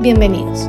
Bienvenidos. 0.00 0.60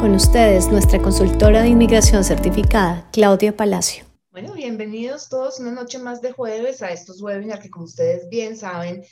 Con 0.00 0.14
ustedes, 0.14 0.68
nuestra 0.68 0.98
consultora 0.98 1.60
de 1.60 1.68
inmigración 1.68 2.24
certificada, 2.24 3.06
Claudia 3.12 3.54
Palacio. 3.54 4.06
Bueno, 4.30 4.54
bienvenidos 4.54 5.28
todos 5.28 5.60
una 5.60 5.72
noche 5.72 5.98
más 5.98 6.22
de 6.22 6.32
jueves 6.32 6.80
a 6.80 6.90
estos 6.90 7.20
webinars 7.20 7.60
que 7.60 7.68
como 7.68 7.84
ustedes 7.84 8.30
bien 8.30 8.56
saben, 8.56 9.04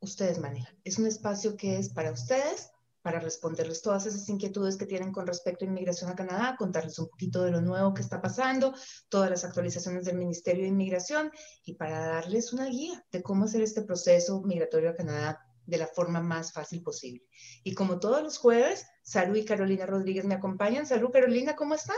ustedes 0.00 0.40
manejan. 0.40 0.76
Es 0.82 0.98
un 0.98 1.06
espacio 1.06 1.56
que 1.56 1.78
es 1.78 1.90
para 1.90 2.10
ustedes, 2.10 2.72
para 3.00 3.20
responderles 3.20 3.80
todas 3.80 4.06
esas 4.06 4.28
inquietudes 4.28 4.76
que 4.76 4.86
tienen 4.86 5.12
con 5.12 5.28
respecto 5.28 5.64
a 5.64 5.68
inmigración 5.68 6.10
a 6.10 6.16
Canadá, 6.16 6.56
contarles 6.58 6.98
un 6.98 7.06
poquito 7.06 7.44
de 7.44 7.52
lo 7.52 7.60
nuevo 7.60 7.94
que 7.94 8.02
está 8.02 8.20
pasando, 8.20 8.74
todas 9.08 9.30
las 9.30 9.44
actualizaciones 9.44 10.04
del 10.04 10.18
Ministerio 10.18 10.64
de 10.64 10.70
Inmigración 10.70 11.30
y 11.64 11.74
para 11.74 12.08
darles 12.08 12.52
una 12.52 12.66
guía 12.66 13.06
de 13.12 13.22
cómo 13.22 13.44
hacer 13.44 13.62
este 13.62 13.82
proceso 13.82 14.42
migratorio 14.42 14.90
a 14.90 14.96
Canadá 14.96 15.45
de 15.66 15.78
la 15.78 15.86
forma 15.86 16.20
más 16.20 16.52
fácil 16.52 16.82
posible. 16.82 17.22
Y 17.64 17.74
como 17.74 18.00
todos 18.00 18.22
los 18.22 18.38
jueves, 18.38 18.86
Salud 19.02 19.36
y 19.36 19.44
Carolina 19.44 19.86
Rodríguez 19.86 20.24
me 20.24 20.34
acompañan. 20.34 20.86
Salud, 20.86 21.10
Carolina, 21.10 21.54
¿cómo 21.56 21.74
están? 21.74 21.96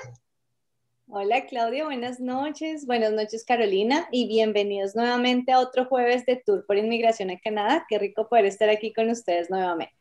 Hola 1.11 1.47
Claudia, 1.47 1.85
buenas 1.85 2.21
noches. 2.21 2.85
Buenas 2.85 3.13
noches 3.13 3.43
Carolina 3.47 4.07
y 4.13 4.29
bienvenidos 4.29 4.95
nuevamente 4.95 5.53
a 5.53 5.61
otro 5.61 5.87
jueves 5.87 6.27
de 6.27 6.37
Tour 6.37 6.67
por 6.67 6.77
Inmigración 6.77 7.31
a 7.31 7.41
Canadá. 7.41 7.87
Qué 7.89 7.99
rico 7.99 8.29
poder 8.29 8.45
estar 8.45 8.69
aquí 8.69 8.93
con 8.93 9.09
ustedes 9.09 9.49
nuevamente. 9.49 9.98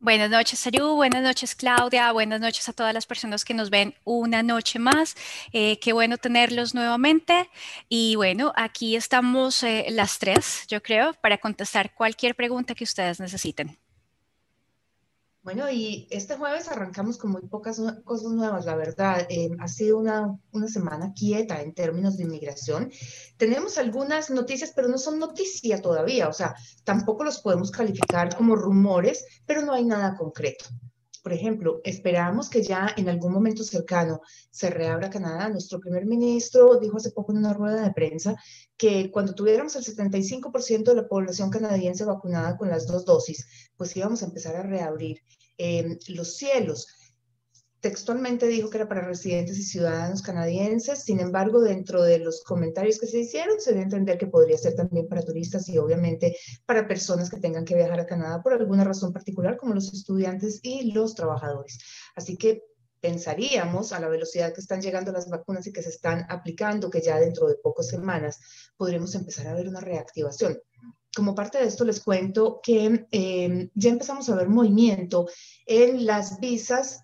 Buenas 0.00 0.30
noches, 0.30 0.60
Saru. 0.60 0.94
Buenas 0.94 1.24
noches, 1.24 1.56
Claudia. 1.56 2.12
Buenas 2.12 2.40
noches 2.40 2.68
a 2.68 2.72
todas 2.72 2.94
las 2.94 3.04
personas 3.04 3.44
que 3.44 3.52
nos 3.52 3.68
ven 3.68 3.94
una 4.04 4.44
noche 4.44 4.78
más. 4.78 5.16
Eh, 5.52 5.80
qué 5.80 5.92
bueno 5.92 6.18
tenerlos 6.18 6.72
nuevamente. 6.72 7.50
Y 7.88 8.14
bueno, 8.14 8.52
aquí 8.54 8.94
estamos 8.94 9.60
eh, 9.64 9.86
las 9.90 10.20
tres, 10.20 10.66
yo 10.68 10.80
creo, 10.84 11.14
para 11.14 11.38
contestar 11.38 11.94
cualquier 11.94 12.36
pregunta 12.36 12.76
que 12.76 12.84
ustedes 12.84 13.18
necesiten. 13.18 13.76
Bueno, 15.48 15.70
y 15.70 16.06
este 16.10 16.36
jueves 16.36 16.68
arrancamos 16.68 17.16
con 17.16 17.30
muy 17.30 17.40
pocas 17.40 17.80
cosas 18.04 18.32
nuevas, 18.32 18.66
la 18.66 18.76
verdad. 18.76 19.26
Eh, 19.30 19.48
ha 19.58 19.66
sido 19.66 19.96
una, 19.96 20.38
una, 20.52 20.68
semana 20.68 21.14
quieta 21.14 21.62
en 21.62 21.72
términos 21.72 22.18
de 22.18 22.24
inmigración. 22.24 22.92
Tenemos 23.38 23.78
algunas 23.78 24.28
noticias, 24.28 24.74
pero 24.76 24.88
no 24.88 24.98
son 24.98 25.18
noticias 25.18 25.80
todavía, 25.80 26.28
o 26.28 26.34
sea, 26.34 26.54
tampoco 26.84 27.24
los 27.24 27.40
podemos 27.40 27.70
calificar 27.70 28.36
como 28.36 28.56
rumores, 28.56 29.24
pero 29.46 29.62
no 29.62 29.72
hay 29.72 29.86
nada 29.86 30.18
concreto. 30.18 30.66
Por 31.22 31.32
ejemplo, 31.32 31.80
esperamos 31.82 32.50
que 32.50 32.62
ya 32.62 32.94
en 32.96 33.08
algún 33.08 33.32
momento 33.32 33.64
cercano 33.64 34.20
se 34.50 34.68
reabra 34.68 35.08
Canadá. 35.08 35.48
Nuestro 35.48 35.80
primer 35.80 36.04
ministro 36.04 36.78
dijo 36.78 36.98
hace 36.98 37.10
poco 37.10 37.32
en 37.32 37.38
una 37.38 37.54
rueda 37.54 37.82
de 37.82 37.92
prensa 37.92 38.36
que 38.76 39.10
cuando 39.10 39.34
tuviéramos 39.34 39.74
el 39.76 39.84
75% 39.84 40.84
de 40.84 40.94
la 40.94 41.08
población 41.08 41.48
canadiense 41.48 42.04
vacunada 42.04 42.56
con 42.58 42.68
las 42.68 42.86
dos 42.86 43.06
dosis, 43.06 43.46
pues 43.78 43.96
íbamos 43.96 44.22
a 44.22 44.26
empezar 44.26 44.54
a 44.56 44.62
reabrir 44.62 45.22
eh, 45.58 45.98
los 46.08 46.36
cielos. 46.36 46.86
Textualmente 47.80 48.48
dijo 48.48 48.70
que 48.70 48.78
era 48.78 48.88
para 48.88 49.06
residentes 49.06 49.56
y 49.56 49.62
ciudadanos 49.62 50.20
canadienses, 50.20 51.04
sin 51.04 51.20
embargo, 51.20 51.60
dentro 51.60 52.02
de 52.02 52.18
los 52.18 52.42
comentarios 52.42 52.98
que 52.98 53.06
se 53.06 53.20
hicieron, 53.20 53.60
se 53.60 53.70
debe 53.70 53.84
entender 53.84 54.18
que 54.18 54.26
podría 54.26 54.58
ser 54.58 54.74
también 54.74 55.06
para 55.06 55.22
turistas 55.22 55.68
y 55.68 55.78
obviamente 55.78 56.36
para 56.66 56.88
personas 56.88 57.30
que 57.30 57.38
tengan 57.38 57.64
que 57.64 57.76
viajar 57.76 58.00
a 58.00 58.06
Canadá 58.06 58.42
por 58.42 58.52
alguna 58.52 58.82
razón 58.82 59.12
particular, 59.12 59.56
como 59.56 59.74
los 59.74 59.92
estudiantes 59.92 60.58
y 60.64 60.90
los 60.90 61.14
trabajadores. 61.14 61.78
Así 62.16 62.36
que 62.36 62.64
pensaríamos 63.00 63.92
a 63.92 64.00
la 64.00 64.08
velocidad 64.08 64.52
que 64.52 64.60
están 64.60 64.80
llegando 64.80 65.12
las 65.12 65.28
vacunas 65.28 65.64
y 65.68 65.72
que 65.72 65.82
se 65.82 65.90
están 65.90 66.26
aplicando, 66.28 66.90
que 66.90 67.00
ya 67.00 67.20
dentro 67.20 67.46
de 67.46 67.54
pocas 67.62 67.86
semanas 67.86 68.40
podremos 68.76 69.14
empezar 69.14 69.46
a 69.46 69.54
ver 69.54 69.68
una 69.68 69.80
reactivación. 69.80 70.58
Como 71.14 71.34
parte 71.34 71.58
de 71.58 71.66
esto 71.66 71.84
les 71.84 72.00
cuento 72.00 72.60
que 72.62 73.06
eh, 73.10 73.70
ya 73.74 73.90
empezamos 73.90 74.28
a 74.28 74.36
ver 74.36 74.48
movimiento 74.48 75.26
en 75.66 76.06
las 76.06 76.38
visas 76.40 77.00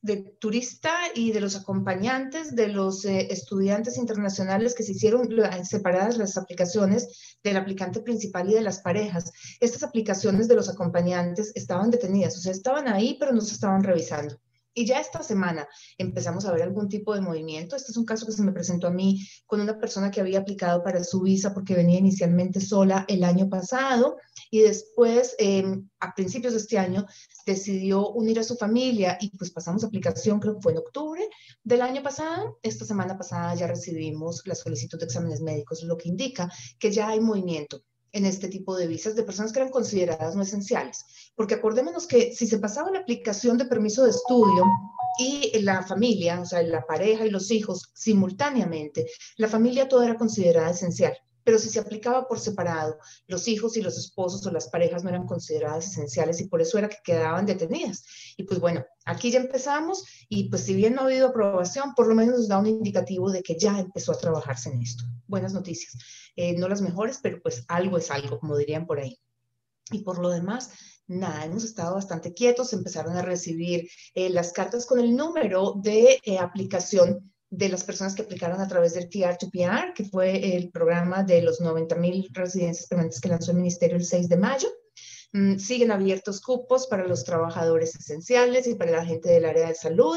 de 0.00 0.16
turista 0.38 0.92
y 1.14 1.32
de 1.32 1.40
los 1.40 1.56
acompañantes 1.56 2.54
de 2.54 2.68
los 2.68 3.04
eh, 3.04 3.28
estudiantes 3.30 3.98
internacionales 3.98 4.74
que 4.74 4.84
se 4.84 4.92
hicieron 4.92 5.28
separadas 5.64 6.18
las 6.18 6.36
aplicaciones 6.36 7.36
del 7.42 7.56
aplicante 7.56 8.00
principal 8.00 8.48
y 8.48 8.54
de 8.54 8.62
las 8.62 8.80
parejas. 8.80 9.32
Estas 9.60 9.82
aplicaciones 9.82 10.46
de 10.46 10.54
los 10.54 10.68
acompañantes 10.68 11.52
estaban 11.54 11.90
detenidas, 11.90 12.36
o 12.36 12.40
sea, 12.40 12.52
estaban 12.52 12.86
ahí, 12.86 13.16
pero 13.18 13.32
no 13.32 13.40
se 13.40 13.54
estaban 13.54 13.82
revisando. 13.82 14.38
Y 14.78 14.86
ya 14.86 15.00
esta 15.00 15.24
semana 15.24 15.66
empezamos 15.98 16.44
a 16.44 16.52
ver 16.52 16.62
algún 16.62 16.88
tipo 16.88 17.12
de 17.12 17.20
movimiento. 17.20 17.74
Este 17.74 17.90
es 17.90 17.96
un 17.96 18.04
caso 18.04 18.24
que 18.26 18.30
se 18.30 18.44
me 18.44 18.52
presentó 18.52 18.86
a 18.86 18.92
mí 18.92 19.26
con 19.44 19.60
una 19.60 19.76
persona 19.76 20.08
que 20.12 20.20
había 20.20 20.38
aplicado 20.38 20.84
para 20.84 21.02
su 21.02 21.22
visa 21.22 21.52
porque 21.52 21.74
venía 21.74 21.98
inicialmente 21.98 22.60
sola 22.60 23.04
el 23.08 23.24
año 23.24 23.48
pasado 23.48 24.18
y 24.52 24.60
después, 24.60 25.34
em, 25.40 25.88
a 25.98 26.14
principios 26.14 26.52
de 26.52 26.60
este 26.60 26.78
año, 26.78 27.06
decidió 27.44 28.10
unir 28.10 28.38
a 28.38 28.44
su 28.44 28.54
familia 28.54 29.18
y 29.20 29.36
pues 29.36 29.50
pasamos 29.50 29.82
aplicación, 29.82 30.38
creo 30.38 30.54
que 30.54 30.62
fue 30.62 30.70
en 30.70 30.78
octubre 30.78 31.28
del 31.64 31.82
año 31.82 32.00
pasado. 32.00 32.60
Esta 32.62 32.84
semana 32.84 33.18
pasada 33.18 33.56
ya 33.56 33.66
recibimos 33.66 34.46
la 34.46 34.54
solicitud 34.54 34.96
de 34.96 35.06
exámenes 35.06 35.40
médicos, 35.40 35.82
lo 35.82 35.96
que 35.96 36.08
indica 36.08 36.48
que 36.78 36.92
ya 36.92 37.08
hay 37.08 37.18
movimiento 37.18 37.82
en 38.12 38.24
este 38.24 38.48
tipo 38.48 38.76
de 38.76 38.86
visas 38.86 39.14
de 39.14 39.22
personas 39.22 39.52
que 39.52 39.60
eran 39.60 39.70
consideradas 39.70 40.34
no 40.34 40.42
esenciales. 40.42 41.04
Porque 41.34 41.54
acordémonos 41.54 42.06
que 42.06 42.32
si 42.34 42.46
se 42.46 42.58
pasaba 42.58 42.90
la 42.90 43.00
aplicación 43.00 43.58
de 43.58 43.66
permiso 43.66 44.04
de 44.04 44.10
estudio 44.10 44.64
y 45.18 45.60
la 45.60 45.82
familia, 45.82 46.40
o 46.40 46.46
sea, 46.46 46.62
la 46.62 46.86
pareja 46.86 47.26
y 47.26 47.30
los 47.30 47.50
hijos 47.50 47.90
simultáneamente, 47.94 49.06
la 49.36 49.48
familia 49.48 49.88
toda 49.88 50.06
era 50.06 50.16
considerada 50.16 50.70
esencial 50.70 51.16
pero 51.48 51.58
si 51.58 51.70
se 51.70 51.80
aplicaba 51.80 52.28
por 52.28 52.38
separado, 52.38 52.98
los 53.26 53.48
hijos 53.48 53.78
y 53.78 53.80
los 53.80 53.96
esposos 53.96 54.46
o 54.46 54.50
las 54.50 54.68
parejas 54.68 55.02
no 55.02 55.08
eran 55.08 55.24
consideradas 55.24 55.86
esenciales 55.86 56.42
y 56.42 56.46
por 56.46 56.60
eso 56.60 56.76
era 56.76 56.90
que 56.90 56.98
quedaban 57.02 57.46
detenidas. 57.46 58.04
Y 58.36 58.42
pues 58.42 58.60
bueno, 58.60 58.84
aquí 59.06 59.30
ya 59.30 59.40
empezamos 59.40 60.04
y 60.28 60.50
pues 60.50 60.64
si 60.64 60.74
bien 60.74 60.94
no 60.94 61.00
ha 61.00 61.04
habido 61.04 61.28
aprobación, 61.28 61.94
por 61.94 62.06
lo 62.06 62.14
menos 62.14 62.36
nos 62.36 62.48
da 62.48 62.58
un 62.58 62.66
indicativo 62.66 63.30
de 63.30 63.42
que 63.42 63.58
ya 63.58 63.80
empezó 63.80 64.12
a 64.12 64.18
trabajarse 64.18 64.68
en 64.68 64.82
esto. 64.82 65.04
Buenas 65.26 65.54
noticias. 65.54 65.96
Eh, 66.36 66.52
no 66.52 66.68
las 66.68 66.82
mejores, 66.82 67.18
pero 67.22 67.40
pues 67.40 67.64
algo 67.68 67.96
es 67.96 68.10
algo, 68.10 68.38
como 68.38 68.54
dirían 68.54 68.86
por 68.86 68.98
ahí. 68.98 69.18
Y 69.90 70.00
por 70.00 70.18
lo 70.18 70.28
demás, 70.28 70.72
nada, 71.06 71.46
hemos 71.46 71.64
estado 71.64 71.94
bastante 71.94 72.34
quietos, 72.34 72.74
empezaron 72.74 73.16
a 73.16 73.22
recibir 73.22 73.88
eh, 74.14 74.28
las 74.28 74.52
cartas 74.52 74.84
con 74.84 75.00
el 75.00 75.16
número 75.16 75.80
de 75.82 76.20
eh, 76.24 76.38
aplicación 76.38 77.32
de 77.50 77.68
las 77.68 77.84
personas 77.84 78.14
que 78.14 78.22
aplicaron 78.22 78.60
a 78.60 78.68
través 78.68 78.94
del 78.94 79.08
TR2PR, 79.08 79.94
que 79.94 80.04
fue 80.04 80.56
el 80.56 80.70
programa 80.70 81.22
de 81.22 81.42
los 81.42 81.60
90 81.60 81.94
mil 81.96 82.28
residencias 82.32 82.86
permanentes 82.88 83.20
que 83.20 83.28
lanzó 83.28 83.52
el 83.52 83.58
Ministerio 83.58 83.96
el 83.96 84.04
6 84.04 84.28
de 84.28 84.36
mayo. 84.36 84.68
Mm, 85.32 85.58
siguen 85.58 85.90
abiertos 85.90 86.40
cupos 86.40 86.86
para 86.86 87.06
los 87.06 87.22
trabajadores 87.22 87.94
esenciales 87.94 88.66
y 88.66 88.76
para 88.76 88.92
la 88.92 89.04
gente 89.04 89.28
del 89.28 89.44
área 89.44 89.68
de 89.68 89.74
salud. 89.74 90.16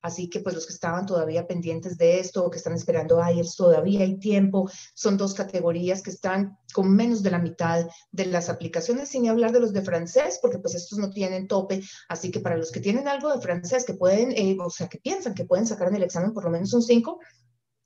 Así 0.00 0.30
que 0.30 0.38
pues 0.38 0.54
los 0.54 0.66
que 0.66 0.72
estaban 0.72 1.04
todavía 1.04 1.48
pendientes 1.48 1.98
de 1.98 2.20
esto 2.20 2.44
o 2.44 2.50
que 2.50 2.58
están 2.58 2.74
esperando 2.74 3.20
IELTS 3.20 3.56
todavía 3.56 4.02
hay 4.02 4.18
tiempo. 4.18 4.70
Son 4.94 5.16
dos 5.16 5.34
categorías 5.34 6.00
que 6.00 6.10
están 6.10 6.58
con 6.72 6.94
menos 6.94 7.24
de 7.24 7.32
la 7.32 7.40
mitad 7.40 7.88
de 8.12 8.26
las 8.26 8.48
aplicaciones, 8.48 9.08
sin 9.08 9.28
hablar 9.28 9.50
de 9.50 9.60
los 9.60 9.72
de 9.72 9.82
francés, 9.82 10.38
porque 10.40 10.58
pues 10.58 10.76
estos 10.76 10.98
no 10.98 11.10
tienen 11.10 11.48
tope. 11.48 11.82
Así 12.08 12.30
que 12.30 12.40
para 12.40 12.56
los 12.56 12.70
que 12.70 12.80
tienen 12.80 13.08
algo 13.08 13.34
de 13.34 13.40
francés 13.40 13.84
que 13.84 13.94
pueden, 13.94 14.30
eh, 14.32 14.56
o 14.60 14.70
sea, 14.70 14.88
que 14.88 14.98
piensan 14.98 15.34
que 15.34 15.44
pueden 15.44 15.66
sacar 15.66 15.88
en 15.88 15.96
el 15.96 16.04
examen 16.04 16.32
por 16.32 16.44
lo 16.44 16.50
menos 16.50 16.72
un 16.72 16.82
5, 16.82 17.18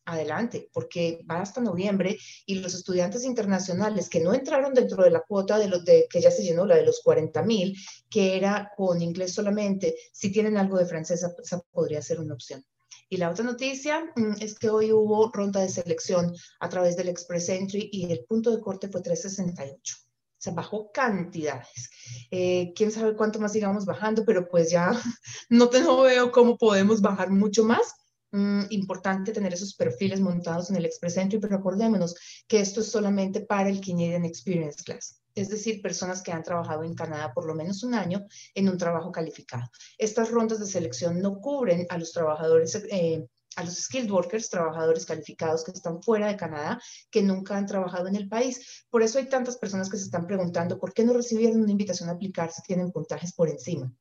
adelante, 0.06 0.71
porque 0.72 1.25
va 1.31 1.41
hasta 1.41 1.61
noviembre 1.61 2.17
y 2.47 2.56
los 2.56 2.75
estudiantes 2.75 3.25
internacionales 3.25 4.09
que 4.09 4.21
no 4.21 4.33
entraron 4.33 4.72
dentro 4.72 5.03
de 5.03 5.11
la 5.11 5.21
cuota 5.21 5.59
de 5.59 5.69
los 5.69 5.84
de, 5.84 6.06
que 6.09 6.21
ya 6.21 6.31
se 6.31 6.43
llenó, 6.43 6.65
la 6.65 6.77
de 6.77 6.87
los 6.87 7.00
40 7.03 7.43
mil, 7.43 7.77
que 8.09 8.37
era 8.37 8.71
con 8.77 9.03
inglés 9.03 9.34
solamente, 9.34 9.97
si 10.12 10.33
tienen 10.33 10.56
algo 10.56 10.78
de 10.78 10.87
francés, 10.87 11.22
esa 11.22 11.61
podría 11.72 12.00
ser 12.00 12.21
una 12.21 12.34
opción. 12.34 12.65
Y 13.09 13.19
la 13.19 13.31
otra 13.31 13.45
noticia 13.45 14.12
mm, 14.16 14.34
es 14.41 14.59
que 14.59 14.71
hoy 14.71 14.93
hubo 14.93 15.31
ronda 15.33 15.61
de 15.61 15.69
selección 15.69 16.34
a 16.61 16.69
través 16.69 16.97
del 16.97 17.09
Express 17.09 17.49
Entry 17.50 17.89
y 17.93 18.11
el 18.11 18.25
punto 18.25 18.50
de 18.50 18.61
corte 18.61 18.89
fue 18.89 19.03
368 19.03 19.97
se 20.39 20.50
bajó 20.53 20.93
cantidades. 20.93 21.91
Eh, 22.31 22.72
quién 22.77 22.93
sabe 22.93 23.16
cuánto 23.16 23.41
más 23.41 23.53
sigamos 23.53 23.84
bajando, 23.84 24.25
pero 24.25 24.47
pues 24.49 24.71
ya 24.71 24.93
no, 25.48 25.69
te, 25.69 25.80
no 25.80 26.03
veo 26.03 26.30
cómo 26.30 26.57
podemos 26.57 27.01
bajar 27.01 27.30
mucho 27.30 27.65
más. 27.65 27.95
Mm, 28.33 28.65
importante 28.71 29.33
tener 29.33 29.55
esos 29.55 29.75
perfiles 29.75 30.21
montados 30.21 30.71
en 30.71 30.77
el 30.77 30.84
Express 30.84 31.17
Entry, 31.17 31.39
pero 31.39 31.57
acordémonos 31.57 32.17
que 32.49 32.61
esto 32.61 32.81
es 32.81 32.91
solamente 32.91 33.41
para 33.41 33.69
el 33.69 33.81
Canadian 33.81 34.25
Experience 34.25 34.83
Class, 34.83 35.23
es 35.34 35.49
decir, 35.49 35.81
personas 35.81 36.23
que 36.23 36.33
han 36.33 36.43
trabajado 36.43 36.83
en 36.83 36.95
Canadá 36.95 37.33
por 37.33 37.47
lo 37.47 37.55
menos 37.55 37.84
un 37.84 37.95
año 37.95 38.27
en 38.55 38.69
un 38.69 38.78
trabajo 38.78 39.13
calificado. 39.13 39.71
Estas 39.97 40.31
rondas 40.31 40.59
de 40.59 40.67
selección 40.67 41.21
no 41.21 41.41
cubren 41.41 41.87
a 41.89 41.99
los 41.99 42.13
trabajadores, 42.13 42.75
eh, 42.91 43.27
a 43.55 43.65
los 43.65 43.75
skilled 43.75 44.11
workers, 44.11 44.51
trabajadores 44.51 45.07
calificados 45.07 45.65
que 45.65 45.71
están 45.71 46.03
fuera 46.03 46.27
de 46.27 46.37
Canadá, 46.37 46.81
que 47.11 47.23
nunca 47.23 47.57
han 47.57 47.67
trabajado 47.67 48.09
en 48.09 48.17
el 48.17 48.28
país. 48.28 48.84
Por 48.91 49.03
eso 49.03 49.19
hay 49.19 49.28
tantas 49.28 49.57
personas 49.57 49.89
que 49.89 49.99
se 49.99 50.05
están 50.05 50.27
preguntando 50.27 50.78
por 50.78 50.93
qué 50.93 51.05
no 51.05 51.13
recibieron 51.13 51.63
una 51.63 51.71
invitación 51.71 52.09
a 52.09 52.13
aplicar 52.13 52.51
si 52.51 52.61
tienen 52.63 52.91
puntajes 52.91 53.33
por 53.33 53.49
encima 53.49 53.93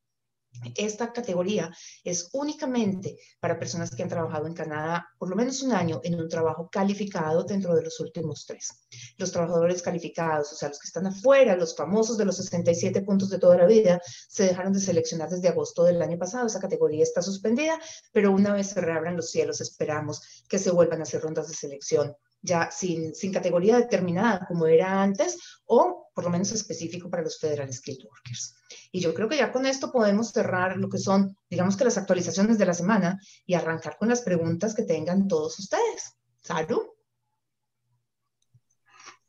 esta 0.76 1.12
categoría 1.12 1.72
es 2.04 2.30
únicamente 2.34 3.18
para 3.40 3.60
personas 3.60 3.92
que 3.92 4.04
han 4.04 4.10
trabajado 4.10 4.48
en 4.48 4.54
Canadá 4.54 5.08
por 5.18 5.30
lo 5.30 5.36
menos 5.36 5.62
un 5.62 5.74
año 5.74 6.02
en 6.04 6.16
un 6.16 6.30
trabajo 6.30 6.70
calificado 6.72 7.44
dentro 7.44 7.76
de 7.76 7.84
los 7.84 8.00
últimos 8.00 8.46
tres. 8.46 8.86
Los 9.18 9.32
trabajadores 9.32 9.82
calificados, 9.82 10.52
o 10.54 10.56
sea, 10.56 10.70
los 10.70 10.80
que 10.80 10.88
están 10.88 11.08
afuera, 11.08 11.56
los 11.56 11.76
famosos 11.76 12.18
de 12.18 12.26
los 12.26 12.38
67 12.38 13.02
puntos 13.02 13.30
de 13.30 13.40
toda 13.40 13.58
la 13.58 13.66
vida, 13.66 14.02
se 14.28 14.44
dejaron 14.44 14.74
de 14.74 14.80
seleccionar 14.80 15.30
desde 15.30 15.50
agosto 15.50 15.84
del 15.84 16.02
año 16.02 16.18
pasado. 16.18 16.48
Esa 16.48 16.60
categoría 16.60 17.04
está 17.04 17.22
suspendida, 17.22 17.80
pero 18.12 18.32
una 18.32 18.54
vez 18.54 18.68
se 18.68 18.82
reabran 18.82 19.16
los 19.16 19.30
cielos, 19.30 19.62
esperamos 19.62 20.46
que 20.48 20.60
se 20.60 20.72
vuelvan 20.72 21.00
a 21.00 21.04
hacer 21.04 21.22
rondas 21.22 21.48
de 21.48 21.56
selección 21.56 22.16
ya 22.42 22.70
sin, 22.70 23.16
sin 23.16 23.34
categoría 23.34 23.78
determinada 23.78 24.46
como 24.48 24.68
era 24.68 25.02
antes 25.02 25.38
o 25.66 26.05
por 26.16 26.24
lo 26.24 26.30
menos 26.30 26.52
específico 26.54 27.10
para 27.10 27.24
los 27.24 27.38
Federal 27.38 27.72
Skilled 27.72 28.06
Workers. 28.06 28.56
Y 28.92 29.02
yo 29.02 29.14
creo 29.14 29.28
que 29.28 29.38
ya 29.38 29.52
con 29.52 29.66
esto 29.66 29.92
podemos 29.92 30.32
cerrar 30.32 30.78
lo 30.78 30.90
que 30.90 30.98
son, 30.98 31.38
digamos 31.50 31.76
que 31.76 31.84
las 31.84 31.98
actualizaciones 31.98 32.58
de 32.58 32.66
la 32.66 32.74
semana 32.74 33.20
y 33.46 33.54
arrancar 33.54 33.98
con 33.98 34.08
las 34.08 34.22
preguntas 34.22 34.74
que 34.74 34.84
tengan 34.84 35.28
todos 35.28 35.60
ustedes. 35.60 36.16
Salud. 36.42 36.84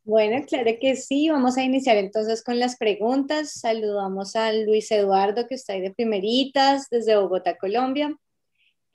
Bueno, 0.05 0.47
claro 0.47 0.71
que 0.81 0.95
sí. 0.95 1.29
Vamos 1.29 1.59
a 1.59 1.65
iniciar 1.65 1.97
entonces 1.97 2.45
con 2.45 2.61
las 2.61 2.77
preguntas. 2.77 3.55
Saludamos 3.55 4.37
a 4.37 4.53
Luis 4.53 4.93
Eduardo, 4.93 5.49
que 5.49 5.57
está 5.57 5.73
ahí 5.73 5.81
de 5.81 5.93
primeritas, 5.93 6.87
desde 6.89 7.17
Bogotá, 7.17 7.59
Colombia. 7.59 8.17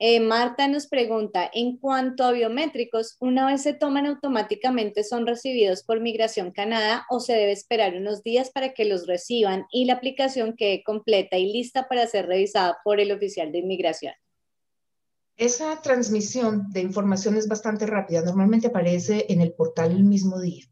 Eh, 0.04 0.20
Marta 0.20 0.68
nos 0.68 0.88
pregunta, 0.88 1.48
en 1.54 1.78
cuanto 1.78 2.24
a 2.24 2.32
biométricos, 2.32 3.18
¿una 3.20 3.46
vez 3.46 3.62
se 3.62 3.74
toman 3.76 4.08
automáticamente 4.08 5.04
son 5.04 5.28
recibidos 5.28 5.84
por 5.84 6.00
Migración 6.00 6.50
Canadá 6.50 7.06
o 7.08 7.20
se 7.20 7.34
debe 7.34 7.52
esperar 7.52 7.96
unos 7.96 8.24
días 8.24 8.50
para 8.50 8.74
que 8.74 8.86
los 8.86 9.06
reciban 9.06 9.68
y 9.72 9.86
la 9.86 9.94
aplicación 9.94 10.56
quede 10.58 10.84
completa 10.84 11.38
y 11.38 11.54
lista 11.54 11.88
para 11.88 12.08
ser 12.08 12.26
revisada 12.26 12.80
por 12.84 13.00
el 13.00 13.12
oficial 13.12 13.52
de 13.52 13.60
inmigración? 13.60 14.16
Esa 15.38 15.80
transmisión 15.84 16.72
de 16.72 16.82
información 16.82 17.38
es 17.38 17.48
bastante 17.48 17.86
rápida. 17.86 18.24
Normalmente 18.24 18.70
aparece 18.70 19.28
en 19.30 19.42
el 19.42 19.54
portal 19.54 19.92
el 19.92 20.04
mismo 20.04 20.42
día. 20.42 20.66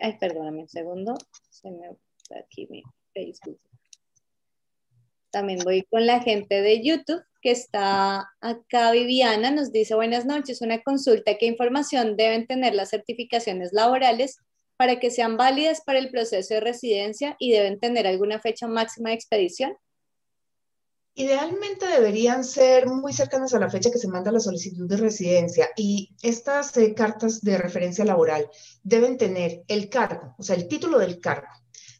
Ay, 0.00 0.16
perdóname 0.18 0.62
un 0.62 0.68
segundo. 0.70 1.14
Se 1.50 1.70
me 1.70 1.90
aquí 2.40 2.66
mi 2.70 2.82
Facebook. 3.12 3.60
También 5.34 5.58
voy 5.64 5.82
con 5.90 6.06
la 6.06 6.20
gente 6.20 6.62
de 6.62 6.80
YouTube 6.80 7.20
que 7.42 7.50
está 7.50 8.30
acá. 8.40 8.92
Viviana 8.92 9.50
nos 9.50 9.72
dice, 9.72 9.96
buenas 9.96 10.26
noches, 10.26 10.62
una 10.62 10.80
consulta, 10.80 11.36
¿qué 11.38 11.46
información 11.46 12.16
deben 12.16 12.46
tener 12.46 12.72
las 12.76 12.90
certificaciones 12.90 13.72
laborales 13.72 14.38
para 14.76 15.00
que 15.00 15.10
sean 15.10 15.36
válidas 15.36 15.80
para 15.84 15.98
el 15.98 16.08
proceso 16.08 16.54
de 16.54 16.60
residencia 16.60 17.34
y 17.40 17.50
deben 17.50 17.80
tener 17.80 18.06
alguna 18.06 18.38
fecha 18.38 18.68
máxima 18.68 19.08
de 19.08 19.16
expedición? 19.16 19.76
Idealmente 21.16 21.88
deberían 21.88 22.44
ser 22.44 22.86
muy 22.86 23.12
cercanas 23.12 23.52
a 23.54 23.58
la 23.58 23.70
fecha 23.70 23.90
que 23.90 23.98
se 23.98 24.06
manda 24.06 24.30
la 24.30 24.38
solicitud 24.38 24.88
de 24.88 24.98
residencia 24.98 25.68
y 25.76 26.14
estas 26.22 26.76
eh, 26.76 26.94
cartas 26.94 27.40
de 27.40 27.58
referencia 27.58 28.04
laboral 28.04 28.48
deben 28.84 29.18
tener 29.18 29.64
el 29.66 29.88
cargo, 29.88 30.36
o 30.38 30.44
sea, 30.44 30.54
el 30.54 30.68
título 30.68 31.00
del 31.00 31.18
cargo, 31.18 31.48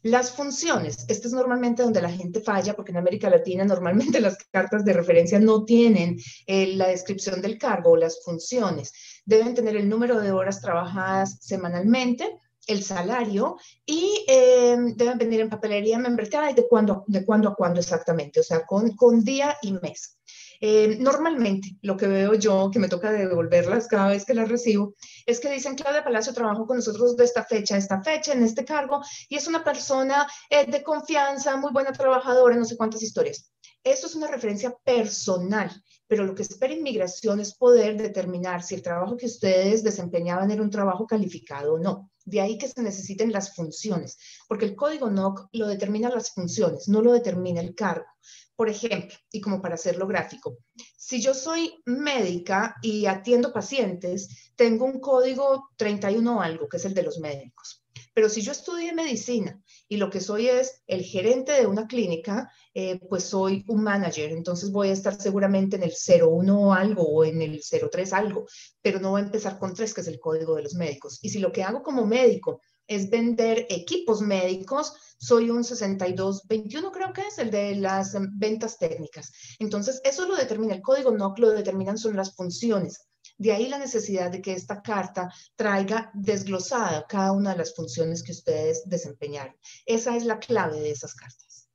las 0.05 0.31
funciones, 0.33 1.03
esto 1.07 1.27
es 1.27 1.33
normalmente 1.33 1.81
donde 1.81 1.99
la 1.99 2.11
gente 2.11 2.39
falla, 2.39 2.75
porque 2.75 2.91
en 2.91 2.97
América 2.97 3.27
Latina 3.27 3.65
normalmente 3.65 4.19
las 4.21 4.37
cartas 4.51 4.85
de 4.85 4.93
referencia 4.93 5.39
no 5.39 5.65
tienen 5.65 6.19
eh, 6.45 6.75
la 6.75 6.89
descripción 6.89 7.41
del 7.41 7.57
cargo 7.57 7.91
o 7.91 7.97
las 7.97 8.23
funciones. 8.23 8.93
Deben 9.25 9.55
tener 9.55 9.75
el 9.75 9.89
número 9.89 10.21
de 10.21 10.31
horas 10.31 10.61
trabajadas 10.61 11.39
semanalmente, 11.41 12.37
el 12.67 12.83
salario 12.83 13.57
y 13.83 14.23
eh, 14.27 14.77
deben 14.95 15.17
venir 15.17 15.39
en 15.39 15.49
papelería 15.49 15.97
membretada 15.97 16.51
y 16.51 16.53
de 16.53 16.67
cuándo, 16.67 17.03
de 17.07 17.25
cuándo 17.25 17.49
a 17.49 17.55
cuándo 17.55 17.79
exactamente, 17.79 18.41
o 18.41 18.43
sea, 18.43 18.63
con, 18.63 18.95
con 18.95 19.23
día 19.23 19.57
y 19.63 19.71
mes. 19.73 20.19
Eh, 20.67 20.97
normalmente, 20.99 21.77
lo 21.83 21.95
que 21.95 22.07
veo 22.07 22.33
yo, 22.33 22.71
que 22.71 22.79
me 22.79 22.89
toca 22.89 23.11
devolverlas 23.11 23.87
cada 23.87 24.07
vez 24.07 24.25
que 24.25 24.33
las 24.33 24.49
recibo, 24.49 24.95
es 25.27 25.39
que 25.39 25.51
dicen, 25.51 25.75
Claudia 25.75 26.03
Palacio 26.03 26.33
trabajó 26.33 26.65
con 26.65 26.77
nosotros 26.77 27.15
de 27.15 27.23
esta 27.23 27.43
fecha 27.43 27.75
a 27.75 27.77
esta 27.77 28.01
fecha, 28.01 28.33
en 28.33 28.41
este 28.41 28.65
cargo, 28.65 28.99
y 29.29 29.35
es 29.35 29.45
una 29.45 29.63
persona 29.63 30.25
eh, 30.49 30.65
de 30.65 30.81
confianza, 30.81 31.55
muy 31.55 31.71
buena 31.71 31.91
trabajadora, 31.91 32.55
no 32.55 32.65
sé 32.65 32.77
cuántas 32.77 33.03
historias. 33.03 33.51
Eso 33.83 34.07
es 34.07 34.15
una 34.15 34.25
referencia 34.25 34.75
personal, 34.83 35.69
pero 36.07 36.25
lo 36.25 36.33
que 36.33 36.41
espera 36.41 36.73
inmigración 36.73 37.39
es 37.39 37.53
poder 37.53 37.95
determinar 37.95 38.63
si 38.63 38.73
el 38.73 38.81
trabajo 38.81 39.17
que 39.17 39.27
ustedes 39.27 39.83
desempeñaban 39.83 40.49
era 40.49 40.63
un 40.63 40.71
trabajo 40.71 41.05
calificado 41.05 41.75
o 41.75 41.77
no. 41.77 42.09
De 42.23 42.41
ahí 42.41 42.57
que 42.57 42.67
se 42.67 42.81
necesiten 42.81 43.31
las 43.31 43.53
funciones, 43.53 44.17
porque 44.47 44.65
el 44.65 44.75
código 44.75 45.11
NOC 45.11 45.47
lo 45.51 45.67
determina 45.67 46.09
las 46.09 46.31
funciones, 46.31 46.87
no 46.87 47.03
lo 47.03 47.13
determina 47.13 47.61
el 47.61 47.75
cargo. 47.75 48.07
Por 48.55 48.69
ejemplo, 48.69 49.15
y 49.31 49.41
como 49.41 49.61
para 49.61 49.75
hacerlo 49.75 50.07
gráfico, 50.07 50.57
si 50.95 51.21
yo 51.21 51.33
soy 51.33 51.81
médica 51.85 52.75
y 52.81 53.05
atiendo 53.05 53.51
pacientes, 53.51 54.51
tengo 54.55 54.85
un 54.85 54.99
código 54.99 55.69
31 55.77 56.37
o 56.37 56.41
algo, 56.41 56.69
que 56.69 56.77
es 56.77 56.85
el 56.85 56.93
de 56.93 57.03
los 57.03 57.19
médicos. 57.19 57.85
Pero 58.13 58.29
si 58.29 58.41
yo 58.41 58.53
estudié 58.53 58.93
medicina 58.93 59.61
y 59.89 59.97
lo 59.97 60.09
que 60.09 60.21
soy 60.21 60.47
es 60.47 60.81
el 60.87 61.03
gerente 61.03 61.51
de 61.51 61.67
una 61.67 61.85
clínica, 61.85 62.49
eh, 62.73 62.97
pues 63.09 63.25
soy 63.25 63.65
un 63.67 63.83
manager, 63.83 64.31
entonces 64.31 64.71
voy 64.71 64.87
a 64.87 64.93
estar 64.93 65.19
seguramente 65.19 65.75
en 65.75 65.83
el 65.83 65.93
01 65.93 66.73
algo 66.73 67.03
o 67.03 67.25
en 67.25 67.41
el 67.41 67.61
03 67.61 68.13
algo, 68.13 68.45
pero 68.81 69.01
no 69.01 69.11
voy 69.11 69.21
a 69.21 69.25
empezar 69.25 69.59
con 69.59 69.73
3, 69.73 69.93
que 69.93 70.01
es 70.01 70.07
el 70.07 70.19
código 70.19 70.55
de 70.55 70.63
los 70.63 70.75
médicos. 70.75 71.19
Y 71.21 71.29
si 71.29 71.39
lo 71.39 71.51
que 71.51 71.63
hago 71.63 71.83
como 71.83 72.05
médico 72.05 72.61
es 72.87 73.09
vender 73.09 73.65
equipos 73.69 74.21
médicos, 74.21 74.93
soy 75.17 75.49
un 75.49 75.63
6221 75.63 76.91
creo 76.91 77.13
que 77.13 77.21
es 77.21 77.37
el 77.37 77.49
de 77.51 77.75
las 77.75 78.15
em, 78.15 78.29
ventas 78.37 78.77
técnicas. 78.77 79.31
Entonces, 79.59 80.01
eso 80.03 80.27
lo 80.27 80.35
determina 80.35 80.75
el 80.75 80.81
código, 80.81 81.11
no 81.11 81.33
lo 81.37 81.51
determinan 81.51 81.97
son 81.97 82.15
las 82.15 82.35
funciones. 82.35 83.07
De 83.37 83.51
ahí 83.51 83.67
la 83.67 83.79
necesidad 83.79 84.31
de 84.31 84.41
que 84.41 84.53
esta 84.53 84.81
carta 84.81 85.31
traiga 85.55 86.11
desglosada 86.13 87.05
cada 87.07 87.31
una 87.31 87.51
de 87.51 87.57
las 87.57 87.75
funciones 87.75 88.23
que 88.23 88.31
ustedes 88.31 88.83
desempeñaron. 88.85 89.55
Esa 89.85 90.15
es 90.15 90.25
la 90.25 90.39
clave 90.39 90.79
de 90.79 90.91
esas 90.91 91.13
cartas. 91.15 91.69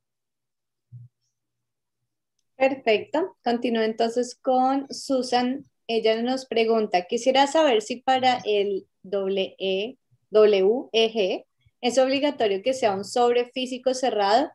Perfecto. 2.55 3.37
Continúo 3.43 3.81
entonces 3.81 4.35
con 4.35 4.87
Susan. 4.93 5.65
Ella 5.87 6.21
nos 6.21 6.45
pregunta, 6.45 7.05
quisiera 7.05 7.47
saber 7.47 7.81
si 7.81 7.97
para 7.97 8.41
el 8.45 8.87
WE, 9.03 9.97
WEG 10.31 11.45
es 11.81 11.97
obligatorio 11.97 12.61
que 12.61 12.73
sea 12.73 12.93
un 12.93 13.03
sobre 13.03 13.45
físico 13.45 13.93
cerrado. 13.93 14.51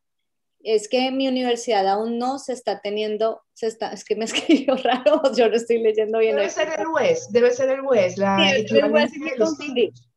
Es 0.62 0.88
que 0.88 1.06
en 1.06 1.17
mi 1.17 1.28
universidad 1.28 1.87
aún 1.87 2.19
no 2.19 2.38
se 2.38 2.52
está 2.52 2.81
teniendo, 2.81 3.43
se 3.52 3.67
está, 3.67 3.93
es 3.93 4.05
que 4.05 4.17
me 4.17 4.25
escribió 4.26 4.76
raro, 4.76 5.23
yo 5.37 5.49
lo 5.49 5.56
estoy 5.56 5.78
leyendo 5.78 6.19
bien. 6.19 6.37
Debe 6.37 6.50
ser 6.50 6.69
el 6.78 6.87
WES, 6.88 7.32
debe 7.32 7.50
ser 7.52 7.70
el 7.70 7.82
WES, 7.82 8.19
la 8.19 8.37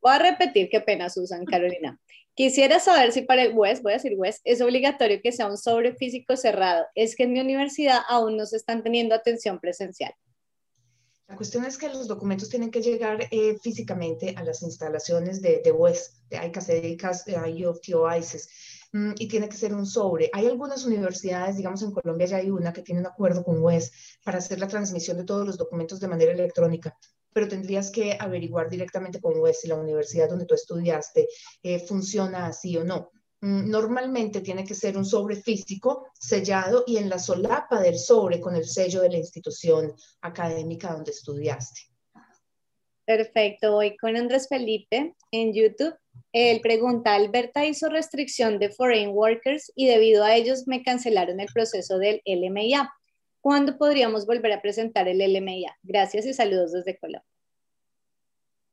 Voy 0.01 0.13
a 0.13 0.19
repetir, 0.19 0.69
qué 0.69 0.81
pena, 0.81 1.09
Susan, 1.09 1.45
Carolina. 1.45 1.99
Quisiera 2.33 2.79
saber 2.79 3.11
si 3.11 3.23
para 3.23 3.43
el 3.43 3.53
WES, 3.53 3.83
voy 3.83 3.91
a 3.91 3.95
decir 3.95 4.13
WES, 4.15 4.41
es 4.45 4.61
obligatorio 4.61 5.19
que 5.21 5.33
sea 5.33 5.47
un 5.47 5.57
sobre 5.57 5.93
físico 5.93 6.37
cerrado. 6.37 6.85
Es 6.95 7.15
que 7.15 7.23
en 7.23 7.33
mi 7.33 7.41
universidad 7.41 7.99
aún 8.07 8.37
no 8.37 8.45
se 8.45 8.55
están 8.55 8.81
teniendo 8.81 9.13
atención 9.13 9.59
presencial. 9.59 10.13
La 11.29 11.35
cuestión 11.35 11.63
es 11.63 11.77
que 11.77 11.89
los 11.89 12.07
documentos 12.07 12.49
tienen 12.49 12.71
que 12.71 12.81
llegar 12.81 13.27
eh, 13.29 13.55
físicamente 13.61 14.33
a 14.35 14.43
las 14.43 14.63
instalaciones 14.63 15.43
de, 15.43 15.61
de 15.63 15.71
WES, 15.71 16.23
de 16.27 16.43
ICAS, 16.47 16.69
EDICAS, 16.69 17.25
IOFTO, 17.27 18.17
ICES, 18.17 18.49
mm, 18.93 19.11
y 19.19 19.27
tiene 19.27 19.47
que 19.47 19.55
ser 19.55 19.75
un 19.75 19.85
sobre. 19.85 20.31
Hay 20.33 20.47
algunas 20.47 20.85
universidades, 20.85 21.55
digamos 21.55 21.83
en 21.83 21.91
Colombia 21.91 22.25
ya 22.25 22.37
hay 22.37 22.49
una 22.49 22.73
que 22.73 22.81
tiene 22.81 23.01
un 23.01 23.05
acuerdo 23.05 23.43
con 23.43 23.61
WES 23.61 23.91
para 24.23 24.39
hacer 24.39 24.59
la 24.59 24.67
transmisión 24.67 25.17
de 25.17 25.23
todos 25.23 25.45
los 25.45 25.59
documentos 25.59 25.99
de 25.99 26.07
manera 26.07 26.31
electrónica, 26.31 26.97
pero 27.31 27.47
tendrías 27.47 27.91
que 27.91 28.17
averiguar 28.19 28.67
directamente 28.67 29.21
con 29.21 29.39
WES 29.39 29.61
si 29.61 29.67
la 29.67 29.75
universidad 29.75 30.29
donde 30.29 30.47
tú 30.47 30.55
estudiaste 30.55 31.27
eh, 31.61 31.79
funciona 31.79 32.47
así 32.47 32.75
o 32.75 32.83
no. 32.83 33.11
Mm, 33.41 33.69
normalmente 33.69 34.41
tiene 34.41 34.65
que 34.65 34.75
ser 34.75 34.97
un 34.97 35.05
sobre 35.05 35.37
físico 35.37 36.07
sellado 36.13 36.83
y 36.85 36.97
en 36.97 37.09
la 37.09 37.19
solapa 37.19 37.79
del 37.79 37.97
sobre 37.97 38.41
con 38.41 38.55
el 38.55 38.65
sello 38.65 39.01
de 39.01 39.09
la 39.09 39.17
institución 39.17 39.93
académica 40.21 40.91
donde 40.91 41.11
estudiaste. 41.11 41.81
Perfecto, 43.05 43.71
voy 43.71 43.97
con 43.97 44.15
Andrés 44.17 44.47
Felipe 44.47 45.15
en 45.31 45.53
YouTube. 45.53 45.95
Él 46.31 46.59
pregunta, 46.61 47.15
Alberta 47.15 47.65
hizo 47.65 47.89
restricción 47.89 48.59
de 48.59 48.69
foreign 48.69 49.11
workers 49.11 49.71
y 49.73 49.87
debido 49.87 50.23
a 50.23 50.35
ellos 50.35 50.67
me 50.67 50.83
cancelaron 50.83 51.39
el 51.39 51.47
proceso 51.51 51.97
del 51.97 52.21
LMIA. 52.25 52.91
¿Cuándo 53.41 53.77
podríamos 53.77 54.25
volver 54.27 54.51
a 54.51 54.61
presentar 54.61 55.07
el 55.07 55.19
LMIA? 55.19 55.75
Gracias 55.81 56.25
y 56.25 56.33
saludos 56.33 56.73
desde 56.73 56.99
Colombia. 56.99 57.28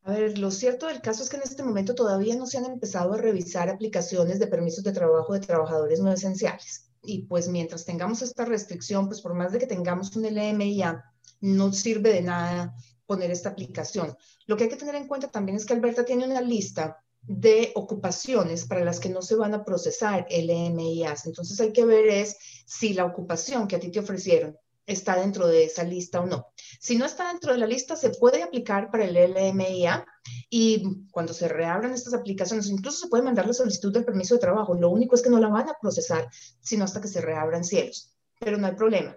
A 0.07 0.13
ver, 0.13 0.39
lo 0.39 0.53
cierto 0.53 0.87
del 0.87 1.01
caso 1.01 1.25
es 1.25 1.29
que 1.29 1.37
en 1.37 1.43
este 1.43 1.65
momento 1.65 1.93
todavía 1.93 2.37
no 2.37 2.47
se 2.47 2.59
han 2.59 2.65
empezado 2.65 3.15
a 3.15 3.17
revisar 3.17 3.69
aplicaciones 3.69 4.39
de 4.39 4.47
permisos 4.47 4.85
de 4.85 4.93
trabajo 4.93 5.33
de 5.33 5.41
trabajadores 5.41 5.99
no 5.99 6.13
esenciales. 6.13 6.93
Y 7.03 7.23
pues 7.23 7.49
mientras 7.49 7.85
tengamos 7.85 8.23
esta 8.23 8.45
restricción, 8.45 9.09
pues 9.09 9.21
por 9.21 9.35
más 9.35 9.51
de 9.51 9.59
que 9.59 9.67
tengamos 9.67 10.15
un 10.15 10.23
LMIA, 10.23 11.03
no 11.41 11.73
sirve 11.73 12.13
de 12.13 12.23
nada 12.23 12.73
poner 13.05 13.33
esta 13.33 13.49
aplicación. 13.49 14.17
Lo 14.47 14.57
que 14.57 14.65
hay 14.65 14.71
que 14.71 14.77
tener 14.77 14.95
en 14.95 15.09
cuenta 15.09 15.29
también 15.29 15.57
es 15.57 15.67
que 15.67 15.75
Alberta 15.75 16.05
tiene 16.05 16.25
una 16.25 16.41
lista 16.41 17.03
de 17.23 17.73
ocupaciones 17.75 18.65
para 18.65 18.85
las 18.85 19.01
que 19.01 19.09
no 19.09 19.23
se 19.23 19.35
van 19.35 19.55
a 19.55 19.65
procesar 19.65 20.25
el 20.31 20.51
EMIAS. 20.51 21.27
Entonces 21.27 21.59
hay 21.59 21.73
que 21.73 21.85
ver 21.85 22.07
es 22.07 22.37
si 22.65 22.95
la 22.95 23.07
ocupación 23.07 23.67
que 23.67 23.75
a 23.75 23.81
ti 23.81 23.91
te 23.91 23.99
ofrecieron 23.99 24.57
está 24.87 25.17
dentro 25.17 25.49
de 25.49 25.65
esa 25.65 25.83
lista 25.83 26.21
o 26.21 26.27
no. 26.27 26.53
Si 26.81 26.97
no 26.97 27.05
está 27.05 27.29
dentro 27.29 27.53
de 27.53 27.59
la 27.59 27.67
lista, 27.67 27.97
se 27.97 28.11
puede 28.11 28.43
aplicar 28.43 28.91
para 28.91 29.05
el 29.05 29.15
LMIA 29.15 30.07
y 30.49 30.83
cuando 31.11 31.33
se 31.33 31.49
reabran 31.49 31.93
estas 31.93 32.15
aplicaciones, 32.15 32.69
incluso 32.69 32.99
se 32.99 33.09
puede 33.09 33.25
mandar 33.25 33.47
la 33.47 33.53
solicitud 33.53 33.93
del 33.93 34.05
permiso 34.05 34.35
de 34.35 34.41
trabajo. 34.41 34.75
Lo 34.75 34.91
único 34.91 35.17
es 35.17 35.23
que 35.23 35.31
no 35.31 35.41
la 35.41 35.49
van 35.49 35.69
a 35.69 35.77
procesar, 35.81 36.29
sino 36.61 36.85
hasta 36.85 37.01
que 37.01 37.09
se 37.09 37.21
reabran 37.21 37.65
cielos. 37.65 38.17
Pero 38.39 38.57
no 38.57 38.67
hay 38.67 38.75
problema. 38.75 39.17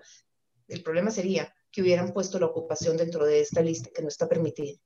El 0.68 0.82
problema 0.82 1.12
sería 1.12 1.54
que 1.72 1.82
hubieran 1.82 2.14
puesto 2.14 2.40
la 2.40 2.48
ocupación 2.48 2.98
dentro 2.98 3.26
de 3.26 3.42
esta 3.42 3.62
lista 3.62 3.90
que 3.94 4.02
no 4.02 4.08
está 4.08 4.28
permitida. 4.28 4.80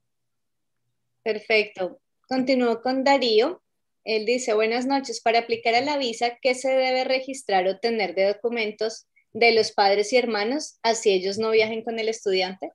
Perfecto. 1.24 2.02
Continúo 2.28 2.82
con 2.82 3.04
Darío. 3.04 3.62
Él 4.04 4.26
dice, 4.26 4.54
buenas 4.54 4.86
noches. 4.86 5.22
Para 5.22 5.40
aplicar 5.40 5.76
a 5.76 5.82
la 5.82 5.98
visa, 5.98 6.38
¿qué 6.42 6.56
se 6.56 6.70
debe 6.70 7.06
registrar 7.06 7.68
o 7.68 7.80
tener 7.80 8.16
de 8.16 8.34
documentos 8.34 9.08
de 9.34 9.54
los 9.54 9.72
padres 9.72 10.14
y 10.14 10.18
hermanos, 10.18 10.78
así 10.84 11.12
ellos 11.12 11.38
no 11.38 11.52
viajen 11.52 11.84
con 11.84 12.00
el 12.00 12.10
estudiante? 12.10 12.72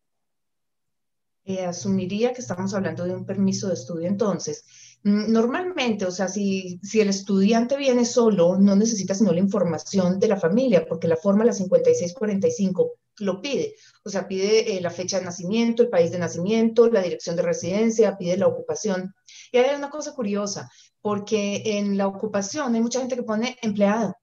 Eh, 1.44 1.64
asumiría 1.64 2.34
que 2.34 2.42
estamos 2.42 2.74
hablando 2.74 3.04
de 3.04 3.14
un 3.14 3.24
permiso 3.24 3.68
de 3.68 3.74
estudio 3.74 4.06
entonces. 4.06 4.64
Mm, 5.04 5.32
normalmente, 5.32 6.04
o 6.04 6.10
sea, 6.10 6.28
si, 6.28 6.78
si 6.82 7.00
el 7.00 7.08
estudiante 7.08 7.76
viene 7.76 8.04
solo, 8.04 8.58
no 8.58 8.76
necesita 8.76 9.14
sino 9.14 9.32
la 9.32 9.40
información 9.40 10.18
de 10.18 10.28
la 10.28 10.36
familia, 10.36 10.84
porque 10.86 11.08
la 11.08 11.16
forma 11.16 11.44
la 11.44 11.54
5645 11.54 12.92
lo 13.20 13.40
pide. 13.40 13.76
O 14.04 14.10
sea, 14.10 14.28
pide 14.28 14.76
eh, 14.76 14.80
la 14.80 14.90
fecha 14.90 15.18
de 15.18 15.24
nacimiento, 15.24 15.82
el 15.82 15.88
país 15.88 16.10
de 16.10 16.18
nacimiento, 16.18 16.90
la 16.90 17.02
dirección 17.02 17.36
de 17.36 17.42
residencia, 17.42 18.18
pide 18.18 18.36
la 18.36 18.48
ocupación. 18.48 19.14
Y 19.52 19.58
hay 19.58 19.74
una 19.76 19.90
cosa 19.90 20.14
curiosa, 20.14 20.70
porque 21.00 21.62
en 21.64 21.96
la 21.96 22.08
ocupación 22.08 22.74
hay 22.74 22.80
mucha 22.80 23.00
gente 23.00 23.16
que 23.16 23.22
pone 23.22 23.56
empleado. 23.62 24.14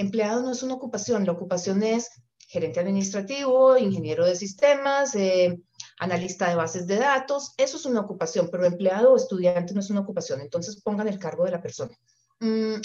Empleado 0.00 0.40
no 0.40 0.52
es 0.52 0.62
una 0.62 0.74
ocupación, 0.74 1.26
la 1.26 1.32
ocupación 1.32 1.82
es 1.82 2.10
gerente 2.48 2.80
administrativo, 2.80 3.76
ingeniero 3.76 4.24
de 4.24 4.34
sistemas, 4.34 5.14
eh, 5.14 5.60
analista 5.98 6.48
de 6.48 6.54
bases 6.54 6.86
de 6.86 6.96
datos, 6.96 7.52
eso 7.58 7.76
es 7.76 7.84
una 7.84 8.00
ocupación, 8.00 8.48
pero 8.50 8.64
empleado 8.64 9.12
o 9.12 9.16
estudiante 9.16 9.74
no 9.74 9.80
es 9.80 9.90
una 9.90 10.00
ocupación, 10.00 10.40
entonces 10.40 10.80
pongan 10.80 11.06
el 11.06 11.18
cargo 11.18 11.44
de 11.44 11.50
la 11.50 11.60
persona. 11.60 11.94
Mm, 12.40 12.76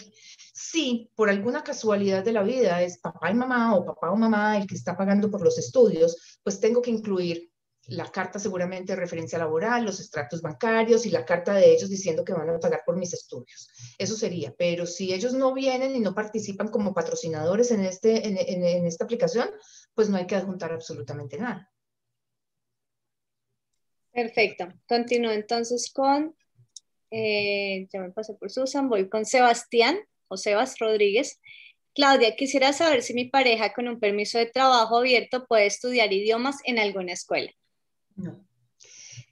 si 0.53 1.09
por 1.15 1.29
alguna 1.29 1.63
casualidad 1.63 2.21
de 2.21 2.33
la 2.33 2.43
vida 2.43 2.81
es 2.81 2.97
papá 2.97 3.31
y 3.31 3.33
mamá 3.33 3.75
o 3.75 3.85
papá 3.85 4.11
o 4.11 4.17
mamá 4.17 4.57
el 4.57 4.67
que 4.67 4.75
está 4.75 4.97
pagando 4.97 5.31
por 5.31 5.41
los 5.41 5.57
estudios, 5.57 6.39
pues 6.43 6.59
tengo 6.59 6.81
que 6.81 6.91
incluir 6.91 7.49
la 7.87 8.11
carta 8.11 8.39
seguramente 8.39 8.93
de 8.93 8.99
referencia 8.99 9.37
laboral, 9.37 9.85
los 9.85 9.99
extractos 9.99 10.41
bancarios 10.41 11.05
y 11.05 11.11
la 11.11 11.25
carta 11.25 11.53
de 11.53 11.71
ellos 11.71 11.89
diciendo 11.89 12.23
que 12.23 12.33
van 12.33 12.49
a 12.49 12.59
pagar 12.59 12.81
por 12.85 12.97
mis 12.97 13.13
estudios. 13.13 13.69
Eso 13.97 14.15
sería, 14.15 14.53
pero 14.57 14.85
si 14.85 15.13
ellos 15.13 15.33
no 15.33 15.53
vienen 15.53 15.95
y 15.95 15.99
no 15.99 16.15
participan 16.15 16.69
como 16.69 16.93
patrocinadores 16.93 17.71
en, 17.71 17.85
este, 17.85 18.27
en, 18.27 18.85
esta 18.85 19.03
aplicación, 19.03 19.49
pues 19.93 20.09
no 20.09 20.17
hay 20.17 20.25
que 20.25 20.35
adjuntar 20.35 20.71
absolutamente 20.71 21.37
nada. 21.37 21.71
Perfecto. 24.11 24.67
Continúo 24.87 25.31
entonces 25.31 25.91
con, 25.93 26.35
eh, 27.11 27.87
ya 27.91 27.99
me 27.99 28.11
pasé 28.11 28.33
por 28.33 28.49
Susan, 28.49 28.89
voy 28.89 29.09
con 29.09 29.25
Sebastián 29.25 29.99
o 30.27 30.37
Sebas 30.37 30.79
Rodríguez. 30.79 31.39
Claudia, 31.93 32.35
quisiera 32.35 32.73
saber 32.73 33.03
si 33.03 33.13
mi 33.13 33.25
pareja 33.25 33.73
con 33.73 33.87
un 33.87 33.99
permiso 33.99 34.37
de 34.37 34.47
trabajo 34.47 34.97
abierto 34.97 35.45
puede 35.45 35.67
estudiar 35.67 36.11
idiomas 36.11 36.57
en 36.65 36.79
alguna 36.79 37.13
escuela. 37.13 37.51
No. 38.15 38.45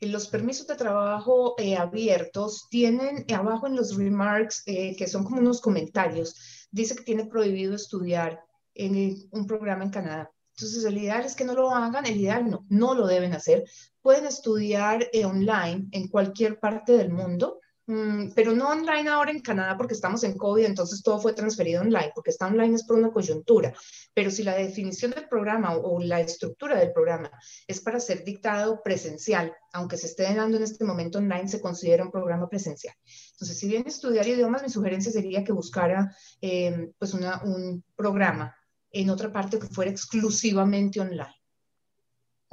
Los 0.01 0.27
permisos 0.27 0.67
de 0.67 0.75
trabajo 0.75 1.55
eh, 1.57 1.77
abiertos 1.77 2.67
tienen 2.69 3.25
eh, 3.27 3.33
abajo 3.33 3.67
en 3.67 3.75
los 3.75 3.95
remarks, 3.95 4.63
eh, 4.65 4.95
que 4.95 5.07
son 5.07 5.23
como 5.23 5.39
unos 5.39 5.61
comentarios, 5.61 6.67
dice 6.71 6.95
que 6.95 7.03
tiene 7.03 7.25
prohibido 7.25 7.75
estudiar 7.75 8.41
en 8.73 9.15
un 9.31 9.47
programa 9.47 9.83
en 9.83 9.91
Canadá. 9.91 10.31
Entonces, 10.55 10.83
el 10.85 10.97
ideal 10.97 11.25
es 11.25 11.35
que 11.35 11.45
no 11.45 11.53
lo 11.53 11.71
hagan, 11.71 12.05
el 12.05 12.17
ideal 12.17 12.49
no, 12.49 12.65
no 12.69 12.93
lo 12.93 13.07
deben 13.07 13.33
hacer. 13.33 13.63
Pueden 14.01 14.25
estudiar 14.25 15.07
online 15.25 15.87
en 15.91 16.07
cualquier 16.09 16.59
parte 16.59 16.93
del 16.93 17.09
mundo 17.09 17.59
pero 17.85 18.53
no 18.53 18.69
online 18.69 19.09
ahora 19.09 19.31
en 19.31 19.41
Canadá 19.41 19.75
porque 19.77 19.93
estamos 19.93 20.23
en 20.23 20.37
COVID, 20.37 20.65
entonces 20.65 21.03
todo 21.03 21.19
fue 21.19 21.33
transferido 21.33 21.81
online, 21.81 22.11
porque 22.15 22.29
está 22.29 22.47
online 22.47 22.75
es 22.75 22.85
por 22.85 22.97
una 22.97 23.11
coyuntura. 23.11 23.73
Pero 24.13 24.31
si 24.31 24.43
la 24.43 24.55
definición 24.55 25.11
del 25.11 25.27
programa 25.27 25.75
o, 25.75 25.99
la 25.99 26.21
estructura 26.21 26.79
del 26.79 26.93
programa 26.93 27.29
es 27.67 27.81
para 27.81 27.99
ser 27.99 28.23
dictado 28.23 28.81
presencial, 28.83 29.53
aunque 29.73 29.97
se 29.97 30.07
esté 30.07 30.33
dando 30.33 30.57
en 30.57 30.63
este 30.63 30.85
momento 30.85 31.17
online, 31.17 31.47
se 31.47 31.61
considera 31.61 32.03
un 32.03 32.11
programa 32.11 32.47
presencial. 32.47 32.95
Entonces, 33.33 33.57
si 33.57 33.67
viene 33.67 33.85
a 33.85 33.89
estudiar 33.89 34.27
idiomas, 34.27 34.63
mi 34.63 34.69
sugerencia 34.69 35.11
sería 35.11 35.43
que 35.43 35.51
buscara 35.51 36.15
em, 36.39 36.93
pues 36.97 37.13
una, 37.13 37.41
un 37.43 37.83
programa 37.95 38.55
en 38.91 39.09
otra 39.09 39.31
parte 39.31 39.59
que 39.59 39.67
fuera 39.67 39.91
exclusivamente 39.91 41.01
online. 41.01 41.42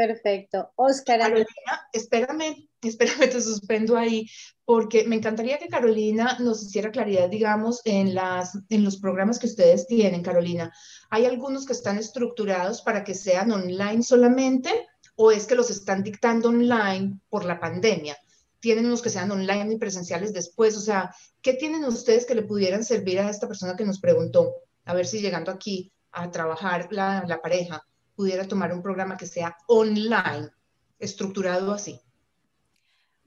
Perfecto. 0.01 0.73
Oscar. 0.77 1.19
Carolina, 1.19 1.47
espérame, 1.93 2.71
espérame, 2.81 3.29
te 3.29 3.43
suspendo 3.43 3.99
ahí, 3.99 4.27
porque 4.65 5.05
me 5.05 5.17
encantaría 5.17 5.59
que 5.59 5.69
Carolina 5.69 6.39
nos 6.41 6.63
hiciera 6.63 6.91
claridad, 6.91 7.29
digamos, 7.29 7.83
en, 7.85 8.15
las, 8.15 8.57
en 8.71 8.83
los 8.83 8.97
programas 8.99 9.39
que 9.39 9.47
ustedes 9.47 9.87
tienen, 9.87 10.23
Carolina. 10.23 10.73
¿Hay 11.11 11.27
algunos 11.27 11.67
que 11.67 11.75
están 11.75 11.99
estructurados 11.99 12.81
para 12.81 13.05
que 13.05 13.13
sean 13.13 13.53
online 13.53 14.03
solamente 14.03 14.71
o 15.17 15.33
es 15.33 15.45
que 15.45 15.55
los 15.55 15.69
están 15.69 16.03
dictando 16.03 16.49
online 16.49 17.21
por 17.29 17.45
la 17.45 17.61
pandemia? 17.61 18.17
¿Tienen 18.59 18.87
unos 18.87 19.03
que 19.03 19.11
sean 19.11 19.31
online 19.31 19.75
y 19.75 19.79
presenciales 19.79 20.33
después? 20.33 20.79
O 20.79 20.81
sea, 20.81 21.15
¿qué 21.43 21.53
tienen 21.53 21.85
ustedes 21.85 22.25
que 22.25 22.35
le 22.35 22.45
pudieran 22.45 22.85
servir 22.85 23.21
a 23.21 23.29
esta 23.29 23.47
persona 23.47 23.77
que 23.77 23.85
nos 23.85 24.01
preguntó? 24.01 24.51
A 24.87 24.95
ver 24.95 25.07
si 25.07 25.21
llegando 25.21 25.53
aquí 25.53 25.93
a 26.11 26.31
trabajar 26.31 26.89
la, 26.91 27.23
la 27.29 27.43
pareja 27.43 27.85
pudiera 28.21 28.47
tomar 28.47 28.71
un 28.71 28.83
programa 28.83 29.17
que 29.17 29.25
sea 29.25 29.57
online, 29.67 30.51
estructurado 30.99 31.73
así? 31.73 31.99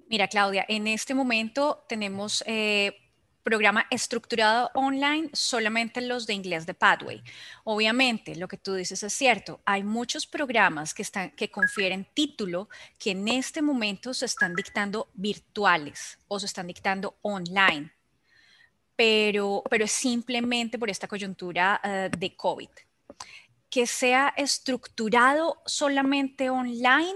Mira, 0.07 0.27
Claudia, 0.27 0.65
en 0.69 0.85
este 0.85 1.15
momento 1.15 1.83
tenemos 1.89 2.43
eh, 2.45 2.95
programa 3.41 3.88
estructurado 3.89 4.69
online 4.75 5.31
solamente 5.33 6.00
los 6.00 6.27
de 6.27 6.35
inglés 6.35 6.67
de 6.67 6.75
Pathway. 6.75 7.23
Obviamente, 7.63 8.35
lo 8.35 8.47
que 8.47 8.57
tú 8.57 8.75
dices 8.75 9.01
es 9.01 9.13
cierto. 9.13 9.62
Hay 9.65 9.83
muchos 9.83 10.27
programas 10.27 10.93
que, 10.93 11.01
están, 11.01 11.31
que 11.31 11.50
confieren 11.50 12.05
título 12.13 12.69
que 13.00 13.12
en 13.17 13.27
este 13.29 13.63
momento 13.63 14.13
se 14.13 14.27
están 14.27 14.53
dictando 14.53 15.09
virtuales 15.15 16.19
o 16.27 16.39
se 16.39 16.45
están 16.45 16.67
dictando 16.67 17.17
online, 17.23 17.91
pero, 18.95 19.63
pero 19.71 19.88
simplemente 19.88 20.77
por 20.77 20.91
esta 20.91 21.07
coyuntura 21.07 21.81
eh, 21.83 22.12
de 22.15 22.35
COVID 22.35 22.69
que 23.73 23.87
sea 23.87 24.31
estructurado 24.37 25.59
solamente 25.65 26.51
online, 26.51 27.15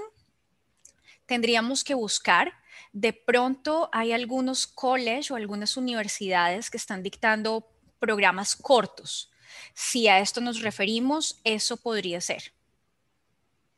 tendríamos 1.28 1.84
que 1.84 1.94
buscar. 1.94 2.52
De 2.92 3.14
pronto 3.14 3.92
hay 3.94 4.12
algunos 4.12 4.66
colleges 4.66 5.30
o 5.30 5.36
algunas 5.36 5.78
universidades 5.78 6.72
que 6.72 6.78
están 6.78 7.04
dictando 7.04 7.70
programas 8.00 8.56
cortos. 8.56 9.30
Si 9.76 10.08
a 10.08 10.18
esto 10.18 10.42
nos 10.42 10.64
referimos, 10.64 11.40
eso 11.44 11.78
podría 11.78 12.20
ser. 12.22 12.42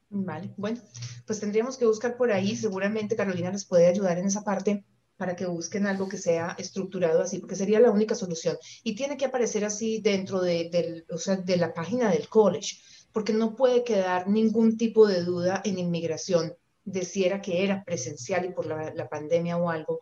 Vale, 0.10 0.50
bueno, 0.56 0.80
pues 1.28 1.42
tendríamos 1.42 1.78
que 1.78 1.86
buscar 1.86 2.16
por 2.16 2.32
ahí. 2.32 2.56
Seguramente 2.56 3.18
Carolina 3.18 3.52
les 3.52 3.66
puede 3.66 3.88
ayudar 3.88 4.20
en 4.20 4.28
esa 4.28 4.46
parte 4.46 4.86
para 5.20 5.36
que 5.36 5.46
busquen 5.46 5.86
algo 5.86 6.08
que 6.08 6.18
sea 6.18 6.56
estructurado 6.58 7.22
así, 7.22 7.40
porque 7.40 7.58
sería 7.58 7.82
la 7.82 7.92
única 7.92 8.16
solución. 8.16 8.58
Y 8.84 8.96
tiene 8.96 9.18
que 9.18 9.26
aparecer 9.26 9.66
así 9.66 10.00
dentro 10.00 10.40
de, 10.40 10.70
de 10.72 11.58
la 11.58 11.74
página 11.74 12.10
del 12.10 12.30
college, 12.30 12.78
porque 13.12 13.34
no 13.34 13.54
puede 13.54 13.84
quedar 13.84 14.30
ningún 14.30 14.78
tipo 14.78 15.08
de 15.08 15.22
duda 15.26 15.62
en 15.66 15.78
inmigración 15.78 16.56
de 16.86 17.04
si 17.04 17.26
era 17.26 17.42
que 17.42 17.66
era 17.66 17.84
presencial 17.84 18.46
y 18.46 18.54
por 18.54 18.66
la, 18.66 19.10
pandemia 19.10 19.58
o 19.58 19.70
algo, 19.70 19.96
o 19.96 20.02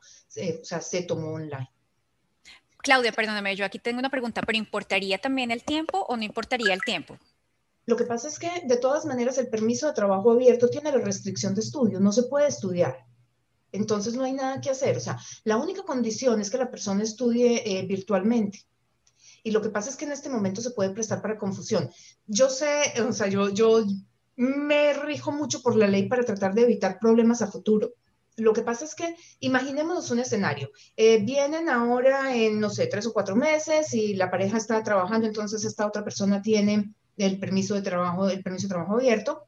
sea, 0.64 0.82
se 0.82 1.02
tomó 1.02 1.34
online. 1.34 1.72
Claudia, 2.78 3.12
perdóname, 3.12 3.56
yo 3.56 3.66
aquí 3.66 3.80
tengo 3.80 3.98
una 3.98 4.12
pregunta, 4.12 4.44
pero 4.44 4.60
¿importaría 4.60 5.18
también 5.18 5.50
el 5.50 5.64
tiempo 5.64 6.06
o 6.08 6.16
no 6.16 6.24
importaría 6.24 6.76
el 6.76 6.82
tiempo? 6.82 7.18
Lo 7.88 7.98
que 7.98 8.04
pasa 8.04 8.28
es 8.28 8.38
que 8.38 8.52
de 8.66 8.78
todas 8.78 9.08
maneras 9.08 9.40
el 9.40 9.50
permiso 9.50 9.88
de 9.88 9.94
trabajo 9.94 10.32
abierto 10.32 10.70
tiene 10.70 10.92
la 10.92 11.00
restricción 11.00 11.56
de 11.56 11.62
estudio, 11.62 12.00
no 12.00 12.12
se 12.12 12.24
puede 12.24 12.48
estudiar. 12.48 13.08
Entonces 13.72 14.16
no 14.16 14.24
hay 14.24 14.34
nada 14.34 14.62
que 14.62 14.70
hacer. 14.70 14.98
O 14.98 15.00
sea, 15.00 15.18
la 15.44 15.58
única 15.58 15.84
condición 15.84 16.42
es 16.42 16.50
que 16.50 16.58
la 16.58 16.72
persona 16.72 17.04
estudie 17.04 17.64
eh, 17.66 17.86
virtualmente. 17.86 18.66
Y 19.44 19.52
lo 19.52 19.62
que 19.62 19.70
pasa 19.70 19.90
es 19.90 19.96
que 19.96 20.06
en 20.06 20.12
este 20.12 20.30
momento 20.30 20.62
se 20.62 20.72
puede 20.72 20.90
prestar 20.90 21.22
para 21.22 21.38
confusión. 21.38 21.90
Yo 22.26 22.50
sé, 22.50 22.94
o 23.08 23.14
sea, 23.14 23.28
yo, 23.28 23.50
yo 23.50 23.86
me 24.36 24.94
rijo 24.94 25.32
mucho 25.32 25.62
por 25.62 25.76
la 25.76 25.88
ley 25.88 26.08
para 26.08 26.24
tratar 26.24 26.54
de 26.54 26.64
evitar 26.64 27.00
problemas 27.00 27.42
a 27.42 27.52
futuro. 27.52 27.94
Lo 28.36 28.54
que 28.54 28.62
pasa 28.62 28.86
es 28.86 28.94
que 28.94 29.16
imaginémonos 29.40 30.12
un 30.12 30.20
escenario. 30.20 30.70
Eh, 30.96 31.24
vienen 31.24 31.70
ahora 31.70 32.36
en, 32.36 32.60
no 32.60 32.70
sé, 32.70 32.86
tres 32.86 33.08
o 33.08 33.14
cuatro 33.14 33.36
meses 33.36 33.94
y 33.94 34.14
la 34.14 34.30
pareja 34.30 34.58
está 34.58 34.84
trabajando, 34.84 35.26
entonces 35.26 35.66
esta 35.66 35.88
otra 35.88 36.04
persona 36.04 36.42
tiene 36.42 36.94
el 37.18 37.40
permiso 37.40 37.74
de 37.74 37.82
trabajo, 37.82 38.30
el 38.30 38.44
permiso 38.44 38.68
de 38.68 38.74
trabajo 38.74 38.94
abierto 38.94 39.48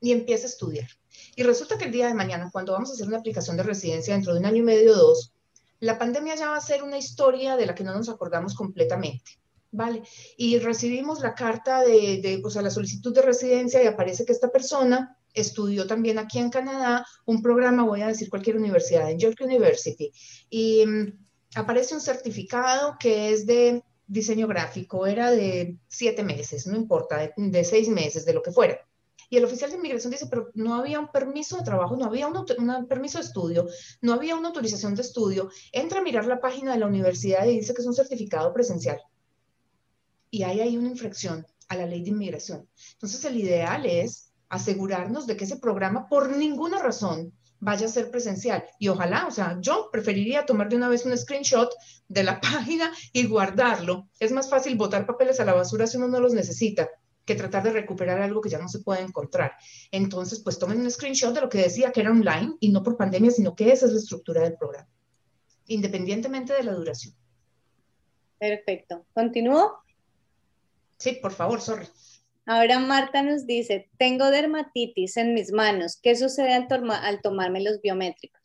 y 0.00 0.12
empieza 0.12 0.46
a 0.46 0.50
estudiar. 0.50 0.88
Y 1.36 1.42
resulta 1.42 1.78
que 1.78 1.86
el 1.86 1.92
día 1.92 2.08
de 2.08 2.14
mañana, 2.14 2.50
cuando 2.52 2.72
vamos 2.72 2.90
a 2.90 2.94
hacer 2.94 3.06
una 3.06 3.18
aplicación 3.18 3.56
de 3.56 3.62
residencia 3.62 4.14
dentro 4.14 4.32
de 4.32 4.40
un 4.40 4.46
año 4.46 4.58
y 4.58 4.62
medio 4.62 4.92
o 4.92 4.96
dos, 4.96 5.32
la 5.80 5.98
pandemia 5.98 6.34
ya 6.34 6.50
va 6.50 6.56
a 6.56 6.60
ser 6.60 6.82
una 6.82 6.98
historia 6.98 7.56
de 7.56 7.66
la 7.66 7.74
que 7.74 7.84
no 7.84 7.94
nos 7.94 8.08
acordamos 8.08 8.54
completamente. 8.54 9.38
¿Vale? 9.72 10.02
Y 10.36 10.58
recibimos 10.58 11.20
la 11.20 11.32
carta 11.32 11.82
de, 11.82 12.20
de 12.20 12.42
o 12.44 12.50
sea, 12.50 12.60
la 12.60 12.70
solicitud 12.70 13.14
de 13.14 13.22
residencia 13.22 13.80
y 13.80 13.86
aparece 13.86 14.24
que 14.24 14.32
esta 14.32 14.48
persona 14.48 15.16
estudió 15.34 15.86
también 15.86 16.18
aquí 16.18 16.38
en 16.38 16.50
Canadá 16.50 17.06
un 17.24 17.42
programa, 17.42 17.84
voy 17.84 18.02
a 18.02 18.08
decir 18.08 18.28
cualquier 18.28 18.56
universidad, 18.56 19.10
en 19.10 19.18
York 19.18 19.38
University, 19.40 20.12
y 20.48 20.84
mm, 20.86 21.18
aparece 21.54 21.94
un 21.94 22.00
certificado 22.00 22.96
que 22.98 23.32
es 23.32 23.46
de 23.46 23.82
diseño 24.06 24.48
gráfico, 24.48 25.06
era 25.06 25.30
de 25.30 25.78
siete 25.88 26.24
meses, 26.24 26.66
no 26.66 26.76
importa, 26.76 27.32
de, 27.36 27.64
seis 27.64 27.88
meses, 27.88 28.24
de 28.24 28.34
lo 28.34 28.42
que 28.42 28.50
fuera. 28.50 28.78
Y 29.32 29.36
el 29.36 29.44
oficial 29.44 29.70
de 29.70 29.76
inmigración 29.76 30.10
dice, 30.10 30.26
pero 30.26 30.50
no 30.54 30.74
había 30.74 30.98
un 30.98 31.12
permiso 31.12 31.56
de 31.56 31.62
trabajo, 31.62 31.96
no 31.96 32.04
había 32.04 32.26
un, 32.26 32.44
permiso 32.88 33.18
de 33.18 33.24
estudio, 33.24 33.68
no 34.00 34.12
había 34.12 34.34
una 34.34 34.48
autorización 34.48 34.96
de 34.96 35.02
estudio. 35.02 35.50
Entra 35.70 36.00
a 36.00 36.02
mirar 36.02 36.26
la 36.26 36.40
página 36.40 36.72
de 36.72 36.80
la 36.80 36.88
universidad 36.88 37.46
y 37.46 37.60
dice 37.60 37.72
que 37.72 37.80
es 37.80 37.86
un 37.86 37.94
certificado 37.94 38.52
presencial. 38.52 39.00
Y 40.30 40.42
hay 40.42 40.60
ahí 40.60 40.76
una 40.76 40.88
infracción 40.88 41.46
a 41.68 41.76
la 41.76 41.86
ley 41.86 42.02
de 42.02 42.10
inmigración. 42.10 42.68
Entonces, 42.94 43.24
el 43.24 43.36
ideal 43.36 43.86
es 43.86 44.32
asegurarnos 44.48 45.28
de 45.28 45.36
que 45.36 45.44
ese 45.44 45.58
programa, 45.58 46.08
por 46.08 46.36
ninguna 46.36 46.80
razón, 46.80 47.32
vaya 47.60 47.86
a 47.86 47.90
ser 47.90 48.10
presencial. 48.10 48.64
Y 48.80 48.88
ojalá, 48.88 49.28
o 49.28 49.30
sea, 49.30 49.58
yo 49.60 49.90
preferiría 49.92 50.44
tomar 50.44 50.68
de 50.68 50.74
una 50.76 50.88
vez 50.88 51.06
un 51.06 51.16
screenshot 51.16 51.70
de 52.08 52.24
la 52.24 52.40
página 52.40 52.92
y 53.12 53.28
guardarlo. 53.28 54.08
Es 54.18 54.32
más 54.32 54.50
fácil 54.50 54.74
botar 54.76 55.06
papeles 55.06 55.38
a 55.38 55.44
la 55.44 55.54
basura 55.54 55.86
si 55.86 55.98
uno 55.98 56.08
no 56.08 56.18
los 56.18 56.34
necesita 56.34 56.88
que 57.30 57.36
tratar 57.36 57.62
de 57.62 57.72
recuperar 57.72 58.20
algo 58.20 58.40
que 58.40 58.48
ya 58.48 58.58
no 58.58 58.68
se 58.68 58.80
puede 58.80 59.02
encontrar. 59.02 59.52
Entonces, 59.92 60.40
pues 60.40 60.58
tomen 60.58 60.80
un 60.80 60.90
screenshot 60.90 61.32
de 61.32 61.40
lo 61.40 61.48
que 61.48 61.58
decía 61.58 61.92
que 61.92 62.00
era 62.00 62.10
online 62.10 62.56
y 62.58 62.70
no 62.70 62.82
por 62.82 62.96
pandemia, 62.96 63.30
sino 63.30 63.54
que 63.54 63.70
esa 63.70 63.86
es 63.86 63.92
la 63.92 63.98
estructura 63.98 64.42
del 64.42 64.56
programa, 64.56 64.88
independientemente 65.66 66.52
de 66.52 66.64
la 66.64 66.72
duración. 66.72 67.14
Perfecto. 68.38 69.06
¿Continúo? 69.12 69.78
Sí, 70.98 71.18
por 71.22 71.32
favor, 71.32 71.60
sorry. 71.60 71.86
Ahora 72.46 72.80
Marta 72.80 73.22
nos 73.22 73.46
dice, 73.46 73.90
tengo 73.96 74.30
dermatitis 74.30 75.16
en 75.18 75.34
mis 75.34 75.52
manos. 75.52 76.00
¿Qué 76.02 76.16
sucede 76.16 76.52
al, 76.54 77.20
tomarme 77.22 77.62
los 77.62 77.80
biométricos? 77.80 78.39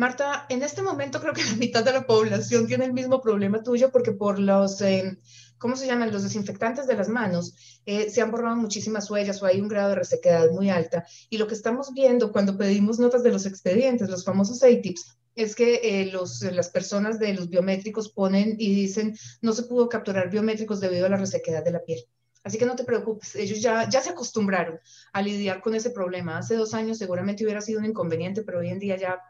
Marta, 0.00 0.46
en 0.48 0.62
este 0.62 0.80
momento 0.80 1.20
creo 1.20 1.34
que 1.34 1.44
la 1.44 1.56
mitad 1.56 1.84
de 1.84 1.92
la 1.92 2.06
población 2.06 2.66
tiene 2.66 2.86
el 2.86 2.94
mismo 2.94 3.20
problema 3.20 3.62
tuyo 3.62 3.90
porque 3.92 4.12
por 4.12 4.38
los, 4.38 4.80
eh, 4.80 5.18
¿cómo 5.58 5.76
se 5.76 5.86
llaman? 5.86 6.10
Los 6.10 6.22
desinfectantes 6.22 6.86
de 6.86 6.94
las 6.94 7.10
manos 7.10 7.54
eh, 7.84 8.08
se 8.08 8.22
han 8.22 8.30
borrado 8.30 8.56
muchísimas 8.56 9.10
huellas 9.10 9.42
o 9.42 9.46
hay 9.46 9.60
un 9.60 9.68
grado 9.68 9.90
de 9.90 9.96
resequedad 9.96 10.50
muy 10.52 10.70
alta. 10.70 11.04
Y 11.28 11.36
lo 11.36 11.46
que 11.46 11.52
estamos 11.52 11.92
viendo 11.92 12.32
cuando 12.32 12.56
pedimos 12.56 12.98
notas 12.98 13.22
de 13.22 13.30
los 13.30 13.44
expedientes, 13.44 14.08
los 14.08 14.24
famosos 14.24 14.62
ATIPs, 14.62 15.18
es 15.34 15.54
que 15.54 15.80
eh, 15.84 16.06
los, 16.06 16.40
las 16.44 16.70
personas 16.70 17.18
de 17.18 17.34
los 17.34 17.50
biométricos 17.50 18.10
ponen 18.10 18.56
y 18.58 18.74
dicen 18.74 19.14
no 19.42 19.52
se 19.52 19.64
pudo 19.64 19.90
capturar 19.90 20.30
biométricos 20.30 20.80
debido 20.80 21.04
a 21.04 21.10
la 21.10 21.18
resequedad 21.18 21.62
de 21.62 21.72
la 21.72 21.84
piel. 21.84 22.00
Así 22.42 22.56
que 22.56 22.64
no 22.64 22.74
te 22.74 22.84
preocupes, 22.84 23.36
ellos 23.36 23.60
ya, 23.60 23.86
ya 23.86 24.00
se 24.00 24.08
acostumbraron 24.08 24.80
a 25.12 25.20
lidiar 25.20 25.60
con 25.60 25.74
ese 25.74 25.90
problema. 25.90 26.38
Hace 26.38 26.54
dos 26.54 26.72
años 26.72 26.96
seguramente 26.96 27.44
hubiera 27.44 27.60
sido 27.60 27.80
un 27.80 27.84
inconveniente, 27.84 28.40
pero 28.40 28.60
hoy 28.60 28.70
en 28.70 28.78
día 28.78 28.96
ya 28.96 29.20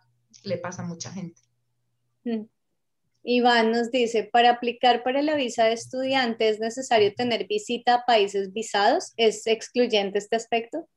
le 0.45 0.59
pasa 0.59 0.83
a 0.83 0.87
mucha 0.87 1.11
gente. 1.13 1.41
Mm. 2.25 2.45
Iván 3.23 3.71
nos 3.71 3.91
dice, 3.91 4.29
para 4.33 4.51
aplicar 4.51 5.03
para 5.03 5.23
la 5.23 5.35
visa 5.35 5.65
de 5.65 5.75
estudiante 5.75 6.49
es 6.49 6.59
necesario 6.59 7.15
tener 7.15 7.47
visita 7.47 7.95
a 7.95 8.05
países 8.07 8.53
visados. 8.53 9.13
¿Es 9.17 9.47
excluyente 9.47 10.19
este 10.19 10.37
aspecto? 10.37 10.89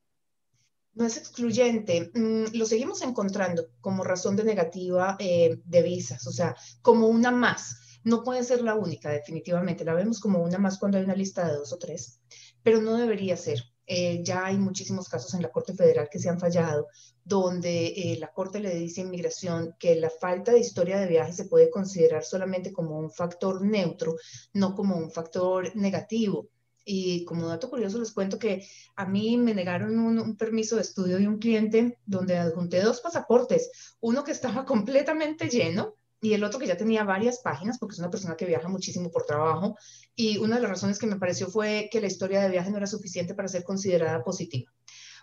No 0.93 1.05
es 1.05 1.17
excluyente, 1.17 2.11
mm, 2.13 2.55
lo 2.55 2.65
seguimos 2.65 3.01
encontrando 3.01 3.67
como 3.81 4.03
razón 4.03 4.35
de 4.35 4.43
negativa 4.43 5.17
eh, 5.19 5.59
de 5.65 5.81
visas, 5.81 6.27
o 6.27 6.31
sea, 6.31 6.55
como 6.81 7.07
una 7.07 7.31
más. 7.31 7.99
No 8.03 8.23
puede 8.23 8.43
ser 8.43 8.61
la 8.61 8.75
única, 8.75 9.09
definitivamente. 9.09 9.85
La 9.85 9.93
vemos 9.93 10.19
como 10.19 10.43
una 10.43 10.59
más 10.59 10.77
cuando 10.77 10.97
hay 10.97 11.05
una 11.05 11.15
lista 11.15 11.47
de 11.47 11.55
dos 11.55 11.73
o 11.73 11.79
tres, 11.79 12.19
pero 12.61 12.79
no 12.79 12.97
debería 12.97 13.35
ser. 13.37 13.63
Eh, 13.85 14.23
ya 14.23 14.45
hay 14.45 14.57
muchísimos 14.57 15.09
casos 15.09 15.33
en 15.33 15.41
la 15.41 15.51
Corte 15.51 15.73
Federal 15.73 16.07
que 16.09 16.19
se 16.19 16.29
han 16.29 16.39
fallado, 16.39 16.87
donde 17.23 17.87
eh, 17.87 18.17
la 18.19 18.31
Corte 18.31 18.59
le 18.59 18.75
dice 18.75 19.01
a 19.01 19.03
inmigración 19.03 19.75
que 19.79 19.95
la 19.95 20.09
falta 20.09 20.51
de 20.53 20.59
historia 20.59 20.99
de 20.99 21.07
viaje 21.07 21.33
se 21.33 21.45
puede 21.45 21.69
considerar 21.69 22.23
solamente 22.23 22.71
como 22.71 22.97
un 22.97 23.11
factor 23.11 23.61
neutro, 23.61 24.15
no 24.53 24.75
como 24.75 24.95
un 24.95 25.11
factor 25.11 25.75
negativo. 25.75 26.49
Y 26.85 27.23
como 27.25 27.47
dato 27.47 27.69
curioso 27.69 27.97
les 27.97 28.11
cuento 28.11 28.37
que 28.37 28.67
a 28.95 29.05
mí 29.05 29.37
me 29.37 29.53
negaron 29.53 29.97
un, 29.99 30.19
un, 30.19 30.35
permiso 30.35 30.75
de 30.75 30.81
estudio 30.81 31.17
de 31.17 31.29
un 31.29 31.37
cliente 31.37 31.97
donde 32.05 32.37
adjunté 32.37 32.81
dos 32.81 32.99
pasaportes, 32.99 33.95
uno 34.01 34.23
que 34.23 34.31
estaba 34.31 34.65
completamente 34.65 35.47
lleno 35.49 35.95
y 36.23 36.33
el 36.33 36.43
otro 36.45 36.57
que 36.57 36.67
ya 36.67 36.77
tenía 36.77 37.03
varias 37.03 37.39
páginas, 37.39 37.77
porque 37.77 37.93
es 37.93 37.99
una 37.99 38.09
persona 38.09 38.37
que 38.37 38.45
viaja 38.45 38.69
muchísimo 38.69 39.11
por 39.11 39.25
trabajo, 39.25 39.75
y 40.15 40.37
una 40.37 40.55
de 40.55 40.61
las 40.61 40.71
razones 40.71 40.97
que 40.97 41.05
me 41.05 41.17
pareció 41.17 41.49
fue 41.49 41.89
que 41.91 41.99
la 41.99 42.07
historia 42.07 42.41
de 42.41 42.49
viaje 42.49 42.71
no 42.71 42.77
era 42.77 42.87
suficiente 42.87 43.35
para 43.35 43.49
ser 43.49 43.65
considerada 43.65 44.23
positiva. 44.23 44.71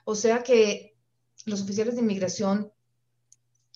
O 0.05 0.15
sea 0.15 0.43
que 0.43 0.95
los 1.47 1.63
oficiales 1.63 1.95
de 1.95 2.03
inmigración 2.03 2.71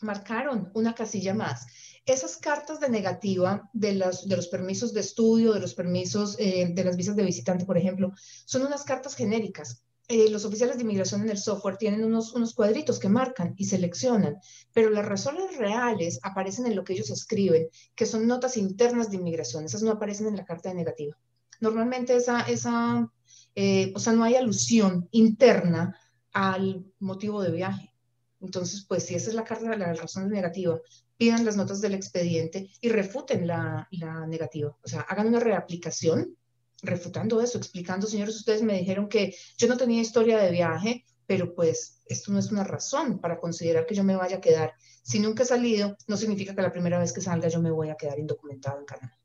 marcaron 0.02 0.70
una 0.74 0.94
casilla 0.94 1.32
más. 1.32 1.66
Esas 2.04 2.36
cartas 2.36 2.78
de 2.78 2.90
negativa 2.90 3.70
de, 3.72 3.94
las, 3.94 4.28
de 4.28 4.36
los 4.36 4.48
permisos 4.48 4.92
de 4.92 5.00
estudio, 5.00 5.54
de 5.54 5.60
los 5.60 5.74
permisos 5.74 6.36
eh, 6.38 6.68
de 6.74 6.84
las 6.84 6.98
visas 6.98 7.16
de 7.16 7.22
visitante, 7.22 7.64
por 7.64 7.78
ejemplo, 7.78 8.12
son 8.44 8.66
unas 8.66 8.84
cartas 8.84 9.14
genéricas 9.14 9.83
eh, 10.08 10.28
los 10.30 10.44
oficiales 10.44 10.76
de 10.76 10.82
inmigración 10.82 11.22
en 11.22 11.30
el 11.30 11.38
software 11.38 11.76
tienen 11.76 12.04
unos, 12.04 12.34
unos 12.34 12.54
cuadritos 12.54 12.98
que 12.98 13.08
marcan 13.08 13.54
y 13.56 13.64
seleccionan, 13.64 14.36
pero 14.72 14.90
las 14.90 15.06
razones 15.06 15.56
reales 15.56 16.20
aparecen 16.22 16.66
en 16.66 16.76
lo 16.76 16.84
que 16.84 16.92
ellos 16.92 17.10
escriben, 17.10 17.68
que 17.94 18.06
son 18.06 18.26
notas 18.26 18.56
internas 18.56 19.10
de 19.10 19.16
inmigración. 19.16 19.64
Esas 19.64 19.82
no 19.82 19.92
aparecen 19.92 20.26
en 20.26 20.36
la 20.36 20.44
carta 20.44 20.68
de 20.68 20.74
negativa. 20.74 21.16
Normalmente 21.60 22.14
esa, 22.16 22.42
esa 22.42 23.10
eh, 23.54 23.92
o 23.94 23.98
sea, 23.98 24.12
no 24.12 24.24
hay 24.24 24.34
alusión 24.34 25.08
interna 25.12 25.96
al 26.32 26.84
motivo 26.98 27.42
de 27.42 27.52
viaje. 27.52 27.94
Entonces, 28.40 28.84
pues 28.86 29.06
si 29.06 29.14
esa 29.14 29.30
es 29.30 29.34
la 29.34 29.44
carta, 29.44 29.76
la 29.76 29.94
razón 29.94 30.28
de 30.28 30.34
negativa, 30.34 30.78
pidan 31.16 31.44
las 31.44 31.56
notas 31.56 31.80
del 31.80 31.94
expediente 31.94 32.68
y 32.80 32.88
refuten 32.88 33.46
la, 33.46 33.88
la 33.92 34.26
negativa. 34.26 34.76
O 34.82 34.88
sea, 34.88 35.02
hagan 35.02 35.28
una 35.28 35.40
reaplicación 35.40 36.36
refutando 36.84 37.40
eso, 37.40 37.58
explicando, 37.58 38.06
señores, 38.06 38.36
ustedes 38.36 38.62
me 38.62 38.78
dijeron 38.78 39.08
que 39.08 39.34
yo 39.56 39.68
no 39.68 39.76
tenía 39.76 40.00
historia 40.00 40.38
de 40.38 40.50
viaje, 40.50 41.04
pero 41.26 41.54
pues 41.54 42.02
esto 42.06 42.32
no 42.32 42.38
es 42.38 42.50
una 42.50 42.64
razón 42.64 43.20
para 43.20 43.38
considerar 43.38 43.86
que 43.86 43.94
yo 43.94 44.04
me 44.04 44.16
vaya 44.16 44.36
a 44.36 44.40
quedar. 44.40 44.74
Si 45.02 45.18
nunca 45.18 45.42
he 45.42 45.46
salido, 45.46 45.96
no 46.06 46.16
significa 46.16 46.54
que 46.54 46.62
la 46.62 46.72
primera 46.72 46.98
vez 46.98 47.12
que 47.12 47.20
salga 47.20 47.48
yo 47.48 47.60
me 47.60 47.70
voy 47.70 47.90
a 47.90 47.96
quedar 47.96 48.18
indocumentado 48.18 48.78
en 48.78 48.84
Canadá. 48.84 49.18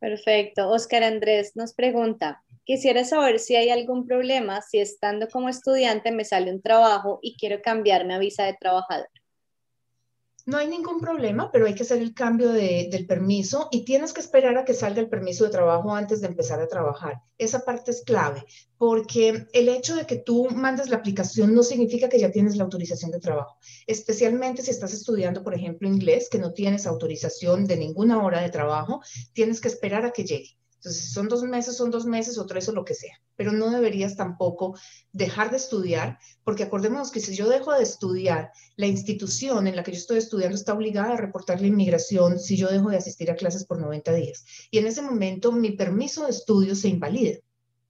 Perfecto. 0.00 0.68
Oscar 0.70 1.02
Andrés 1.02 1.52
nos 1.56 1.74
pregunta, 1.74 2.44
quisiera 2.64 3.04
saber 3.04 3.40
si 3.40 3.56
hay 3.56 3.70
algún 3.70 4.06
problema 4.06 4.62
si 4.62 4.78
estando 4.78 5.28
como 5.28 5.48
estudiante 5.48 6.12
me 6.12 6.24
sale 6.24 6.52
un 6.52 6.62
trabajo 6.62 7.18
y 7.20 7.36
quiero 7.36 7.60
cambiarme 7.62 8.14
a 8.14 8.18
visa 8.18 8.44
de 8.44 8.56
trabajador. 8.60 9.08
No 10.48 10.56
hay 10.56 10.66
ningún 10.66 10.98
problema, 10.98 11.52
pero 11.52 11.66
hay 11.66 11.74
que 11.74 11.82
hacer 11.82 12.00
el 12.00 12.14
cambio 12.14 12.50
del 12.52 13.06
permiso 13.06 13.68
y 13.70 13.84
tienes 13.84 14.14
que 14.14 14.20
esperar 14.20 14.56
a 14.56 14.64
que 14.64 14.72
salga 14.72 15.02
el 15.02 15.10
permiso 15.10 15.44
de 15.44 15.50
trabajo 15.50 15.94
antes 15.94 16.22
de 16.22 16.28
empezar 16.28 16.58
a 16.58 16.66
trabajar. 16.66 17.20
Esa 17.36 17.66
parte 17.66 17.90
es 17.90 18.02
clave, 18.02 18.42
porque 18.78 19.46
el 19.52 19.68
hecho 19.68 19.94
de 19.94 20.06
que 20.06 20.16
tú 20.16 20.48
mandes 20.48 20.88
la 20.88 20.96
aplicación 20.96 21.54
no 21.54 21.62
significa 21.62 22.08
que 22.08 22.18
ya 22.18 22.30
tienes 22.30 22.56
la 22.56 22.64
autorización 22.64 23.10
de 23.10 23.20
trabajo, 23.20 23.58
especialmente 23.86 24.62
si 24.62 24.70
estás 24.70 24.94
estudiando, 24.94 25.44
por 25.44 25.52
ejemplo, 25.52 25.86
inglés, 25.86 26.30
que 26.30 26.38
no 26.38 26.54
tienes 26.54 26.86
autorización 26.86 27.66
de 27.66 27.76
ninguna 27.76 28.24
hora 28.24 28.40
de 28.40 28.48
trabajo, 28.48 29.02
tienes 29.34 29.60
que 29.60 29.68
esperar 29.68 30.06
a 30.06 30.12
que 30.12 30.24
llegue. 30.24 30.56
Entonces, 30.78 31.12
son 31.12 31.28
dos 31.28 31.42
meses, 31.42 31.76
son 31.76 31.90
dos 31.90 32.06
meses 32.06 32.38
o 32.38 32.46
tres 32.46 32.68
o 32.68 32.72
lo 32.72 32.84
que 32.84 32.94
sea, 32.94 33.20
pero 33.34 33.50
no 33.50 33.68
deberías 33.70 34.14
tampoco 34.14 34.78
dejar 35.12 35.50
de 35.50 35.56
estudiar, 35.56 36.18
porque 36.44 36.62
acordémonos 36.62 37.10
que 37.10 37.18
si 37.18 37.34
yo 37.34 37.48
dejo 37.48 37.72
de 37.72 37.82
estudiar, 37.82 38.52
la 38.76 38.86
institución 38.86 39.66
en 39.66 39.74
la 39.74 39.82
que 39.82 39.90
yo 39.90 39.98
estoy 39.98 40.18
estudiando 40.18 40.56
está 40.56 40.74
obligada 40.74 41.14
a 41.14 41.16
reportar 41.16 41.60
la 41.60 41.66
inmigración 41.66 42.38
si 42.38 42.56
yo 42.56 42.68
dejo 42.68 42.90
de 42.90 42.96
asistir 42.96 43.28
a 43.28 43.34
clases 43.34 43.64
por 43.64 43.80
90 43.80 44.14
días. 44.14 44.44
Y 44.70 44.78
en 44.78 44.86
ese 44.86 45.02
momento 45.02 45.50
mi 45.50 45.72
permiso 45.72 46.24
de 46.24 46.30
estudio 46.30 46.76
se 46.76 46.88
invalida. 46.88 47.38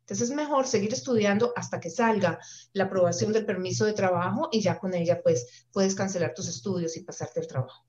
Entonces 0.01 0.31
es 0.31 0.35
mejor 0.35 0.67
seguir 0.67 0.95
estudiando 0.95 1.53
hasta 1.55 1.81
que 1.81 1.91
salga 1.91 2.39
la 2.73 2.85
aprobación 2.85 3.35
del 3.35 3.45
permiso 3.45 3.85
de 3.85 3.93
trabajo 3.93 4.49
y 4.51 4.63
ya 4.63 4.79
con 4.79 4.95
ella 4.95 5.21
pues 5.23 5.67
puedes 5.71 5.95
cancelar 5.95 6.33
tus 6.33 6.49
estudios 6.49 6.97
y 6.97 7.05
pasarte 7.05 7.41
al 7.41 7.47
trabajo. 7.47 7.85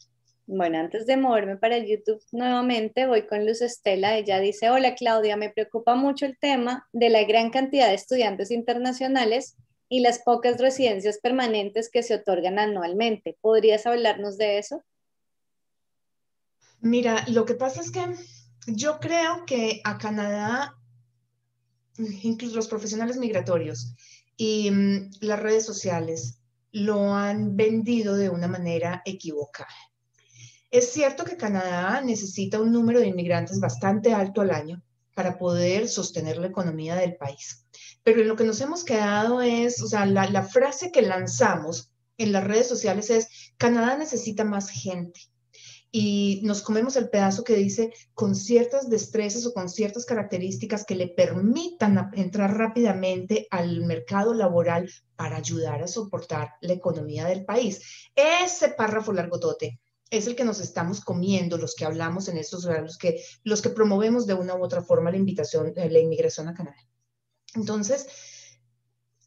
Bueno, 0.52 0.80
antes 0.80 1.06
de 1.06 1.16
moverme 1.16 1.58
para 1.58 1.78
YouTube 1.78 2.24
nuevamente, 2.32 3.06
voy 3.06 3.28
con 3.28 3.46
Luz 3.46 3.62
Estela. 3.62 4.18
Ella 4.18 4.40
dice, 4.40 4.72
hola 4.72 4.96
Claudia, 4.96 5.38
me 5.38 5.52
preocupa 5.52 5.94
mucho 5.94 6.26
el 6.26 6.40
tema 6.40 6.90
de 6.92 7.12
la 7.12 7.24
gran 7.24 7.52
cantidad 7.52 7.88
de 7.88 7.94
estudiantes 7.94 8.50
internacionales 8.50 9.58
y 9.90 10.00
las 10.00 10.18
pocas 10.18 10.60
residencias 10.60 11.20
permanentes 11.20 11.92
que 11.92 12.02
se 12.02 12.16
otorgan 12.16 12.58
anualmente. 12.58 13.38
¿Podrías 13.42 13.86
hablarnos 13.86 14.40
de 14.40 14.58
eso? 14.58 14.84
Mira, 16.82 17.26
lo 17.28 17.46
que 17.46 17.54
pasa 17.54 17.82
es 17.82 17.92
que 17.92 18.04
yo 18.66 19.00
creo 19.00 19.46
que 19.46 19.82
a 19.84 20.00
Canadá, 20.00 20.74
incluso 22.24 22.56
los 22.56 22.68
profesionales 22.68 23.18
migratorios 23.18 23.94
y 24.36 24.72
mm, 24.72 25.12
las 25.22 25.40
redes 25.40 25.64
sociales 25.64 26.40
lo 26.72 27.14
han 27.14 27.56
vendido 27.56 28.16
de 28.16 28.30
una 28.32 28.48
manera 28.48 29.04
equivocada 29.06 29.70
Es 30.71 30.91
cierto 30.91 31.23
que 31.23 31.36
Canadá 31.36 31.99
necesita 32.01 32.60
un 32.60 32.71
número 32.71 32.99
de 32.99 33.08
inmigrantes 33.08 33.60
bastante 33.60 34.13
alto 34.13 34.41
al 34.41 34.51
año 34.51 34.84
para 35.15 35.38
poder 35.39 35.88
sostener 35.89 36.38
la 36.38 36.47
economía 36.47 36.95
del 36.95 37.15
país. 37.15 37.65
Pero 38.03 38.21
en 38.21 38.27
lo 38.27 38.36
que 38.36 38.43
nos 38.43 38.62
hemos 38.62 38.84
quedado 38.84 39.41
es, 39.41 39.82
o 39.82 39.88
sea, 39.88 40.05
la, 40.05 40.43
frase 40.43 40.91
que 40.91 41.01
lanzamos 41.01 41.91
en 42.17 42.32
las 42.32 42.43
redes 42.43 42.67
sociales 42.67 43.10
es, 43.10 43.53
Canadá 43.58 43.97
necesita 43.97 44.43
más 44.43 44.69
gente 44.69 45.19
y 45.91 46.41
nos 46.43 46.62
comemos 46.62 46.95
el 46.97 47.10
pedazo 47.10 47.43
que 47.43 47.55
dice 47.55 47.91
con 48.13 48.36
ciertas 48.36 48.91
destrezas 48.91 49.47
o 49.47 49.53
con 49.53 49.69
ciertas 49.69 50.05
características 50.05 50.86
que 50.86 50.93
le 50.93 51.08
permitan 51.08 52.12
entrar 52.13 52.55
rápidamente 52.55 53.47
al 53.49 53.82
mercado 53.82 54.36
laboral 54.36 54.88
para 55.15 55.38
ayudar 55.38 55.82
a 55.82 55.88
soportar 55.88 56.51
la 56.62 56.73
economía 56.73 57.25
del 57.25 57.43
país. 57.43 57.82
Ese 58.15 58.69
párrafo 58.69 59.12
largotote 59.12 59.79
es 60.10 60.28
el 60.28 60.36
que 60.36 60.43
nos 60.43 60.60
estamos 60.60 61.02
comiendo, 61.02 61.58
los 61.58 61.76
que 61.76 61.86
hablamos 61.86 62.28
en 62.28 62.38
estos 62.38 62.65
los 62.65 62.98
que, 62.98 63.22
los 63.43 63.62
que 63.62 63.69
promovemos 63.69 64.26
de 64.26 64.34
una 64.34 64.56
u 64.56 64.63
otra 64.63 64.82
forma 64.82 65.12
la 65.12 65.17
invitación, 65.17 65.74
eh, 65.76 65.89
la 65.89 66.00
inmigración 66.00 66.48
a 66.48 66.54
Canadá. 66.54 66.78
Entonces, 67.56 68.08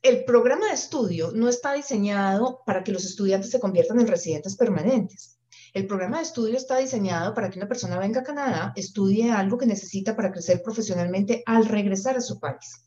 el 0.02 0.24
programa 0.24 0.66
de 0.66 0.74
estudio 0.74 1.30
no 1.32 1.48
está 1.48 1.72
diseñado 1.72 2.62
para 2.66 2.82
que 2.82 2.92
los 2.92 3.04
estudiantes 3.04 3.50
se 3.50 3.60
conviertan 3.60 4.00
en 4.00 4.08
residentes 4.08 4.56
permanentes. 4.56 5.38
El 5.72 5.86
programa 5.86 6.18
de 6.18 6.24
estudio 6.24 6.56
está 6.56 6.78
diseñado 6.78 7.32
para 7.34 7.48
que 7.48 7.58
una 7.58 7.68
persona 7.68 7.98
venga 7.98 8.20
a 8.20 8.24
Canadá, 8.24 8.72
estudie 8.76 9.30
algo 9.30 9.56
que 9.56 9.66
necesita 9.66 10.14
para 10.16 10.32
crecer 10.32 10.62
profesionalmente 10.62 11.42
al 11.46 11.66
regresar 11.66 12.16
a 12.16 12.20
su 12.20 12.40
país. 12.40 12.84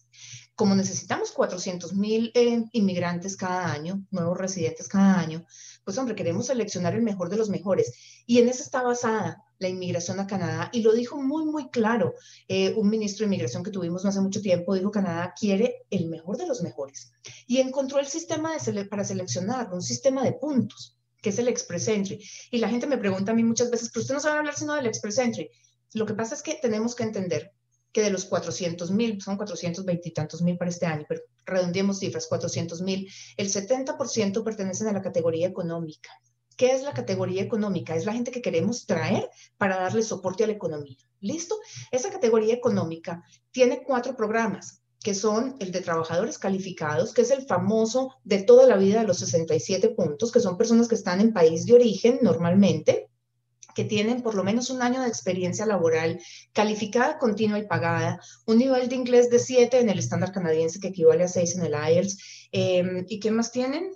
Como 0.55 0.75
necesitamos 0.75 1.31
400 1.31 1.93
mil 1.95 2.31
eh, 2.33 2.63
inmigrantes 2.73 3.35
cada 3.35 3.71
año, 3.71 4.05
nuevos 4.11 4.37
residentes 4.37 4.87
cada 4.87 5.19
año, 5.19 5.45
pues 5.85 5.97
hombre, 5.99 6.15
queremos 6.15 6.47
seleccionar 6.47 6.95
el 6.95 7.03
mejor 7.03 7.29
de 7.29 7.37
los 7.37 7.49
mejores. 7.49 7.93
Y 8.25 8.39
en 8.39 8.49
eso 8.49 8.63
está 8.63 8.81
basada 8.81 9.43
la 9.59 9.69
inmigración 9.69 10.19
a 10.19 10.27
Canadá 10.27 10.69
y 10.73 10.81
lo 10.81 10.93
dijo 10.93 11.21
muy, 11.21 11.45
muy 11.45 11.69
claro. 11.69 12.15
Eh, 12.47 12.73
un 12.75 12.89
ministro 12.89 13.23
de 13.23 13.27
inmigración 13.27 13.63
que 13.63 13.71
tuvimos 13.71 14.03
no 14.03 14.09
hace 14.09 14.19
mucho 14.19 14.41
tiempo 14.41 14.75
dijo 14.75 14.91
Canadá 14.91 15.33
quiere 15.39 15.85
el 15.91 16.07
mejor 16.07 16.37
de 16.37 16.47
los 16.47 16.61
mejores 16.61 17.13
y 17.47 17.59
encontró 17.59 17.99
el 17.99 18.07
sistema 18.07 18.51
de 18.57 18.85
para 18.85 19.05
seleccionar, 19.05 19.71
un 19.71 19.81
sistema 19.81 20.23
de 20.23 20.33
puntos 20.33 20.97
que 21.21 21.29
es 21.29 21.39
el 21.39 21.47
Express 21.47 21.87
Entry. 21.87 22.23
Y 22.51 22.57
la 22.57 22.69
gente 22.69 22.85
me 22.87 22.97
pregunta 22.97 23.31
a 23.31 23.35
mí 23.35 23.43
muchas 23.43 23.71
veces, 23.71 23.89
pero 23.91 24.01
usted 24.01 24.13
no 24.13 24.19
sabe 24.19 24.39
hablar 24.39 24.55
sino 24.55 24.73
del 24.73 24.85
Express 24.85 25.17
Entry. 25.19 25.49
Lo 25.93 26.05
que 26.05 26.13
pasa 26.13 26.35
es 26.35 26.43
que 26.43 26.55
tenemos 26.61 26.93
que 26.93 27.03
entender 27.03 27.53
que 27.95 28.01
de 28.01 28.09
los 28.09 28.25
400 28.25 28.91
mil, 28.91 29.21
son 29.21 29.37
420 29.37 30.09
y 30.09 30.11
tantos 30.11 30.41
mil 30.41 30.57
para 30.57 30.69
este 30.69 30.85
año, 30.85 31.05
pero 31.07 31.21
redondeemos 31.45 31.99
cifras, 31.99 32.27
400 32.27 32.81
mil, 32.81 33.09
el 33.37 33.47
70% 33.49 34.43
pertenecen 34.43 34.89
a 34.89 34.91
la 34.91 35.01
categoría 35.01 35.47
económica. 35.47 36.09
¿Qué 36.57 36.73
es 36.73 36.83
la 36.83 36.91
categoría 36.91 37.41
económica? 37.41 37.95
Es 37.95 38.05
la 38.05 38.11
gente 38.11 38.31
que 38.31 38.41
queremos 38.41 38.85
traer 38.85 39.29
para 39.57 39.77
darle 39.77 40.03
soporte 40.03 40.43
a 40.43 40.47
la 40.47 40.51
economía. 40.51 40.97
¿Listo? 41.21 41.55
Esa 41.89 42.11
categoría 42.11 42.53
económica 42.53 43.23
tiene 43.51 43.81
cuatro 43.81 44.17
programas 44.17 44.81
que 45.01 45.13
son 45.13 45.55
el 45.59 45.71
de 45.71 45.79
trabajadores 45.79 46.37
calificados, 46.37 47.13
que 47.13 47.21
es 47.21 47.31
el 47.31 47.45
famoso 47.45 48.15
de 48.25 48.43
toda 48.43 48.67
la 48.67 48.75
vida 48.75 48.99
de 48.99 49.07
los 49.07 49.19
67 49.19 49.87
puntos, 49.91 50.33
que 50.33 50.41
son 50.41 50.57
personas 50.57 50.89
que 50.89 50.95
están 50.95 51.21
en 51.21 51.31
país 51.31 51.65
de 51.65 51.75
origen 51.75 52.19
normalmente, 52.21 53.09
que 53.75 53.83
tienen 53.83 54.23
por 54.23 54.33
lo 54.33 54.43
menos 54.43 54.71
un 54.71 54.81
año 54.81 55.01
de 55.01 55.09
experiencia 55.09 55.65
laboral 55.65 56.19
calificada, 56.53 57.19
continua 57.19 57.59
y 57.59 57.67
pagada, 57.67 58.19
un 58.47 58.57
nivel 58.57 58.87
de 58.89 58.95
inglés 58.95 59.29
de 59.29 59.37
7 59.37 59.79
en 59.81 59.89
el 59.89 59.99
estándar 59.99 60.31
canadiense 60.31 60.79
que 60.79 60.87
equivale 60.87 61.25
a 61.25 61.27
6 61.27 61.57
en 61.57 61.65
el 61.65 61.73
IELTS. 61.73 62.47
Em, 62.51 63.05
¿Y 63.07 63.19
qué 63.19 63.29
más 63.29 63.51
tienen? 63.51 63.91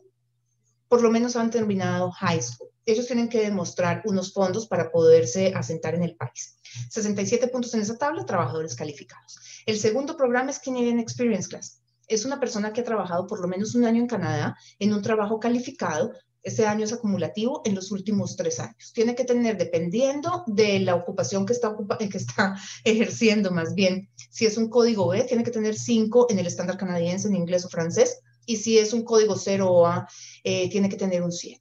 Por 0.90 1.02
lo 1.02 1.10
menos 1.10 1.36
han 1.36 1.50
terminado 1.50 2.12
high 2.12 2.42
school. 2.42 2.70
Ellos 2.86 3.08
tienen 3.08 3.30
que 3.30 3.42
demostrar 3.42 4.02
unos 4.06 4.34
fondos 4.34 4.68
para 4.68 4.92
poderse 4.92 5.54
asentar 5.56 5.96
en 5.96 6.04
el 6.04 6.16
país. 6.16 6.58
67 6.90 7.48
puntos 7.48 7.74
en 7.74 7.82
esa 7.82 7.98
tabla, 7.98 8.26
trabajadores 8.26 8.76
calificados. 8.76 9.38
El 9.66 9.80
segundo 9.80 10.18
programa 10.18 10.52
es 10.52 10.60
Canadian 10.60 11.00
Experience 11.00 11.48
Class. 11.48 11.82
Es 12.08 12.26
una 12.26 12.40
persona 12.40 12.74
que 12.74 12.82
ha 12.82 12.84
trabajado 12.84 13.28
por 13.28 13.40
lo 13.40 13.48
menos 13.48 13.76
un 13.76 13.86
año 13.86 14.02
en 14.02 14.08
Canadá 14.08 14.58
en 14.80 14.94
un 14.94 15.02
trabajo 15.02 15.40
calificado. 15.40 16.12
Ese 16.42 16.66
año 16.66 16.86
es 16.86 16.94
acumulativo 16.94 17.62
en 17.66 17.76
los 17.76 17.92
últimos 17.92 18.36
tres 18.36 18.60
años. 18.60 18.92
Tiene 18.94 19.16
que 19.16 19.26
tener, 19.26 19.58
dependiendo 19.58 20.44
de 20.48 20.80
la 20.80 20.96
ocupación 20.96 21.46
que 21.46 21.54
está, 21.54 21.76
que 22.00 22.18
está 22.18 22.56
ejerciendo, 22.84 23.52
más 23.52 23.76
bien, 23.76 24.10
si 24.30 24.46
es 24.46 24.58
un 24.58 24.70
código 24.70 25.08
B, 25.10 25.24
tiene 25.24 25.44
que 25.44 25.52
tener 25.52 25.76
cinco 25.76 26.28
en 26.30 26.40
el 26.40 26.48
estándar 26.48 26.78
canadiense 26.78 27.28
en 27.28 27.36
inglés 27.36 27.66
o 27.66 27.70
francés. 27.70 28.20
Y 28.46 28.56
si 28.56 28.80
es 28.80 28.94
un 28.94 29.04
código 29.04 29.36
0 29.36 29.86
A, 29.86 30.08
eh, 30.44 30.70
tiene 30.70 30.90
que 30.90 30.98
tener 30.98 31.22
un 31.22 31.32
7. 31.32 31.60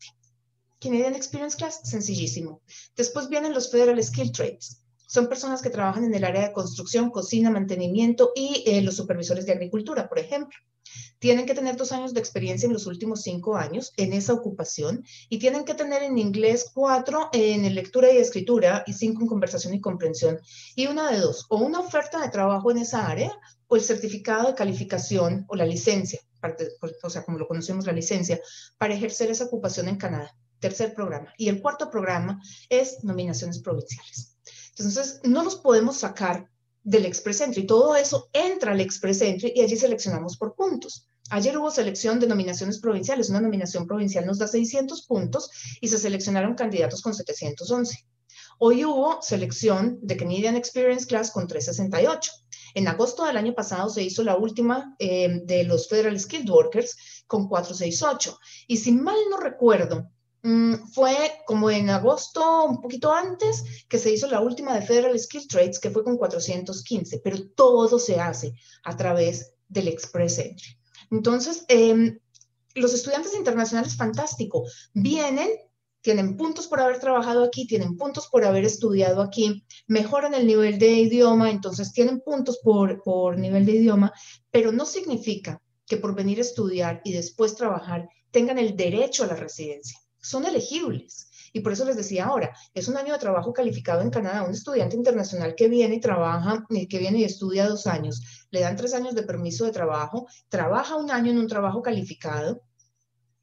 Canadian 0.81 1.14
Experience 1.14 1.57
Class, 1.57 1.81
sencillísimo. 1.85 2.62
Después 2.97 3.29
vienen 3.29 3.53
los 3.53 3.71
Federal 3.71 4.03
Skill 4.03 4.33
Trades. 4.33 4.81
Son 5.07 5.29
personas 5.29 5.61
que 5.61 5.71
trabajan 5.71 6.05
en 6.05 6.14
el 6.14 6.25
área 6.25 6.43
de 6.43 6.53
construcción, 6.53 7.11
cocina, 7.11 7.51
mantenimiento 7.51 8.31
y 8.35 8.62
eh, 8.67 8.81
los 8.83 8.97
supervisores 8.97 9.45
de 9.45 9.53
agricultura, 9.53 10.09
por 10.09 10.19
ejemplo. 10.19 10.57
Tienen 11.18 11.46
que 11.46 11.55
tener 11.55 11.77
dos 11.77 11.92
años 11.92 12.14
de 12.14 12.20
experiencia 12.20 12.66
en 12.66 12.72
los 12.72 12.87
últimos 12.87 13.22
cinco 13.22 13.57
años 13.57 13.92
en 13.96 14.12
esa 14.12 14.33
ocupación 14.33 15.05
y 15.29 15.38
tienen 15.38 15.64
que 15.64 15.74
tener 15.74 16.03
en 16.03 16.18
inglés 16.18 16.70
cuatro 16.72 17.29
en 17.33 17.74
lectura 17.74 18.12
y 18.12 18.18
escritura 18.18 18.85
y 18.87 18.92
cinco 18.92 19.22
en 19.22 19.29
conversación 19.29 19.74
y 19.74 19.81
comprensión. 19.81 20.38
Y 20.74 20.87
una 20.87 21.11
de 21.11 21.18
dos, 21.18 21.46
o 21.48 21.59
una 21.59 21.81
oferta 21.81 22.20
de 22.20 22.31
trabajo 22.31 22.70
en 22.70 22.79
esa 22.79 23.09
área 23.09 23.33
o 23.66 23.77
el 23.77 23.83
certificado 23.83 24.48
de 24.48 24.55
calificación 24.55 25.44
o 25.48 25.57
la 25.57 25.66
licencia, 25.66 26.20
o 27.03 27.11
sea, 27.11 27.24
como 27.24 27.38
lo 27.38 27.48
conocemos, 27.48 27.87
la 27.87 27.92
licencia, 27.92 28.40
para 28.79 28.94
ejercer 28.94 29.31
esa 29.31 29.44
ocupación 29.44 29.88
en 29.88 29.96
Canadá 29.96 30.35
tercer 30.61 30.94
programa. 30.94 31.33
Y 31.37 31.48
el 31.48 31.61
cuarto 31.61 31.90
programa 31.90 32.40
es 32.68 33.03
nominaciones 33.05 33.61
provinciales. 33.61 34.37
Entonces, 34.77 35.20
no 35.24 35.42
los 35.42 35.57
podemos 35.57 35.98
sacar 35.98 36.48
del 36.88 37.05
Express 37.05 37.42
Entry. 37.42 37.66
Todo 37.66 37.94
eso 37.96 38.31
entra 38.33 38.72
al 38.72 38.81
Express 38.81 39.20
Entry 39.20 39.53
y 39.55 39.61
allí 39.61 39.77
seleccionamos 39.77 40.38
por 40.38 40.55
puntos. 40.55 41.07
Ayer 41.29 41.59
hubo 41.59 41.70
selección 41.70 42.18
de 42.18 42.27
nominaciones 42.27 42.79
provinciales. 42.81 43.29
Una 43.29 43.42
nominación 43.42 43.87
provincial 43.87 44.24
nos 44.24 44.38
da 44.38 44.48
600 44.48 45.05
puntos 45.07 45.51
y 45.83 45.88
se 45.88 45.98
seleccionaron 45.98 46.55
candidatos 46.55 47.03
con 47.03 47.14
711. 47.14 48.07
Hoy 48.59 48.87
hubo 48.87 49.20
selección 49.20 49.98
de 50.01 50.16
Canadian 50.16 50.57
Experience 50.57 51.07
Class 51.07 51.31
con 51.31 51.46
368. 51.46 52.33
En 52.74 52.88
agosto 52.88 53.27
del 53.27 53.37
año 53.37 53.55
pasado 53.55 53.90
se 53.90 54.03
hizo 54.03 54.22
la 54.24 54.38
última 54.38 54.96
eh, 54.98 55.42
de 55.44 55.64
los 55.64 55.88
Federal 55.88 56.18
Skilled 56.18 56.48
Workers 56.48 57.24
con 57.27 57.48
468. 57.48 58.38
Y 58.66 58.79
si 58.79 58.92
mal 58.92 59.16
no 59.29 59.37
recuerdo, 59.37 60.11
fue 60.92 61.16
como 61.46 61.70
en 61.70 61.90
agosto, 61.90 62.64
un 62.64 62.81
poquito 62.81 63.12
antes, 63.12 63.87
que 63.88 63.98
se 63.98 64.12
hizo 64.12 64.29
la 64.29 64.40
última 64.40 64.74
de 64.74 64.83
Federal 64.83 65.18
Skill 65.18 65.48
Trades, 65.48 65.81
que 65.81 65.90
fue 65.90 66.05
con 66.05 66.16
415, 66.16 67.20
pero 67.22 67.48
todo 67.51 67.98
se 67.98 68.20
hace 68.20 68.55
a 68.85 68.96
través 68.96 69.55
del 69.68 69.88
Express 69.88 70.38
Entry. 70.38 70.79
Entonces, 71.11 71.64
em, 71.68 72.18
los 72.74 72.94
estudiantes 72.94 73.35
internacionales, 73.35 73.96
fantástico, 73.96 74.64
vienen, 74.94 75.48
tienen 76.01 76.37
puntos 76.37 76.68
por 76.68 76.81
haber 76.81 77.01
trabajado 77.01 77.42
aquí, 77.42 77.66
tienen 77.66 77.96
puntos 77.96 78.29
por 78.29 78.44
haber 78.44 78.64
estudiado 78.64 79.20
aquí, 79.20 79.64
mejoran 79.88 80.35
el 80.35 80.46
nivel 80.46 80.79
de 80.79 80.92
idioma, 80.92 81.51
entonces 81.51 81.92
tienen 81.92 82.20
puntos 82.20 82.61
por, 82.62 83.03
por 83.03 83.37
nivel 83.37 83.66
de 83.66 83.72
idioma, 83.72 84.12
pero 84.51 84.70
no 84.70 84.87
significa 84.87 85.61
que 85.87 85.96
por 85.96 86.14
venir 86.14 86.38
a 86.38 86.42
estudiar 86.42 87.01
y 87.05 87.12
después 87.12 87.57
trabajar 87.57 88.09
tengan 88.31 88.59
el 88.59 88.77
derecho 88.77 89.24
a 89.24 89.27
la 89.27 89.37
residencia 89.37 89.98
son 90.20 90.46
elegibles. 90.46 91.28
Y 91.52 91.61
por 91.61 91.72
eso 91.72 91.85
les 91.85 91.96
decía 91.96 92.26
ahora, 92.26 92.54
es 92.74 92.88
un 92.88 92.96
año 92.96 93.12
de 93.12 93.18
trabajo 93.18 93.52
calificado 93.52 94.02
en 94.02 94.11
Canadá. 94.11 94.44
Un 94.44 94.52
estudiante 94.52 94.96
internacional 94.96 95.54
que 95.54 95.68
viene 95.68 95.96
y 95.96 96.00
trabaja, 96.00 96.64
eh, 96.70 96.88
que 96.88 96.98
viene 96.98 97.18
y 97.18 97.24
estudia 97.24 97.68
dos 97.68 97.87
años, 97.87 98.46
le 98.50 98.61
dan 98.61 98.76
tres 98.76 98.94
años 98.94 99.14
de 99.14 99.22
permiso 99.22 99.64
de 99.64 99.72
trabajo, 99.72 100.26
trabaja 100.48 100.96
un 100.96 101.11
año 101.11 101.31
en 101.31 101.38
un 101.38 101.48
trabajo 101.48 101.83
calificado 101.83 102.62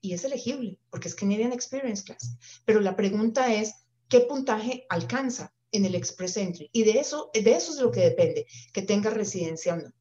y 0.01 0.13
es 0.13 0.23
elegible, 0.23 0.79
porque 0.91 1.07
es 1.07 1.15
Canadian 1.15 1.51
Experience 1.51 2.03
Class. 2.03 2.37
Pero 2.63 2.79
la 2.79 2.95
pregunta 2.95 3.53
es, 3.53 3.73
¿qué 4.07 4.21
puntaje 4.21 4.85
alcanza 4.89 5.51
en 5.71 5.85
el 5.85 5.95
Express 5.95 6.37
Entry? 6.37 6.69
Y 6.71 6.83
de 6.83 6.99
eso, 6.99 7.31
de 7.33 7.55
eso 7.55 7.71
es 7.71 7.79
lo 7.79 7.89
que 7.89 8.01
depende, 8.01 8.45
que 8.71 8.83
tenga 8.83 9.09
residencia 9.09 9.73
o 9.73 9.77
no. 9.77 9.91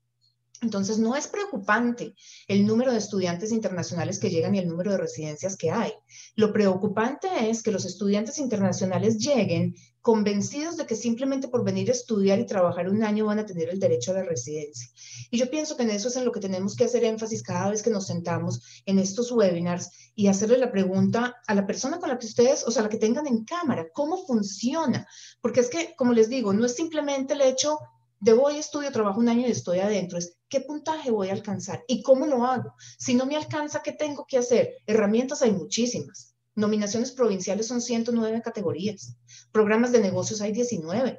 Entonces, 0.62 0.98
no 0.98 1.14
es 1.14 1.28
preocupante 1.28 2.14
el 2.48 2.66
número 2.66 2.92
de 2.92 2.98
estudiantes 2.98 3.52
internacionales 3.52 4.18
que 4.18 4.30
llegan 4.30 4.54
y 4.54 4.58
el 4.58 4.68
número 4.68 4.92
de 4.92 4.98
residencias 4.98 5.56
que 5.56 5.70
hay. 5.70 5.92
Lo 6.36 6.52
preocupante 6.52 7.28
es 7.50 7.62
que 7.62 7.72
los 7.72 7.84
estudiantes 7.84 8.38
internacionales 8.38 9.18
lleguen 9.18 9.74
convencidos 10.00 10.76
de 10.76 10.84
que 10.84 10.96
simplemente 10.96 11.48
por 11.48 11.64
venir 11.64 11.88
a 11.88 11.92
estudiar 11.92 12.38
y 12.38 12.46
trabajar 12.46 12.90
un 12.90 13.02
año 13.02 13.24
van 13.24 13.38
a 13.38 13.46
tener 13.46 13.70
el 13.70 13.80
derecho 13.80 14.10
a 14.10 14.14
la 14.14 14.22
residencia. 14.22 14.90
Y 15.30 15.38
yo 15.38 15.50
pienso 15.50 15.76
que 15.76 15.82
en 15.82 15.90
eso 15.90 16.08
es 16.08 16.16
en 16.16 16.26
lo 16.26 16.32
que 16.32 16.40
tenemos 16.40 16.76
que 16.76 16.84
hacer 16.84 17.04
énfasis 17.04 17.42
cada 17.42 17.70
vez 17.70 17.82
que 17.82 17.88
nos 17.88 18.06
sentamos 18.06 18.82
en 18.84 18.98
estos 18.98 19.32
webinars 19.32 19.90
y 20.14 20.26
hacerle 20.26 20.58
la 20.58 20.70
pregunta 20.70 21.36
a 21.46 21.54
la 21.54 21.66
persona 21.66 21.98
con 21.98 22.10
la 22.10 22.18
que 22.18 22.26
ustedes, 22.26 22.64
o 22.66 22.70
sea, 22.70 22.82
la 22.82 22.90
que 22.90 22.98
tengan 22.98 23.26
en 23.26 23.44
cámara, 23.44 23.86
¿cómo 23.94 24.24
funciona? 24.26 25.06
Porque 25.40 25.60
es 25.60 25.70
que, 25.70 25.94
como 25.96 26.12
les 26.12 26.28
digo, 26.28 26.52
no 26.52 26.66
es 26.66 26.76
simplemente 26.76 27.32
el 27.32 27.40
hecho 27.40 27.78
de 28.20 28.32
voy, 28.32 28.58
estudio, 28.58 28.92
trabajo 28.92 29.20
un 29.20 29.28
año 29.28 29.46
y 29.46 29.50
estoy 29.50 29.80
adentro, 29.80 30.18
es 30.18 30.36
qué 30.54 30.60
puntaje 30.60 31.10
voy 31.10 31.30
a 31.30 31.32
alcanzar 31.32 31.82
y 31.88 32.00
cómo 32.00 32.26
lo 32.26 32.44
hago. 32.44 32.74
Si 32.96 33.14
no 33.14 33.26
me 33.26 33.34
alcanza, 33.34 33.82
¿qué 33.82 33.90
tengo 33.90 34.24
que 34.24 34.38
hacer? 34.38 34.74
Herramientas 34.86 35.42
hay 35.42 35.50
muchísimas. 35.50 36.36
Nominaciones 36.54 37.10
provinciales 37.10 37.66
son 37.66 37.80
109 37.80 38.40
categorías. 38.40 39.16
Programas 39.50 39.90
de 39.90 39.98
negocios 39.98 40.40
hay 40.40 40.52
19. 40.52 41.18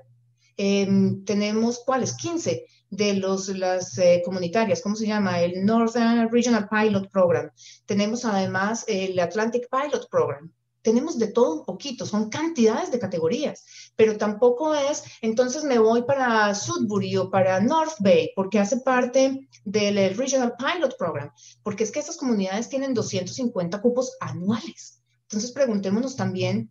Em, 0.55 1.25
tenemos, 1.25 1.81
¿cuáles? 1.85 2.13
15 2.13 2.65
de 2.89 3.15
los, 3.15 3.49
las 3.49 3.97
eh, 3.97 4.21
comunitarias, 4.23 4.81
¿cómo 4.81 4.95
se 4.95 5.05
llama? 5.05 5.41
El 5.41 5.65
Northern 5.65 6.31
Regional 6.31 6.69
Pilot 6.69 7.11
Program. 7.11 7.51
Tenemos 7.85 8.23
además 8.23 8.85
el 8.87 9.19
Atlantic 9.19 9.67
Pilot 9.69 10.07
Program. 10.09 10.49
Tenemos 10.81 11.19
de 11.19 11.27
todo 11.27 11.55
un 11.55 11.65
poquito, 11.65 12.05
son 12.05 12.29
cantidades 12.29 12.89
de 12.89 12.99
categorías, 12.99 13.65
pero 13.95 14.17
tampoco 14.17 14.73
es, 14.73 15.03
entonces 15.21 15.63
me 15.63 15.79
voy 15.79 16.03
para 16.03 16.53
Sudbury 16.53 17.17
o 17.17 17.29
para 17.29 17.60
North 17.60 17.95
Bay, 17.99 18.31
porque 18.36 18.60
hace 18.60 18.77
parte 18.77 19.47
del 19.63 20.15
Regional 20.15 20.53
Pilot 20.58 20.97
Program, 20.97 21.31
porque 21.63 21.84
es 21.84 21.91
que 21.91 21.99
estas 21.99 22.17
comunidades 22.17 22.69
tienen 22.69 22.93
250 22.93 23.81
cupos 23.81 24.15
anuales. 24.19 25.01
Entonces 25.23 25.51
preguntémonos 25.51 26.15
también 26.15 26.69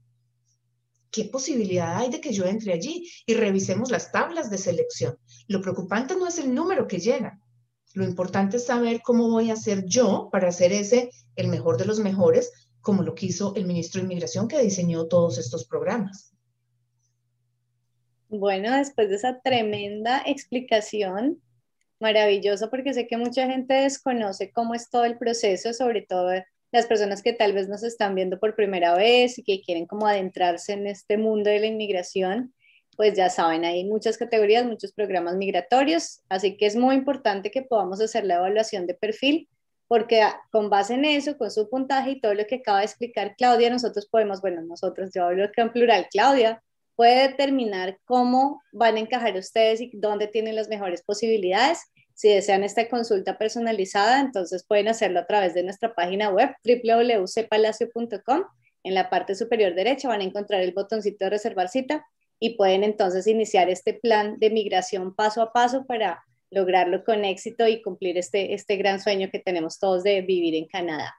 ¿qué 1.14 1.24
posibilidad 1.24 1.96
hay 1.96 2.10
de 2.10 2.20
que 2.20 2.32
yo 2.32 2.44
entre 2.44 2.72
allí? 2.72 3.08
Y 3.24 3.34
revisemos 3.34 3.92
las 3.92 4.10
tablas 4.10 4.50
de 4.50 4.58
selección. 4.58 5.16
Lo 5.46 5.60
preocupante 5.60 6.16
no 6.16 6.26
es 6.26 6.38
el 6.38 6.52
número 6.52 6.88
que 6.88 6.98
llega. 6.98 7.38
Lo 7.92 8.02
importante 8.02 8.56
es 8.56 8.66
saber 8.66 9.00
cómo 9.00 9.30
voy 9.30 9.50
a 9.50 9.52
hacer 9.52 9.84
yo 9.86 10.28
para 10.32 10.48
hacer 10.48 10.72
ese 10.72 11.10
el 11.36 11.46
mejor 11.46 11.76
de 11.76 11.84
los 11.84 12.00
mejores, 12.00 12.50
como 12.80 13.04
lo 13.04 13.14
quiso 13.14 13.54
el 13.54 13.64
ministro 13.64 14.00
de 14.00 14.06
Inmigración 14.06 14.48
que 14.48 14.60
diseñó 14.60 15.06
todos 15.06 15.38
estos 15.38 15.64
programas. 15.66 16.33
Bueno, 18.38 18.76
después 18.76 19.08
de 19.10 19.14
esa 19.14 19.40
tremenda 19.40 20.20
explicación, 20.26 21.40
maravilloso 22.00 22.68
porque 22.68 22.92
sé 22.92 23.06
que 23.06 23.16
mucha 23.16 23.46
gente 23.46 23.74
desconoce 23.74 24.50
cómo 24.50 24.74
es 24.74 24.90
todo 24.90 25.04
el 25.04 25.16
proceso, 25.18 25.72
sobre 25.72 26.02
todo 26.02 26.32
las 26.72 26.86
personas 26.86 27.22
que 27.22 27.32
tal 27.32 27.52
vez 27.52 27.68
nos 27.68 27.84
están 27.84 28.16
viendo 28.16 28.40
por 28.40 28.56
primera 28.56 28.96
vez 28.96 29.38
y 29.38 29.44
que 29.44 29.62
quieren 29.62 29.86
como 29.86 30.08
adentrarse 30.08 30.72
en 30.72 30.88
este 30.88 31.16
mundo 31.16 31.48
de 31.48 31.60
la 31.60 31.66
inmigración, 31.66 32.52
pues 32.96 33.14
ya 33.14 33.30
saben, 33.30 33.64
hay 33.64 33.84
muchas 33.84 34.18
categorías, 34.18 34.66
muchos 34.66 34.92
programas 34.92 35.36
migratorios, 35.36 36.20
así 36.28 36.56
que 36.56 36.66
es 36.66 36.74
muy 36.74 36.96
importante 36.96 37.52
que 37.52 37.62
podamos 37.62 38.00
hacer 38.00 38.24
la 38.24 38.34
evaluación 38.34 38.88
de 38.88 38.94
perfil, 38.94 39.48
porque 39.86 40.22
con 40.50 40.70
base 40.70 40.94
en 40.94 41.04
eso, 41.04 41.38
con 41.38 41.52
su 41.52 41.70
puntaje 41.70 42.10
y 42.10 42.20
todo 42.20 42.34
lo 42.34 42.44
que 42.46 42.56
acaba 42.56 42.80
de 42.80 42.86
explicar 42.86 43.36
Claudia, 43.36 43.70
nosotros 43.70 44.08
podemos, 44.10 44.40
bueno, 44.40 44.60
nosotros, 44.62 45.10
yo 45.14 45.22
hablo 45.24 45.52
que 45.52 45.60
en 45.60 45.72
plural, 45.72 46.08
Claudia, 46.10 46.60
puede 46.96 47.28
determinar 47.28 47.98
cómo 48.04 48.62
van 48.72 48.96
a 48.96 49.00
encajar 49.00 49.36
ustedes 49.36 49.80
y 49.80 49.90
dónde 49.94 50.26
tienen 50.28 50.56
las 50.56 50.68
mejores 50.68 51.02
posibilidades 51.02 51.80
si 52.14 52.28
desean 52.28 52.62
esta 52.62 52.88
consulta 52.88 53.36
personalizada, 53.38 54.20
entonces 54.20 54.64
pueden 54.66 54.88
hacerlo 54.88 55.20
a 55.20 55.26
través 55.26 55.52
de 55.52 55.64
nuestra 55.64 55.94
página 55.94 56.30
web 56.30 56.50
www.cpalacio.com. 56.64 58.44
En 58.84 58.94
la 58.94 59.10
parte 59.10 59.34
superior 59.34 59.74
derecha 59.74 60.08
van 60.08 60.20
a 60.20 60.24
encontrar 60.24 60.60
el 60.62 60.72
botoncito 60.72 61.24
de 61.24 61.30
reservar 61.30 61.68
cita 61.68 62.06
y 62.38 62.56
pueden 62.56 62.84
entonces 62.84 63.26
iniciar 63.26 63.68
este 63.68 63.94
plan 63.94 64.38
de 64.38 64.50
migración 64.50 65.14
paso 65.14 65.42
a 65.42 65.52
paso 65.52 65.86
para 65.86 66.22
lograrlo 66.50 67.02
con 67.02 67.24
éxito 67.24 67.66
y 67.66 67.82
cumplir 67.82 68.16
este, 68.16 68.54
este 68.54 68.76
gran 68.76 69.00
sueño 69.00 69.28
que 69.32 69.40
tenemos 69.40 69.80
todos 69.80 70.04
de 70.04 70.20
vivir 70.22 70.54
en 70.54 70.66
Canadá. 70.66 71.16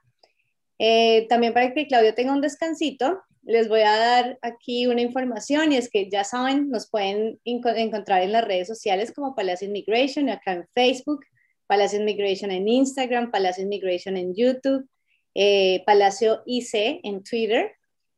Eh, 0.80 1.28
también 1.28 1.54
para 1.54 1.74
que 1.74 1.88
Claudio 1.88 2.14
tenga 2.14 2.32
un 2.32 2.42
descansito, 2.42 3.22
les 3.46 3.70
voy 3.70 3.82
a 3.82 3.96
dar 3.96 4.40
aquí 4.42 4.88
una 4.88 5.02
información 5.02 5.72
y 5.72 5.78
es 5.78 5.90
que 5.90 6.10
ya 6.10 6.24
saben, 6.24 6.70
nos 6.70 6.90
pueden 6.90 7.40
encontrar 7.46 8.24
en 8.24 8.32
las 8.32 8.44
redes 8.44 8.68
sociales 8.68 9.12
como 9.12 9.36
Palacio 9.36 9.68
Immigration, 9.68 10.30
acá 10.30 10.54
en 10.54 10.68
Facebook, 10.74 11.24
Palacio 11.68 12.00
Immigration 12.00 12.50
en 12.50 12.68
Instagram, 12.68 13.32
Palacio 13.32 13.64
Immigration 13.64 14.18
en 14.18 14.34
YouTube, 14.34 14.88
eh, 15.36 15.84
Palacio 15.86 16.42
IC 16.48 17.02
en 17.04 17.24
Twitter. 17.24 17.72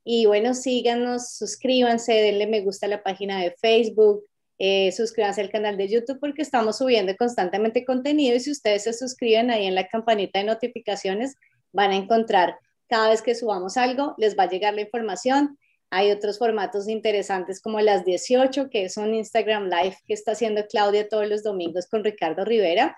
Y 0.06 0.26
bueno, 0.26 0.54
síganos, 0.54 1.34
suscríbanse, 1.34 2.14
denle 2.14 2.48
me 2.48 2.62
gusta 2.62 2.86
a 2.86 2.90
la 2.90 3.04
página 3.04 3.42
de 3.42 3.52
Facebook, 3.60 4.24
eh, 4.60 4.94
suscríbanse 4.94 5.42
al 5.42 5.50
canal 5.50 5.76
de 5.76 5.90
YouTube 5.90 6.20
porque 6.22 6.42
estamos 6.42 6.78
subiendo 6.78 7.16
constantemente 7.18 7.84
contenido 7.84 8.36
y 8.38 8.40
si 8.40 8.52
ustedes 8.52 8.86
se 8.86 8.94
suscriben 8.94 9.52
ahí 9.52 9.66
en 9.66 9.76
la 9.76 9.88
campanita 9.90 10.40
de 10.40 10.46
notificaciones, 10.46 11.36
van 11.74 11.92
a 11.92 11.98
encontrar 11.98 12.58
cada 12.88 13.10
vez 13.10 13.22
que 13.22 13.36
subamos 13.36 13.78
algo, 13.78 14.16
les 14.18 14.38
va 14.38 14.44
a 14.44 14.50
llegar 14.50 14.74
la 14.74 14.82
información. 14.82 15.58
Hay 15.90 16.12
otros 16.12 16.38
formatos 16.38 16.88
interesantes 16.88 17.62
como 17.62 17.80
las 17.80 18.04
18, 18.04 18.70
que 18.70 18.86
es 18.86 18.98
un 18.98 19.14
Instagram 19.14 19.66
Live 19.70 19.98
que 20.06 20.14
está 20.14 20.34
haciendo 20.34 20.66
Claudia 20.68 21.08
todos 21.08 21.28
los 21.28 21.44
domingos 21.44 21.88
con 21.88 22.04
Ricardo 22.04 22.44
Rivera. 22.44 22.98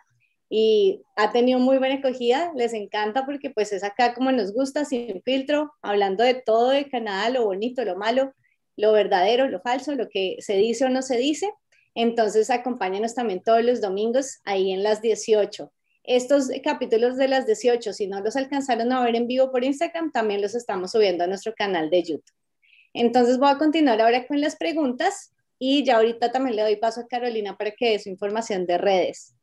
Y 0.49 1.03
ha 1.15 1.31
tenido 1.31 1.59
muy 1.59 1.77
buena 1.77 1.95
acogida, 1.95 2.51
les 2.55 2.73
encanta 2.73 3.25
porque 3.25 3.51
pues 3.51 3.71
es 3.71 3.83
acá 3.83 4.15
como 4.15 4.31
nos 4.31 4.51
gusta, 4.51 4.83
sin 4.83 5.21
filtro, 5.21 5.71
hablando 5.83 6.23
de 6.23 6.33
todo 6.33 6.69
de 6.69 6.89
Canadá, 6.89 7.29
lo 7.29 7.45
bonito, 7.45 7.85
lo 7.85 7.95
malo, 7.95 8.33
lo 8.75 8.91
verdadero, 8.91 9.47
lo 9.47 9.61
falso, 9.61 9.93
lo 9.93 10.09
que 10.09 10.37
se 10.39 10.55
dice 10.55 10.85
o 10.85 10.89
no 10.89 11.03
se 11.03 11.17
dice. 11.17 11.51
Entonces 11.93 12.49
acompáñanos 12.49 13.13
también 13.13 13.43
todos 13.43 13.63
los 13.63 13.81
domingos 13.81 14.39
ahí 14.43 14.71
en 14.71 14.81
las 14.81 15.01
18. 15.01 15.71
Estos 16.09 16.49
capítulos 16.63 17.17
de 17.17 17.27
las 17.27 17.45
18, 17.45 17.93
si 17.93 18.07
no 18.07 18.19
los 18.19 18.35
alcanzaron 18.35 18.91
a 18.91 19.03
ver 19.03 19.15
en 19.15 19.27
vivo 19.27 19.51
por 19.51 19.63
Instagram, 19.63 20.11
también 20.11 20.41
los 20.41 20.55
estamos 20.55 20.89
subiendo 20.89 21.23
a 21.23 21.27
nuestro 21.27 21.53
canal 21.53 21.91
de 21.91 22.01
YouTube. 22.01 22.33
Entonces 22.95 23.37
voy 23.37 23.51
a 23.51 23.59
continuar 23.59 24.01
ahora 24.01 24.25
con 24.25 24.41
las 24.41 24.55
preguntas 24.55 25.35
y 25.59 25.83
ya 25.83 25.97
ahorita 25.97 26.31
también 26.31 26.55
le 26.55 26.63
doy 26.63 26.77
paso 26.77 27.01
a 27.01 27.07
Carolina 27.07 27.55
para 27.59 27.69
que 27.69 27.91
dé 27.91 27.99
su 27.99 28.09
información 28.09 28.65
de 28.65 28.79
redes. 28.79 29.35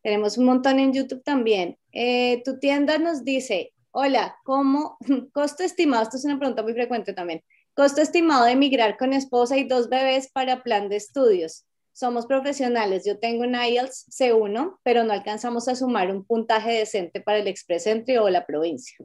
Tenemos 0.00 0.38
un 0.38 0.44
montón 0.44 0.78
en 0.78 0.92
YouTube 0.92 1.24
también. 1.24 1.76
Eh, 1.90 2.44
tu 2.44 2.60
tienda 2.60 2.98
nos 2.98 3.24
dice, 3.24 3.72
hola, 3.90 4.36
¿cómo? 4.44 4.98
Costo 5.32 5.64
estimado, 5.64 6.04
esto 6.04 6.16
es 6.16 6.24
una 6.24 6.38
pregunta 6.38 6.62
muy 6.62 6.74
frecuente 6.74 7.12
también. 7.12 7.42
Costo 7.74 8.00
estimado 8.00 8.44
de 8.44 8.52
emigrar 8.52 8.96
con 8.98 9.12
esposa 9.12 9.56
y 9.56 9.66
dos 9.66 9.88
bebés 9.88 10.30
para 10.30 10.62
plan 10.62 10.88
de 10.88 10.94
estudios 10.94 11.64
somos 11.98 12.26
profesionales. 12.26 13.02
Yo 13.04 13.18
tengo 13.18 13.42
un 13.42 13.56
IELTS 13.56 14.06
C1, 14.10 14.78
pero 14.84 15.02
no 15.02 15.12
alcanzamos 15.12 15.66
a 15.66 15.74
sumar 15.74 16.10
un 16.14 16.24
puntaje 16.24 16.70
decente 16.70 17.20
para 17.20 17.38
el 17.38 17.48
Express 17.48 17.88
Entry 17.88 18.18
o 18.18 18.28
la 18.30 18.46
provincia. 18.46 18.96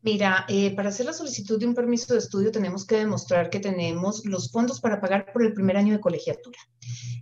Mira, 0.00 0.44
eh, 0.48 0.74
para 0.74 0.88
hacer 0.88 1.06
la 1.06 1.12
solicitud 1.12 1.58
de 1.58 1.66
un 1.66 1.74
permiso 1.74 2.12
de 2.12 2.20
estudio 2.20 2.50
tenemos 2.50 2.84
que 2.86 2.96
demostrar 2.96 3.50
que 3.50 3.60
tenemos 3.60 4.24
los 4.24 4.50
fondos 4.50 4.80
para 4.80 5.00
pagar 5.00 5.32
por 5.32 5.44
el 5.44 5.52
primer 5.52 5.76
año 5.76 5.92
de 5.92 6.00
colegiatura. 6.00 6.58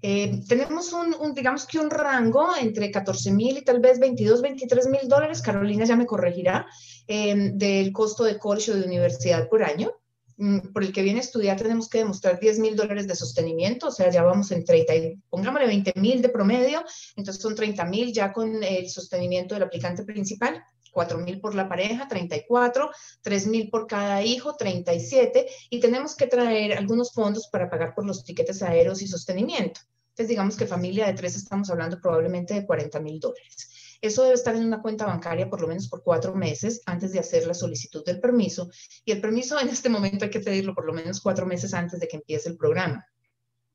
Eh, 0.02 0.40
tenemos 0.48 0.92
un, 0.92 1.34
digamos 1.34 1.66
que 1.66 1.78
un 1.78 1.90
rango 1.90 2.48
entre 2.58 2.90
14 2.90 3.32
mil 3.32 3.58
y 3.58 3.64
tal 3.64 3.80
vez 3.80 3.98
22, 3.98 4.40
23 4.40 4.88
mil 4.88 5.08
dólares, 5.08 5.42
Carolina 5.42 5.84
ya 5.84 5.96
me 5.96 6.06
corregirá, 6.06 6.66
eh, 7.08 7.50
del 7.54 7.92
costo 7.92 8.24
de 8.24 8.38
colegio 8.38 8.74
de 8.74 8.86
universidad 8.86 9.48
por 9.48 9.62
año. 9.62 9.92
Mm, 10.38 10.72
por 10.72 10.84
el 10.84 10.92
que 10.92 11.02
viene 11.02 11.20
a 11.20 11.22
estudiar 11.22 11.56
tenemos 11.56 11.88
que 11.88 11.98
demostrar 11.98 12.38
10 12.38 12.58
mil 12.58 12.76
dólares 12.76 13.06
de 13.06 13.14
sostenimiento, 13.14 13.88
o 13.88 13.90
sea, 13.90 14.10
ya 14.10 14.22
vamos 14.22 14.50
en 14.50 14.64
30, 14.64 14.92
pongámosle 15.30 15.66
20 15.66 15.94
mil 15.96 16.20
de 16.20 16.28
promedio, 16.28 16.84
entonces 17.16 17.42
son 17.42 17.54
30 17.54 17.84
mil 17.86 18.12
ya 18.12 18.32
con 18.32 18.62
el 18.62 18.90
sostenimiento 18.90 19.54
del 19.54 19.64
aplicante 19.64 20.04
principal. 20.04 20.62
4 20.92 21.18
mil 21.18 21.40
por 21.42 21.54
la 21.54 21.68
pareja, 21.68 22.08
34, 22.08 22.90
3 23.20 23.46
mil 23.48 23.68
por 23.68 23.86
cada 23.86 24.22
hijo, 24.22 24.56
37, 24.56 25.46
y 25.68 25.78
tenemos 25.78 26.16
que 26.16 26.26
traer 26.26 26.78
algunos 26.78 27.12
fondos 27.12 27.48
para 27.48 27.68
pagar 27.68 27.94
por 27.94 28.06
los 28.06 28.24
tiquetes 28.24 28.62
aéreos 28.62 29.02
y 29.02 29.06
sostenimiento. 29.06 29.82
Entonces, 30.08 30.28
digamos 30.28 30.56
que 30.56 30.66
familia 30.66 31.06
de 31.06 31.12
tres 31.12 31.36
estamos 31.36 31.68
hablando 31.68 32.00
probablemente 32.00 32.54
de 32.54 32.64
40 32.64 32.98
mil 33.00 33.20
dólares. 33.20 33.85
Eso 34.00 34.22
debe 34.22 34.34
estar 34.34 34.54
en 34.54 34.64
una 34.64 34.82
cuenta 34.82 35.06
bancaria 35.06 35.48
por 35.48 35.60
lo 35.60 35.68
menos 35.68 35.88
por 35.88 36.02
cuatro 36.02 36.34
meses 36.34 36.82
antes 36.86 37.12
de 37.12 37.18
hacer 37.18 37.46
la 37.46 37.54
solicitud 37.54 38.04
del 38.04 38.20
permiso. 38.20 38.68
Y 39.04 39.12
el 39.12 39.20
permiso 39.20 39.60
en 39.60 39.68
este 39.68 39.88
momento 39.88 40.24
hay 40.24 40.30
que 40.30 40.40
pedirlo 40.40 40.74
por 40.74 40.86
lo 40.86 40.92
menos 40.92 41.20
cuatro 41.20 41.46
meses 41.46 41.74
antes 41.74 42.00
de 42.00 42.08
que 42.08 42.16
empiece 42.16 42.48
el 42.48 42.56
programa. 42.56 43.06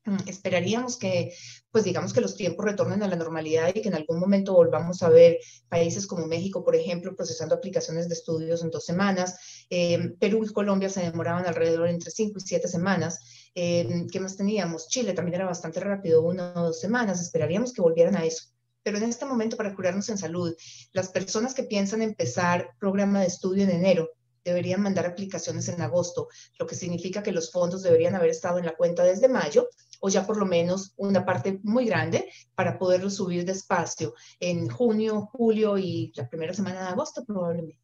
Mm, 0.04 0.28
esperaríamos 0.28 0.96
que, 0.96 1.32
pues 1.70 1.84
digamos 1.84 2.12
que 2.12 2.20
los 2.20 2.34
tiempos 2.34 2.64
retornen 2.64 3.02
a 3.04 3.08
la 3.08 3.14
normalidad 3.14 3.72
y 3.72 3.80
que 3.80 3.88
en 3.88 3.94
algún 3.94 4.18
momento 4.18 4.52
volvamos 4.52 5.02
a 5.02 5.08
ver 5.08 5.38
países 5.68 6.08
como 6.08 6.26
México, 6.26 6.64
por 6.64 6.74
ejemplo, 6.74 7.14
procesando 7.14 7.54
aplicaciones 7.54 8.08
de 8.08 8.14
estudios 8.14 8.62
en 8.62 8.70
dos 8.70 8.84
semanas. 8.84 9.66
Eh, 9.70 10.14
Perú 10.18 10.44
y 10.44 10.52
Colombia 10.52 10.88
se 10.88 11.02
demoraban 11.02 11.46
alrededor 11.46 11.88
entre 11.88 12.10
cinco 12.10 12.38
y 12.38 12.40
siete 12.40 12.66
semanas. 12.66 13.20
Eh, 13.54 14.06
¿Qué 14.10 14.18
más 14.18 14.36
teníamos? 14.36 14.88
Chile 14.88 15.12
también 15.12 15.36
era 15.36 15.46
bastante 15.46 15.78
rápido, 15.78 16.22
una 16.22 16.52
o 16.56 16.66
dos 16.66 16.80
semanas. 16.80 17.20
Esperaríamos 17.20 17.72
que 17.72 17.82
volvieran 17.82 18.16
a 18.16 18.24
eso. 18.24 18.51
Pero 18.82 18.98
en 18.98 19.04
este 19.04 19.24
momento, 19.24 19.56
para 19.56 19.74
curarnos 19.74 20.08
en 20.08 20.18
salud, 20.18 20.54
las 20.92 21.08
personas 21.08 21.54
que 21.54 21.64
piensan 21.64 22.02
empezar 22.02 22.70
programa 22.78 23.20
de 23.20 23.26
estudio 23.26 23.64
en 23.64 23.70
enero 23.70 24.10
deberían 24.44 24.82
mandar 24.82 25.06
aplicaciones 25.06 25.68
en 25.68 25.80
agosto, 25.80 26.28
lo 26.58 26.66
que 26.66 26.74
significa 26.74 27.22
que 27.22 27.32
los 27.32 27.52
fondos 27.52 27.82
deberían 27.82 28.14
haber 28.14 28.30
estado 28.30 28.58
en 28.58 28.66
la 28.66 28.74
cuenta 28.76 29.04
desde 29.04 29.28
mayo 29.28 29.68
o 30.00 30.08
ya 30.08 30.26
por 30.26 30.36
lo 30.36 30.46
menos 30.46 30.94
una 30.96 31.24
parte 31.24 31.60
muy 31.62 31.86
grande 31.86 32.28
para 32.56 32.76
poderlo 32.76 33.08
subir 33.08 33.44
despacio 33.44 34.14
en 34.40 34.68
junio, 34.68 35.30
julio 35.32 35.78
y 35.78 36.12
la 36.16 36.28
primera 36.28 36.52
semana 36.52 36.82
de 36.82 36.88
agosto 36.88 37.24
probablemente. 37.24 37.78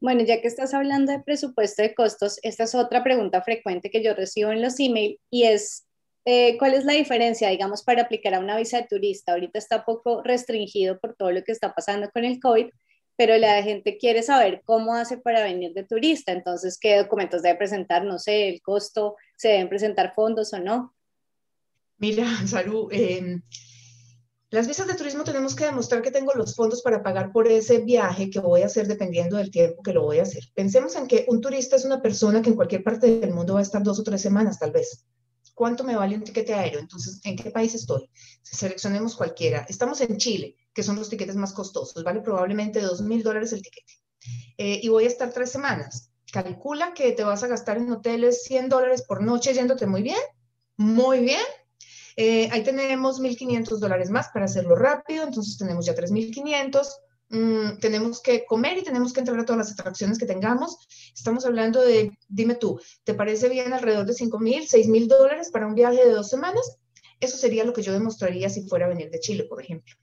Bueno, 0.00 0.24
ya 0.24 0.40
que 0.40 0.48
estás 0.48 0.72
hablando 0.72 1.12
de 1.12 1.20
presupuesto 1.20 1.82
de 1.82 1.94
costos, 1.94 2.38
esta 2.42 2.64
es 2.64 2.74
otra 2.74 3.04
pregunta 3.04 3.42
frecuente 3.42 3.90
que 3.90 4.02
yo 4.02 4.14
recibo 4.14 4.50
en 4.50 4.62
los 4.62 4.80
emails 4.80 5.18
y 5.28 5.42
es 5.44 5.84
eh, 6.24 6.58
¿Cuál 6.58 6.74
es 6.74 6.84
la 6.84 6.92
diferencia, 6.92 7.48
digamos, 7.48 7.82
para 7.82 8.02
aplicar 8.02 8.34
a 8.34 8.40
una 8.40 8.56
visa 8.56 8.78
de 8.78 8.86
turista? 8.86 9.32
Ahorita 9.32 9.58
está 9.58 9.84
poco 9.84 10.22
restringido 10.22 10.98
por 10.98 11.14
todo 11.14 11.32
lo 11.32 11.42
que 11.42 11.52
está 11.52 11.74
pasando 11.74 12.10
con 12.10 12.24
el 12.24 12.38
COVID, 12.40 12.66
pero 13.16 13.36
la 13.38 13.62
gente 13.62 13.98
quiere 13.98 14.22
saber 14.22 14.62
cómo 14.64 14.94
hace 14.94 15.18
para 15.18 15.42
venir 15.42 15.72
de 15.72 15.84
turista, 15.84 16.32
entonces, 16.32 16.78
¿qué 16.78 16.96
documentos 16.96 17.42
debe 17.42 17.56
presentar? 17.56 18.04
No 18.04 18.18
sé, 18.18 18.48
el 18.48 18.62
costo, 18.62 19.16
¿se 19.36 19.48
deben 19.48 19.68
presentar 19.68 20.14
fondos 20.14 20.52
o 20.52 20.58
no? 20.58 20.94
Mira, 21.98 22.24
Saru, 22.46 22.88
em, 22.90 23.42
las 24.50 24.66
visas 24.66 24.86
de 24.86 24.94
turismo 24.94 25.22
tenemos 25.22 25.54
que 25.54 25.66
demostrar 25.66 26.02
que 26.02 26.10
tengo 26.10 26.32
los 26.34 26.56
fondos 26.56 26.82
para 26.82 27.02
pagar 27.02 27.30
por 27.30 27.46
ese 27.46 27.78
viaje 27.78 28.30
que 28.30 28.40
voy 28.40 28.62
a 28.62 28.66
hacer 28.66 28.88
dependiendo 28.88 29.36
del 29.36 29.50
tiempo 29.50 29.82
que 29.82 29.92
lo 29.92 30.02
voy 30.02 30.18
a 30.18 30.22
hacer. 30.22 30.44
Pensemos 30.54 30.96
en 30.96 31.06
que 31.06 31.24
un 31.28 31.40
turista 31.40 31.76
es 31.76 31.84
una 31.84 32.02
persona 32.02 32.42
que 32.42 32.50
en 32.50 32.56
cualquier 32.56 32.82
parte 32.82 33.20
del 33.20 33.32
mundo 33.32 33.54
va 33.54 33.60
a 33.60 33.62
estar 33.62 33.82
dos 33.82 34.00
o 34.00 34.02
tres 34.02 34.20
semanas 34.20 34.58
tal 34.58 34.72
vez. 34.72 35.04
¿Cuánto 35.60 35.84
me 35.84 35.94
vale 35.94 36.16
un 36.16 36.24
tiquete 36.24 36.54
aéreo? 36.54 36.80
Entonces, 36.80 37.20
¿en 37.22 37.36
qué 37.36 37.50
país 37.50 37.74
estoy? 37.74 38.08
Seleccionemos 38.40 39.14
cualquiera. 39.14 39.66
Estamos 39.68 40.00
en 40.00 40.16
Chile, 40.16 40.56
que 40.72 40.82
son 40.82 40.96
los 40.96 41.10
tiquetes 41.10 41.36
más 41.36 41.52
costosos. 41.52 42.02
Vale 42.02 42.22
probablemente 42.22 42.80
dos 42.80 43.02
mil 43.02 43.22
dólares 43.22 43.52
el 43.52 43.60
tiquete. 43.60 43.92
Eh, 44.56 44.80
y 44.82 44.88
voy 44.88 45.04
a 45.04 45.08
estar 45.08 45.30
tres 45.34 45.52
semanas. 45.52 46.12
Calcula 46.32 46.94
que 46.94 47.12
te 47.12 47.24
vas 47.24 47.42
a 47.42 47.46
gastar 47.46 47.76
en 47.76 47.92
hoteles 47.92 48.42
100 48.44 48.70
dólares 48.70 49.02
por 49.06 49.22
noche 49.22 49.52
yéndote 49.52 49.86
muy 49.86 50.00
bien. 50.02 50.22
Muy 50.78 51.18
bien. 51.18 51.44
Eh, 52.16 52.48
ahí 52.52 52.62
tenemos 52.62 53.20
1.500 53.20 53.80
dólares 53.80 54.08
más 54.08 54.28
para 54.32 54.46
hacerlo 54.46 54.76
rápido. 54.76 55.24
Entonces 55.24 55.58
tenemos 55.58 55.84
ya 55.84 55.94
3.500. 55.94 56.88
Mm, 57.30 57.78
tenemos 57.78 58.20
que 58.20 58.44
comer 58.44 58.78
y 58.78 58.82
tenemos 58.82 59.12
que 59.12 59.20
entrar 59.20 59.38
a 59.38 59.44
todas 59.44 59.58
las 59.58 59.72
atracciones 59.72 60.18
que 60.18 60.26
tengamos. 60.26 60.76
Estamos 61.14 61.46
hablando 61.46 61.80
de, 61.80 62.18
dime 62.28 62.56
tú, 62.56 62.80
¿te 63.04 63.14
parece 63.14 63.48
bien 63.48 63.72
alrededor 63.72 64.04
de 64.04 64.14
5 64.14 64.38
mil, 64.40 64.66
6 64.66 64.88
mil 64.88 65.06
dólares 65.06 65.50
para 65.52 65.68
un 65.68 65.76
viaje 65.76 66.04
de 66.04 66.10
dos 66.10 66.28
semanas? 66.28 66.78
Eso 67.20 67.36
sería 67.36 67.64
lo 67.64 67.72
que 67.72 67.82
yo 67.82 67.92
demostraría 67.92 68.50
si 68.50 68.66
fuera 68.66 68.86
a 68.86 68.88
venir 68.88 69.10
de 69.10 69.20
Chile, 69.20 69.44
por 69.44 69.62
ejemplo. 69.62 69.94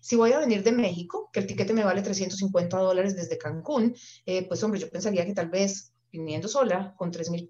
Si 0.00 0.16
voy 0.16 0.32
a 0.32 0.38
venir 0.38 0.62
de 0.62 0.72
México, 0.72 1.28
que 1.32 1.40
el 1.40 1.46
tiquete 1.46 1.74
me 1.74 1.84
vale 1.84 2.00
350 2.00 2.78
dólares 2.78 3.14
desde 3.14 3.36
Cancún, 3.36 3.94
eh, 4.24 4.46
pues 4.48 4.62
hombre, 4.62 4.80
yo 4.80 4.88
pensaría 4.88 5.26
que 5.26 5.34
tal 5.34 5.50
vez 5.50 5.92
viniendo 6.10 6.48
sola, 6.48 6.94
con 6.96 7.10
3 7.10 7.30
mil 7.30 7.46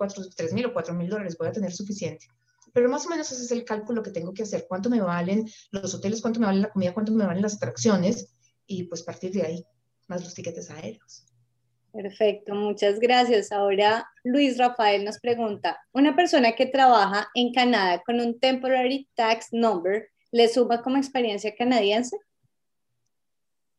o 0.66 0.72
4 0.72 0.94
mil 0.94 1.08
dólares 1.08 1.36
voy 1.38 1.48
a 1.48 1.52
tener 1.52 1.72
suficiente. 1.72 2.26
Pero 2.72 2.88
más 2.88 3.06
o 3.06 3.10
menos 3.10 3.30
ese 3.30 3.44
es 3.44 3.52
el 3.52 3.64
cálculo 3.64 4.02
que 4.02 4.10
tengo 4.10 4.32
que 4.32 4.42
hacer. 4.42 4.66
¿Cuánto 4.68 4.90
me 4.90 5.00
valen 5.00 5.48
los 5.70 5.94
hoteles? 5.94 6.20
¿Cuánto 6.20 6.40
me 6.40 6.46
vale 6.46 6.60
la 6.60 6.70
comida? 6.70 6.94
¿Cuánto 6.94 7.12
me 7.12 7.26
valen 7.26 7.42
las 7.42 7.56
atracciones? 7.56 8.34
Y 8.70 8.84
pues 8.84 9.02
partir 9.02 9.32
de 9.32 9.42
ahí, 9.42 9.66
más 10.06 10.22
los 10.22 10.32
tiquetes 10.32 10.70
aéreos. 10.70 11.26
Perfecto, 11.92 12.54
muchas 12.54 13.00
gracias. 13.00 13.50
Ahora 13.50 14.08
Luis 14.22 14.56
Rafael 14.58 15.04
nos 15.04 15.18
pregunta, 15.18 15.80
¿una 15.92 16.14
persona 16.14 16.52
que 16.52 16.66
trabaja 16.66 17.28
en 17.34 17.52
Canadá 17.52 18.00
con 18.06 18.20
un 18.20 18.38
Temporary 18.38 19.08
Tax 19.14 19.48
Number 19.50 20.08
le 20.30 20.48
suma 20.48 20.82
como 20.82 20.98
experiencia 20.98 21.52
canadiense? 21.56 22.16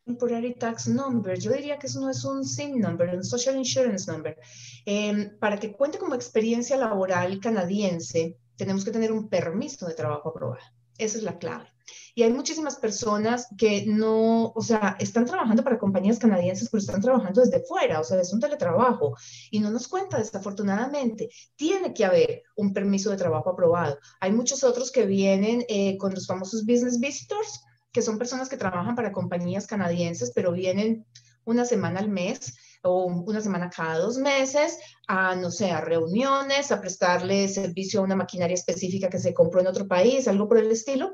Temporary 0.05 0.55
Tax 0.55 0.89
Number, 0.89 1.39
yo 1.39 1.53
diría 1.53 1.79
que 1.79 1.87
eso 1.87 2.01
no 2.01 2.09
es 2.09 2.25
un 2.25 2.43
SIN 2.43 2.81
number, 2.81 3.15
un 3.15 3.23
Social 3.23 3.55
Insurance 3.55 4.11
Number. 4.11 4.37
Em, 4.85 5.37
para 5.39 5.57
que 5.57 5.71
cuente 5.71 5.97
como 5.97 6.15
experiencia 6.15 6.75
laboral 6.75 7.39
canadiense, 7.39 8.37
tenemos 8.57 8.83
que 8.83 8.91
tener 8.91 9.13
un 9.13 9.29
permiso 9.29 9.87
de 9.87 9.93
trabajo 9.93 10.29
aprobado. 10.29 10.65
Esa 10.97 11.17
es 11.17 11.23
la 11.23 11.37
clave. 11.37 11.67
Y 12.15 12.23
hay 12.23 12.31
muchísimas 12.33 12.75
personas 12.75 13.47
que 13.57 13.85
no, 13.87 14.51
o 14.53 14.61
sea, 14.61 14.97
están 14.99 15.25
trabajando 15.25 15.63
para 15.63 15.79
compañías 15.79 16.19
canadienses, 16.19 16.69
pero 16.69 16.81
están 16.81 17.01
trabajando 17.01 17.41
desde 17.41 17.63
fuera, 17.65 17.99
o 17.99 18.03
sea, 18.03 18.19
es 18.19 18.33
un 18.33 18.39
teletrabajo. 18.39 19.15
Y 19.49 19.59
no 19.59 19.69
nos 19.69 19.87
cuenta, 19.87 20.17
desafortunadamente, 20.17 21.29
tiene 21.55 21.93
que 21.93 22.05
haber 22.05 22.43
un 22.55 22.73
permiso 22.73 23.09
de 23.09 23.17
trabajo 23.17 23.49
aprobado. 23.49 23.97
Hay 24.19 24.31
muchos 24.31 24.63
otros 24.63 24.91
que 24.91 25.05
vienen 25.05 25.65
eh, 25.67 25.97
con 25.97 26.13
los 26.13 26.27
famosos 26.27 26.65
business 26.65 26.99
visitors, 26.99 27.63
que 27.91 28.01
son 28.01 28.17
personas 28.17 28.49
que 28.49 28.57
trabajan 28.57 28.95
para 28.95 29.11
compañías 29.11 29.67
canadienses, 29.67 30.31
pero 30.33 30.51
vienen 30.51 31.05
una 31.45 31.65
semana 31.65 31.99
al 31.99 32.09
mes 32.09 32.55
o 32.83 33.05
una 33.05 33.41
semana 33.41 33.69
cada 33.69 33.99
dos 33.99 34.17
meses 34.17 34.77
a, 35.07 35.35
no 35.35 35.51
sé, 35.51 35.71
a 35.71 35.81
reuniones, 35.81 36.71
a 36.71 36.81
prestarle 36.81 37.47
servicio 37.47 37.99
a 37.99 38.03
una 38.03 38.15
maquinaria 38.15 38.55
específica 38.55 39.09
que 39.09 39.19
se 39.19 39.33
compró 39.33 39.61
en 39.61 39.67
otro 39.67 39.87
país, 39.87 40.27
algo 40.27 40.47
por 40.47 40.57
el 40.57 40.71
estilo, 40.71 41.13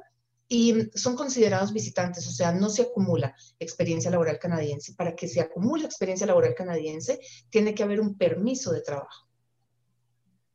y 0.49 0.89
son 0.95 1.15
considerados 1.15 1.73
visitantes, 1.73 2.25
o 2.27 2.31
sea, 2.31 2.51
no 2.53 2.69
se 2.69 2.83
acumula 2.83 3.35
experiencia 3.59 4.09
laboral 4.09 4.39
canadiense. 4.39 4.93
Para 4.93 5.15
que 5.15 5.27
se 5.27 5.41
acumule 5.41 5.85
experiencia 5.85 6.25
laboral 6.25 6.55
canadiense, 6.55 7.19
tiene 7.49 7.75
que 7.75 7.83
haber 7.83 7.99
un 7.99 8.17
permiso 8.17 8.71
de 8.71 8.81
trabajo. 8.81 9.27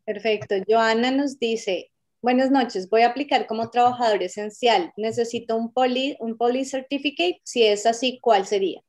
Perfecto. 0.05 0.55
Joana 0.67 1.11
nos 1.11 1.39
dice, 1.39 1.93
buenas 2.23 2.51
noches, 2.51 2.89
voy 2.89 3.03
a 3.03 3.09
aplicar 3.09 3.47
como 3.47 3.71
trabajador 3.71 4.23
esencial. 4.23 4.93
Necesito 4.97 5.57
un 5.57 5.73
poli, 5.73 6.17
un 6.21 6.39
poli 6.39 6.65
certificate. 6.65 7.41
Si 7.45 7.63
es 7.65 7.85
así, 7.85 8.19
¿cuál 8.21 8.47
sería? 8.47 8.83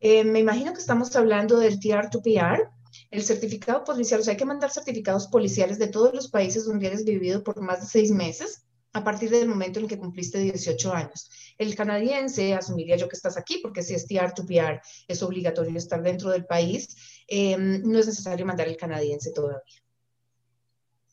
Eh, 0.00 0.24
me 0.24 0.40
imagino 0.40 0.72
que 0.72 0.80
estamos 0.80 1.14
hablando 1.14 1.58
del 1.58 1.78
TR2PR, 1.78 2.68
el 3.12 3.22
certificado 3.22 3.84
policial. 3.84 4.20
O 4.20 4.24
sea, 4.24 4.32
hay 4.32 4.38
que 4.38 4.44
mandar 4.44 4.72
certificados 4.72 5.28
policiales 5.28 5.78
de 5.78 5.88
todos 5.88 6.12
los 6.14 6.28
países 6.28 6.64
donde 6.64 6.88
hayas 6.88 7.04
vivido 7.04 7.44
por 7.44 7.60
más 7.60 7.80
de 7.80 7.86
seis 7.86 8.10
meses 8.10 8.64
a 8.92 9.04
partir 9.04 9.30
del 9.30 9.48
momento 9.48 9.78
en 9.78 9.86
que 9.86 9.98
cumpliste 9.98 10.38
18 10.38 10.92
años. 10.92 11.30
El 11.58 11.74
canadiense, 11.74 12.54
asumiría 12.54 12.96
yo 12.96 13.08
que 13.08 13.16
estás 13.16 13.36
aquí, 13.36 13.58
porque 13.62 13.82
si 13.82 13.94
es 13.94 14.08
TR2PR 14.08 14.80
es 15.06 15.22
obligatorio 15.22 15.76
estar 15.76 16.02
dentro 16.02 16.30
del 16.30 16.46
país, 16.46 16.96
em, 17.28 17.82
no 17.82 17.98
es 17.98 18.06
necesario 18.06 18.46
mandar 18.46 18.68
el 18.68 18.76
canadiense 18.76 19.32
todavía. 19.32 19.62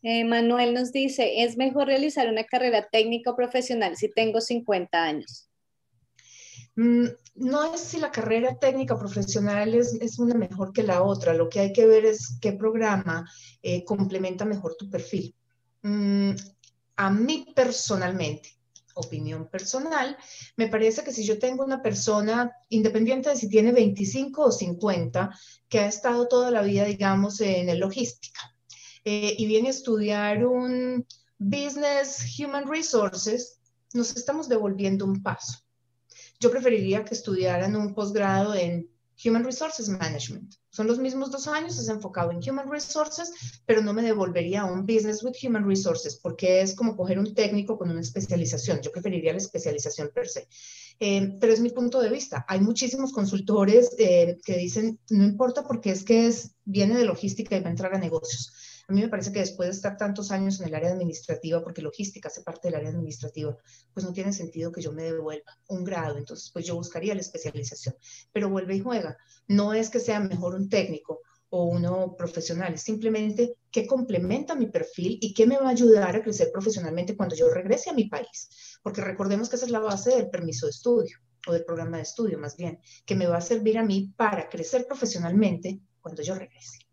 Eh, 0.03 0.23
Manuel 0.23 0.73
nos 0.73 0.91
dice, 0.91 1.43
¿es 1.43 1.57
mejor 1.57 1.87
realizar 1.87 2.29
una 2.29 2.43
carrera 2.43 2.87
técnica 2.91 3.31
o 3.31 3.35
profesional 3.35 3.97
si 3.97 4.09
tengo 4.11 4.41
50 4.41 5.03
años? 5.03 5.49
Mm, 6.75 7.07
no 7.35 7.73
es 7.73 7.81
si 7.81 7.99
la 7.99 8.11
carrera 8.11 8.57
técnica 8.57 8.93
o 8.93 8.99
profesional 8.99 9.73
es, 9.73 10.19
una 10.19 10.35
mejor 10.35 10.71
que 10.71 10.83
la 10.83 11.01
otra, 11.01 11.33
lo 11.33 11.49
que 11.49 11.59
hay 11.59 11.73
que 11.73 11.87
ver 11.87 12.05
es 12.05 12.37
qué 12.39 12.53
programa 12.53 13.27
eh, 13.63 13.83
complementa 13.83 14.45
mejor 14.45 14.75
tu 14.77 14.89
perfil. 14.89 15.35
Mm, 15.81 16.31
a 16.97 17.09
mí 17.11 17.45
personalmente, 17.55 18.57
opinión 18.95 19.47
personal, 19.47 20.17
me 20.55 20.67
parece 20.67 21.03
que 21.03 21.13
si 21.13 21.23
yo 21.23 21.39
tengo 21.39 21.63
una 21.63 21.81
persona, 21.81 22.51
independiente 22.69 23.29
de 23.29 23.35
si 23.35 23.47
tiene 23.47 23.71
25 23.71 24.45
o 24.45 24.51
50, 24.51 25.29
que 25.69 25.79
ha 25.79 25.87
estado 25.87 26.27
toda 26.27 26.51
la 26.51 26.63
vida, 26.63 26.85
digamos, 26.85 27.39
en 27.41 27.79
logística 27.79 28.55
eh, 29.05 29.35
y 29.37 29.45
viene 29.45 29.69
a 29.69 29.71
estudiar 29.71 30.45
un 30.45 31.05
business 31.37 32.35
human 32.39 32.67
resources, 32.67 33.59
nos 33.93 34.15
estamos 34.15 34.49
devolviendo 34.49 35.05
un 35.05 35.21
paso. 35.21 35.59
Yo 36.39 36.51
preferiría 36.51 37.05
que 37.05 37.13
estudiaran 37.13 37.75
un 37.75 37.93
posgrado 37.93 38.53
en 38.53 38.89
Human 39.25 39.43
Resources 39.43 39.89
Management. 39.89 40.53
Son 40.69 40.85
los 40.85 40.99
mismos 40.99 41.31
dos 41.31 41.47
años, 41.47 41.79
es 41.79 41.89
enfocado 41.89 42.31
en 42.31 42.37
Human 42.47 42.69
Resources, 42.69 43.31
pero 43.65 43.81
no 43.81 43.93
me 43.93 44.03
devolvería 44.03 44.61
a 44.61 44.65
un 44.65 44.85
Business 44.85 45.23
with 45.23 45.33
Human 45.43 45.67
Resources 45.67 46.19
porque 46.21 46.61
es 46.61 46.75
como 46.75 46.95
coger 46.95 47.17
un 47.17 47.33
técnico 47.33 47.77
con 47.77 47.89
una 47.89 48.01
especialización. 48.01 48.81
Yo 48.81 48.91
preferiría 48.91 49.31
la 49.31 49.39
especialización 49.39 50.11
per 50.13 50.27
se. 50.27 50.47
Eh, 50.99 51.35
pero 51.39 51.53
es 51.53 51.59
mi 51.59 51.69
punto 51.69 52.01
de 52.01 52.09
vista. 52.09 52.45
Hay 52.47 52.59
muchísimos 52.59 53.11
consultores 53.11 53.95
eh, 53.97 54.37
que 54.43 54.57
dicen, 54.57 54.99
no 55.09 55.23
importa 55.23 55.63
porque 55.63 55.91
es 55.91 56.03
que 56.03 56.27
es, 56.27 56.51
viene 56.65 56.97
de 56.97 57.05
logística 57.05 57.55
y 57.55 57.61
va 57.61 57.67
a 57.67 57.71
entrar 57.71 57.93
a 57.95 57.99
negocios. 57.99 58.53
A 58.89 58.93
mí 58.93 59.01
me 59.01 59.09
parece 59.09 59.33
que 59.33 59.39
después 59.39 59.67
de 59.67 59.75
estar 59.75 59.97
tantos 59.97 60.31
años 60.31 60.61
en 60.61 60.67
el 60.67 60.75
área 60.75 60.91
administrativa, 60.91 61.61
porque 61.61 61.81
logística 61.81 62.29
hace 62.29 62.41
parte 62.41 62.69
del 62.69 62.75
área 62.75 62.89
administrativa, 62.89 63.57
pues 63.93 64.05
no 64.05 64.13
tiene 64.13 64.31
sentido 64.31 64.71
que 64.71 64.81
yo 64.81 64.93
me 64.93 65.03
devuelva 65.03 65.59
un 65.67 65.83
grado. 65.83 66.17
Entonces, 66.17 66.49
pues 66.53 66.65
yo 66.65 66.75
buscaría 66.75 67.13
la 67.13 67.19
especialización. 67.19 67.95
Pero 68.31 68.49
vuelve 68.49 68.75
y 68.75 68.79
juega. 68.79 69.17
No 69.47 69.73
es 69.73 69.89
que 69.89 69.99
sea 69.99 70.21
mejor 70.21 70.55
un 70.55 70.69
técnico 70.69 71.21
o 71.49 71.65
uno 71.65 72.15
profesional, 72.17 72.73
es 72.73 72.81
simplemente 72.81 73.57
qué 73.71 73.87
complementa 73.87 74.55
mi 74.55 74.67
perfil 74.67 75.17
y 75.21 75.33
qué 75.33 75.45
me 75.45 75.57
va 75.57 75.67
a 75.67 75.71
ayudar 75.71 76.15
a 76.15 76.21
crecer 76.21 76.51
profesionalmente 76.51 77.15
cuando 77.15 77.35
yo 77.35 77.49
regrese 77.49 77.89
a 77.89 77.93
mi 77.93 78.05
país. 78.09 78.79
Porque 78.81 79.01
recordemos 79.01 79.49
que 79.49 79.55
esa 79.55 79.65
es 79.65 79.71
la 79.71 79.79
base 79.79 80.15
del 80.15 80.29
permiso 80.29 80.65
de 80.65 80.71
estudio 80.71 81.17
o 81.47 81.53
del 81.53 81.63
programa 81.63 81.97
de 81.97 82.03
estudio 82.03 82.37
más 82.37 82.57
bien, 82.57 82.79
que 83.05 83.15
me 83.15 83.27
va 83.27 83.37
a 83.37 83.41
servir 83.41 83.77
a 83.77 83.83
mí 83.83 84.13
para 84.17 84.49
crecer 84.49 84.85
profesionalmente 84.85 85.79
cuando 86.01 86.21
yo 86.21 86.35
regrese. 86.35 86.86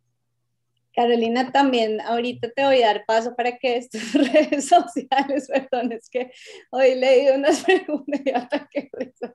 Carolina, 0.94 1.50
también 1.50 2.00
ahorita 2.00 2.50
te 2.50 2.64
voy 2.64 2.82
a 2.82 2.88
dar 2.88 3.04
paso 3.06 3.34
para 3.34 3.58
que 3.58 3.86
tus 3.90 4.14
redes 4.32 4.68
sociales, 4.68 5.48
perdón, 5.48 5.92
es 5.92 6.08
que 6.08 6.30
hoy 6.70 6.94
leí 6.94 7.28
unas 7.28 7.60
preguntas 7.64 8.20
y 8.24 8.30
ataque 8.30 8.90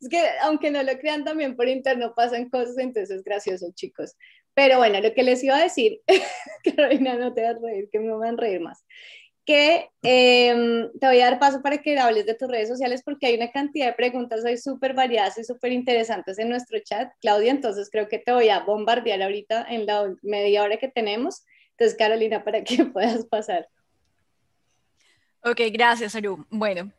es 0.00 0.08
que 0.08 0.26
aunque 0.40 0.70
no 0.70 0.82
lo 0.82 0.98
crean 0.98 1.22
también 1.22 1.54
por 1.54 1.68
interno 1.68 2.14
pasan 2.14 2.48
cosas, 2.48 2.78
entonces 2.78 3.18
es 3.18 3.24
gracioso, 3.24 3.70
chicos. 3.74 4.16
Pero 4.54 4.78
bueno, 4.78 4.98
lo 5.02 5.12
que 5.12 5.22
les 5.22 5.44
iba 5.44 5.58
a 5.58 5.62
decir, 5.62 6.00
Carolina, 6.64 7.14
no 7.16 7.34
te 7.34 7.42
vas 7.42 7.56
a 7.56 7.58
reír, 7.58 7.90
que 7.92 8.00
me 8.00 8.16
van 8.16 8.34
a 8.34 8.40
reír 8.40 8.60
más 8.60 8.86
que 9.46 9.88
em, 10.02 10.90
te 10.98 11.06
voy 11.06 11.20
a 11.20 11.30
dar 11.30 11.38
paso 11.38 11.62
para 11.62 11.78
que 11.78 11.98
hables 11.98 12.26
de 12.26 12.34
tus 12.34 12.48
redes 12.48 12.68
sociales 12.68 13.02
porque 13.04 13.26
hay 13.28 13.36
una 13.36 13.52
cantidad 13.52 13.86
de 13.86 13.92
preguntas 13.92 14.44
hoy 14.44 14.58
súper 14.58 14.92
variadas 14.92 15.38
y 15.38 15.44
súper 15.44 15.72
interesantes 15.72 16.38
en 16.38 16.48
nuestro 16.48 16.78
chat, 16.80 17.12
Claudia, 17.20 17.52
entonces 17.52 17.88
creo 17.90 18.08
que 18.08 18.18
te 18.18 18.32
voy 18.32 18.48
a 18.48 18.60
bombardear 18.60 19.22
ahorita 19.22 19.64
en 19.70 19.86
la 19.86 20.12
media 20.22 20.64
hora 20.64 20.76
que 20.78 20.88
tenemos. 20.88 21.44
Entonces, 21.70 21.96
Carolina, 21.96 22.42
para 22.42 22.64
que 22.64 22.84
puedas 22.92 23.24
pasar. 23.26 23.68
Ok, 25.48 25.60
gracias, 25.70 26.16
Aru. 26.16 26.44
Bueno, 26.50 26.90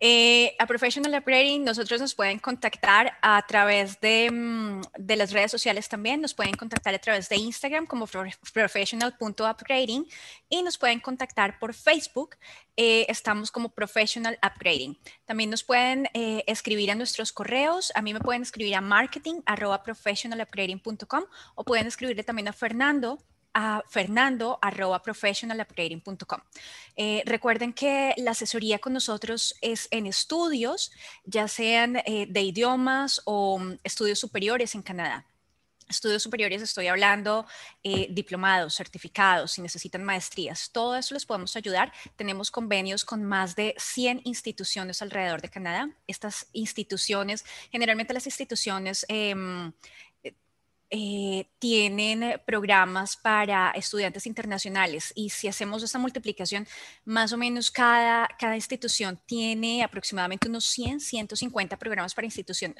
eh, 0.00 0.56
a 0.58 0.66
Professional 0.66 1.14
Upgrading, 1.20 1.62
nosotros 1.62 2.00
nos 2.00 2.16
pueden 2.16 2.40
contactar 2.40 3.12
a 3.22 3.40
través 3.46 4.00
de, 4.00 4.28
mm, 4.28 4.80
de, 4.98 5.14
las 5.14 5.30
redes 5.30 5.52
sociales 5.52 5.88
también, 5.88 6.20
nos 6.20 6.34
pueden 6.34 6.54
contactar 6.54 6.96
a 6.96 6.98
través 6.98 7.28
de 7.28 7.36
Instagram 7.36 7.86
como 7.86 8.08
professional.upgrading 8.08 10.04
y 10.48 10.62
nos 10.64 10.78
pueden 10.78 10.98
contactar 10.98 11.60
por 11.60 11.74
Facebook, 11.74 12.34
eh, 12.76 13.06
estamos 13.08 13.52
como 13.52 13.68
Professional 13.68 14.36
Upgrading. 14.44 14.98
También 15.24 15.50
nos 15.50 15.62
pueden 15.62 16.08
eh, 16.12 16.42
escribir 16.48 16.90
a 16.90 16.96
nuestros 16.96 17.32
correos, 17.32 17.92
a 17.94 18.02
mí 18.02 18.12
me 18.12 18.18
pueden 18.18 18.42
escribir 18.42 18.74
a 18.74 18.80
marketing 18.80 19.42
professionalupgrading.com 19.84 21.22
o 21.54 21.62
pueden 21.62 21.86
escribirle 21.86 22.24
también 22.24 22.48
a 22.48 22.52
Fernando 22.52 23.20
a 23.54 23.82
fernando 23.88 24.58
eh, 26.96 27.22
recuerden 27.26 27.72
que 27.72 28.14
la 28.16 28.32
asesoría 28.32 28.78
con 28.78 28.92
nosotros 28.92 29.54
es 29.60 29.88
en 29.90 30.06
estudios, 30.06 30.92
ya 31.24 31.48
sean 31.48 31.96
eh, 31.96 32.26
de 32.28 32.42
idiomas 32.42 33.20
o 33.24 33.58
mm, 33.58 33.78
estudios 33.84 34.18
superiores 34.18 34.74
en 34.74 34.82
Canadá. 34.82 35.26
Estudios 35.88 36.22
superiores, 36.22 36.62
estoy 36.62 36.86
hablando 36.86 37.44
eh, 37.82 38.06
diplomados, 38.10 38.74
certificados, 38.74 39.52
si 39.52 39.60
necesitan 39.62 40.02
maestrías, 40.02 40.70
todo 40.72 40.96
eso 40.96 41.12
les 41.12 41.26
podemos 41.26 41.54
ayudar. 41.54 41.92
Tenemos 42.16 42.50
convenios 42.50 43.04
con 43.04 43.24
más 43.24 43.56
de 43.56 43.74
100 43.76 44.22
instituciones 44.24 45.02
alrededor 45.02 45.42
de 45.42 45.50
Canadá. 45.50 45.90
Estas 46.06 46.46
instituciones, 46.52 47.44
generalmente 47.70 48.14
las 48.14 48.26
instituciones 48.26 49.04
em, 49.08 49.72
eh, 50.94 51.46
tienen 51.58 52.38
programas 52.44 53.16
para 53.16 53.70
estudiantes 53.70 54.26
internacionales 54.26 55.10
y 55.16 55.30
si 55.30 55.48
hacemos 55.48 55.82
esta 55.82 55.98
multiplicación, 55.98 56.68
más 57.06 57.32
o 57.32 57.38
menos 57.38 57.70
cada, 57.70 58.28
cada 58.38 58.56
institución 58.56 59.18
tiene 59.24 59.82
aproximadamente 59.82 60.48
unos 60.48 60.66
100, 60.66 61.00
150 61.00 61.78
programas 61.78 62.14
para, 62.14 62.28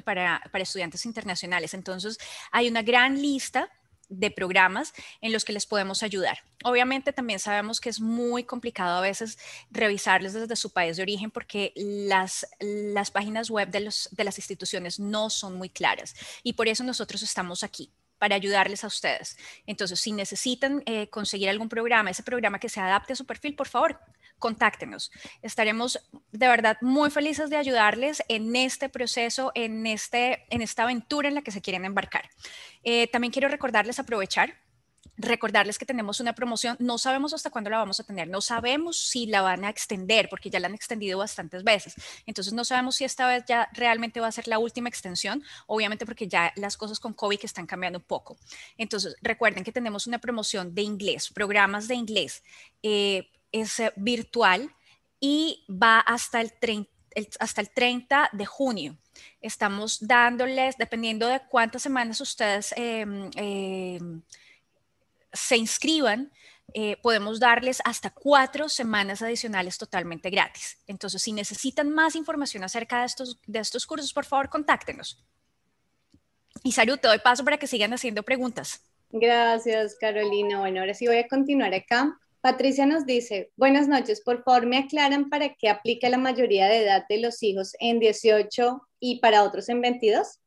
para, 0.04 0.42
para 0.52 0.62
estudiantes 0.62 1.06
internacionales. 1.06 1.72
Entonces, 1.72 2.18
hay 2.50 2.68
una 2.68 2.82
gran 2.82 3.22
lista 3.22 3.70
de 4.10 4.30
programas 4.30 4.92
en 5.22 5.32
los 5.32 5.46
que 5.46 5.54
les 5.54 5.64
podemos 5.64 6.02
ayudar. 6.02 6.40
Obviamente 6.64 7.14
también 7.14 7.38
sabemos 7.38 7.80
que 7.80 7.88
es 7.88 7.98
muy 7.98 8.44
complicado 8.44 8.98
a 8.98 9.00
veces 9.00 9.38
revisarles 9.70 10.34
desde 10.34 10.54
su 10.54 10.70
país 10.70 10.98
de 10.98 11.02
origen 11.02 11.30
porque 11.30 11.72
las, 11.76 12.46
las 12.60 13.10
páginas 13.10 13.48
web 13.48 13.70
de, 13.70 13.80
los, 13.80 14.10
de 14.12 14.24
las 14.24 14.36
instituciones 14.36 15.00
no 15.00 15.30
son 15.30 15.56
muy 15.56 15.70
claras 15.70 16.14
y 16.42 16.52
por 16.52 16.68
eso 16.68 16.84
nosotros 16.84 17.22
estamos 17.22 17.64
aquí 17.64 17.90
para 18.22 18.36
ayudarles 18.36 18.84
a 18.84 18.86
ustedes. 18.86 19.36
Entonces, 19.66 19.98
si 19.98 20.12
necesitan 20.12 20.80
eh, 20.86 21.08
conseguir 21.10 21.48
algún 21.48 21.68
programa, 21.68 22.08
ese 22.08 22.22
programa 22.22 22.60
que 22.60 22.68
se 22.68 22.78
adapte 22.78 23.14
a 23.14 23.16
su 23.16 23.26
perfil, 23.26 23.56
por 23.56 23.66
favor, 23.66 23.98
contáctenos. 24.38 25.10
Estaremos 25.42 25.98
de 26.30 26.46
verdad 26.46 26.76
muy 26.82 27.10
felices 27.10 27.50
de 27.50 27.56
ayudarles 27.56 28.22
en 28.28 28.54
este 28.54 28.88
proceso, 28.88 29.50
en, 29.56 29.88
este, 29.88 30.46
en 30.50 30.62
esta 30.62 30.84
aventura 30.84 31.26
en 31.26 31.34
la 31.34 31.42
que 31.42 31.50
se 31.50 31.62
quieren 31.62 31.84
embarcar. 31.84 32.30
Eh, 32.84 33.08
también 33.08 33.32
quiero 33.32 33.48
recordarles 33.48 33.98
aprovechar 33.98 34.54
Recordarles 35.22 35.78
que 35.78 35.86
tenemos 35.86 36.18
una 36.18 36.34
promoción, 36.34 36.76
no 36.80 36.98
sabemos 36.98 37.32
hasta 37.32 37.50
cuándo 37.50 37.70
la 37.70 37.78
vamos 37.78 38.00
a 38.00 38.04
tener, 38.04 38.26
no 38.28 38.40
sabemos 38.40 38.98
si 38.98 39.26
la 39.26 39.40
van 39.40 39.64
a 39.64 39.70
extender 39.70 40.28
porque 40.28 40.50
ya 40.50 40.58
la 40.58 40.66
han 40.66 40.74
extendido 40.74 41.18
bastantes 41.18 41.62
veces. 41.62 41.94
Entonces 42.26 42.52
no 42.52 42.64
sabemos 42.64 42.96
si 42.96 43.04
esta 43.04 43.28
vez 43.28 43.44
ya 43.46 43.68
realmente 43.72 44.18
va 44.18 44.26
a 44.26 44.32
ser 44.32 44.48
la 44.48 44.58
última 44.58 44.88
extensión, 44.88 45.44
obviamente 45.66 46.04
porque 46.04 46.26
ya 46.26 46.52
las 46.56 46.76
cosas 46.76 46.98
con 46.98 47.14
COVID 47.14 47.38
están 47.42 47.66
cambiando 47.66 48.00
un 48.00 48.04
poco. 48.04 48.36
Entonces 48.76 49.14
recuerden 49.22 49.62
que 49.62 49.70
tenemos 49.70 50.08
una 50.08 50.18
promoción 50.18 50.74
de 50.74 50.82
inglés, 50.82 51.30
programas 51.30 51.86
de 51.86 51.94
inglés, 51.94 52.42
eh, 52.82 53.30
es 53.52 53.78
eh, 53.78 53.92
virtual 53.94 54.74
y 55.20 55.64
va 55.70 56.00
hasta 56.00 56.40
el 56.40 56.52
30 56.52 56.90
hasta 57.38 57.60
el 57.60 57.70
30 57.70 58.30
de 58.32 58.46
junio. 58.46 58.96
Estamos 59.40 59.98
dándoles, 60.00 60.76
dependiendo 60.78 61.28
de 61.28 61.40
cuántas 61.50 61.82
semanas 61.82 62.20
ustedes 62.20 62.72
em, 62.76 63.30
em, 63.36 64.22
se 65.32 65.56
inscriban, 65.56 66.32
eh, 66.74 66.96
podemos 67.02 67.38
darles 67.38 67.80
hasta 67.84 68.10
cuatro 68.10 68.68
semanas 68.68 69.20
adicionales 69.22 69.76
totalmente 69.76 70.30
gratis. 70.30 70.78
Entonces, 70.86 71.22
si 71.22 71.32
necesitan 71.32 71.90
más 71.90 72.16
información 72.16 72.64
acerca 72.64 73.00
de 73.00 73.06
estos, 73.06 73.38
de 73.46 73.58
estos 73.58 73.86
cursos, 73.86 74.12
por 74.12 74.24
favor, 74.24 74.48
contáctenos. 74.48 75.22
Y 76.62 76.72
salud, 76.72 76.98
te 76.98 77.08
doy 77.08 77.18
paso 77.18 77.44
para 77.44 77.58
que 77.58 77.66
sigan 77.66 77.92
haciendo 77.92 78.22
preguntas. 78.22 78.82
Gracias, 79.10 79.96
Carolina. 80.00 80.60
Bueno, 80.60 80.80
ahora 80.80 80.94
sí 80.94 81.06
voy 81.06 81.18
a 81.18 81.28
continuar 81.28 81.74
acá. 81.74 82.18
Patricia 82.40 82.86
nos 82.86 83.06
dice, 83.06 83.52
buenas 83.56 83.86
noches, 83.86 84.20
por 84.20 84.42
favor 84.42 84.66
me 84.66 84.78
aclaran 84.78 85.30
para 85.30 85.54
qué 85.54 85.68
aplica 85.68 86.08
la 86.08 86.18
mayoría 86.18 86.66
de 86.66 86.82
edad 86.82 87.04
de 87.08 87.18
los 87.18 87.40
hijos 87.42 87.76
en 87.78 88.00
18 88.00 88.82
y 88.98 89.20
para 89.20 89.44
otros 89.44 89.68
en 89.68 89.80
22. 89.80 90.40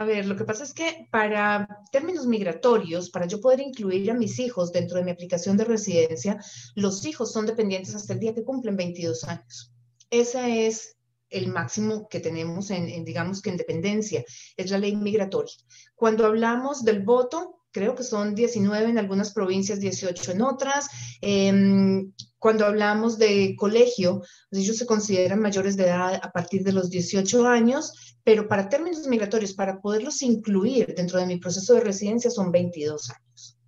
A 0.00 0.06
ver, 0.06 0.24
lo 0.24 0.34
que 0.34 0.46
pasa 0.46 0.64
es 0.64 0.72
que 0.72 1.08
para 1.10 1.68
términos 1.92 2.26
migratorios, 2.26 3.10
para 3.10 3.26
yo 3.26 3.38
poder 3.38 3.60
incluir 3.60 4.10
a 4.10 4.14
mis 4.14 4.38
hijos 4.38 4.72
dentro 4.72 4.96
de 4.96 5.04
mi 5.04 5.10
aplicación 5.10 5.58
de 5.58 5.64
residencia, 5.64 6.42
los 6.74 7.04
hijos 7.04 7.30
son 7.30 7.44
dependientes 7.44 7.94
hasta 7.94 8.14
el 8.14 8.18
día 8.20 8.34
que 8.34 8.42
cumplen 8.42 8.78
22 8.78 9.24
años. 9.24 9.74
Ese 10.08 10.66
es 10.66 10.96
el 11.28 11.48
máximo 11.48 12.08
que 12.08 12.18
tenemos 12.18 12.70
en, 12.70 13.04
digamos 13.04 13.42
que 13.42 13.50
en 13.50 13.58
dependencia, 13.58 14.24
es 14.56 14.70
la 14.70 14.78
ley 14.78 14.96
migratoria. 14.96 15.52
Cuando 15.94 16.24
hablamos 16.24 16.82
del 16.82 17.02
voto, 17.02 17.60
creo 17.70 17.94
que 17.94 18.02
son 18.02 18.34
19 18.34 18.88
en 18.88 18.98
algunas 18.98 19.34
provincias, 19.34 19.80
18 19.80 20.32
en 20.32 20.40
otras. 20.40 20.88
Em, 21.20 22.10
cuando 22.40 22.66
hablamos 22.66 23.18
de 23.18 23.54
colegio, 23.56 24.22
pues, 24.48 24.62
ellos 24.62 24.78
se 24.78 24.86
consideran 24.86 25.40
mayores 25.40 25.76
de 25.76 25.84
edad 25.84 26.18
a 26.20 26.32
partir 26.32 26.64
de 26.64 26.72
los 26.72 26.90
18 26.90 27.46
años, 27.46 28.16
pero 28.24 28.48
para 28.48 28.68
términos 28.68 29.06
migratorios, 29.06 29.52
para 29.52 29.80
poderlos 29.80 30.22
incluir 30.22 30.94
dentro 30.96 31.20
de 31.20 31.26
mi 31.26 31.36
proceso 31.36 31.74
de 31.74 31.80
residencia, 31.80 32.30
son 32.30 32.50
22 32.50 33.10
años. 33.10 33.58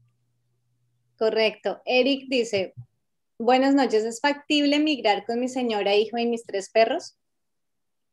Correcto. 1.18 1.80
Eric 1.84 2.26
dice, 2.28 2.74
buenas 3.38 3.74
noches, 3.74 4.04
¿es 4.04 4.20
factible 4.20 4.80
migrar 4.80 5.24
con 5.26 5.38
mi 5.38 5.48
señora, 5.48 5.94
hijo 5.94 6.18
y 6.18 6.26
mis 6.26 6.44
tres 6.44 6.70
perros? 6.70 7.16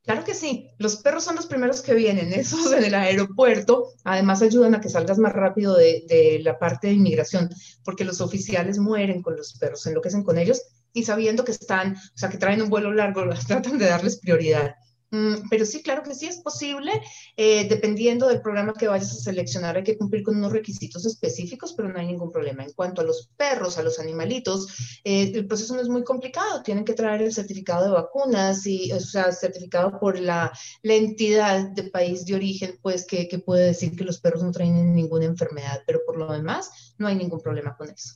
Claro 0.04 0.24
que 0.24 0.34
sí, 0.34 0.72
los 0.78 0.97
perros 0.97 1.24
son 1.24 1.36
los 1.36 1.45
primeros 1.45 1.82
que 1.82 1.93
vienen, 1.93 2.34
esos 2.34 2.72
en 2.72 2.84
el 2.84 2.95
aeropuerto, 2.95 3.93
además 4.04 4.41
ayudan 4.41 4.76
a 4.76 4.82
que 4.82 4.89
salgas 4.89 5.20
más 5.20 5.34
rápido 5.34 5.76
de, 5.76 6.39
la 6.43 6.58
parte 6.58 6.88
de 6.88 6.93
inmigración, 6.93 7.50
porque 7.84 8.06
los 8.06 8.22
oficiales 8.22 8.80
mueren 8.80 9.22
con 9.22 9.36
los 9.36 9.54
perros, 9.58 9.86
enloquecen 9.86 10.24
con 10.24 10.38
ellos 10.38 10.62
y 10.93 11.04
sabiendo 11.04 11.43
que 11.43 11.52
están, 11.52 11.95
o 11.95 12.18
sea, 12.18 12.30
que 12.30 12.38
traen 12.38 12.62
un 12.62 12.70
vuelo 12.70 12.91
largo, 12.93 13.24
tratan 13.47 13.78
de 13.78 13.86
darles 13.86 14.20
prioridad. 14.20 14.76
Mm, 15.12 15.49
pero 15.49 15.66
sí, 15.66 15.82
claro 15.82 16.03
que 16.03 16.14
sí 16.14 16.28
es 16.28 16.38
posible, 16.38 16.91
eh, 17.36 17.68
dependiendo 17.68 18.28
del 18.28 18.41
programa 18.41 18.74
que 18.74 18.88
vayas 18.88 19.12
a 19.12 19.16
seleccionar, 19.16 19.76
hay 19.76 19.84
que 19.84 19.97
cumplir 19.97 20.22
con 20.24 20.38
unos 20.38 20.51
requisitos 20.51 21.05
específicos, 21.05 21.74
pero 21.74 21.89
no 21.89 21.99
hay 21.99 22.05
ningún 22.05 22.32
problema. 22.32 22.64
En 22.64 22.74
cuanto 22.74 23.01
a 23.01 23.03
los 23.03 23.30
perros, 23.36 23.78
a 23.78 23.84
los 23.84 23.99
animalitos, 23.99 24.99
eh, 25.03 25.32
el 25.34 25.47
proceso 25.47 25.76
no 25.76 25.82
es 25.82 25.89
muy 25.89 26.03
complicado, 26.03 26.62
tienen 26.62 26.86
que 26.86 26.93
traer 26.93 27.24
el 27.24 27.34
certificado 27.34 27.86
de 27.86 27.91
vacunas, 27.91 28.66
y, 28.68 28.91
o 28.91 28.99
sea, 28.99 29.32
certificado 29.32 29.99
por 29.99 30.20
la, 30.20 30.51
la 30.84 30.93
entidad 30.93 31.70
de 31.70 31.84
país 31.84 32.26
de 32.26 32.36
origen, 32.36 32.78
pues 32.82 33.05
que, 33.05 33.28
que, 33.28 33.39
puede 33.39 33.68
decir 33.68 33.95
que 33.95 34.03
los 34.03 34.20
perros 34.20 34.43
no 34.43 34.51
traen 34.51 34.93
ninguna 34.93 35.26
enfermedad, 35.26 35.82
pero 35.88 36.01
por 36.05 36.18
lo 36.18 36.32
demás 36.32 36.93
no 36.97 37.07
hay 37.07 37.16
ningún 37.16 37.41
problema 37.41 37.76
con 37.76 37.89
eso. 37.89 38.16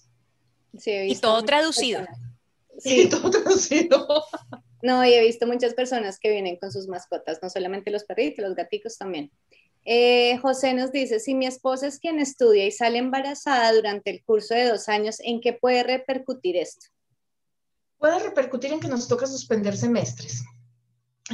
Sí, 0.77 0.91
y 0.91 1.15
todo 1.19 1.43
traducido. 1.43 2.05
Sí, 2.77 3.07
todo 3.09 3.29
traducido. 3.29 4.25
No, 4.83 5.05
y 5.05 5.13
he 5.13 5.21
visto 5.21 5.47
muchas 5.47 5.73
personas 5.73 6.19
que 6.19 6.29
vienen 6.29 6.57
con 6.57 6.69
sus 6.69 6.89
mascotas, 6.89 7.39
no 7.41 7.49
solamente 7.49 7.89
los 7.89 8.03
perritos, 8.03 8.43
los 8.43 8.53
gaticos 8.53 8.97
también. 8.97 9.31
Eh, 9.85 10.37
José 10.41 10.73
nos 10.73 10.91
dice, 10.91 11.21
si 11.21 11.35
mi 11.35 11.45
esposa 11.45 11.87
es 11.87 11.99
quien 11.99 12.19
estudia 12.19 12.65
y 12.65 12.71
sale 12.71 12.97
embarazada 12.97 13.71
durante 13.71 14.11
el 14.11 14.21
curso 14.25 14.53
de 14.53 14.67
dos 14.67 14.89
años, 14.89 15.21
¿en 15.21 15.39
qué 15.39 15.53
puede 15.53 15.83
repercutir 15.83 16.57
esto? 16.57 16.87
Puede 17.97 18.19
repercutir 18.19 18.73
en 18.73 18.81
que 18.81 18.89
nos 18.89 19.07
toca 19.07 19.25
suspender 19.25 19.77
semestres. 19.77 20.43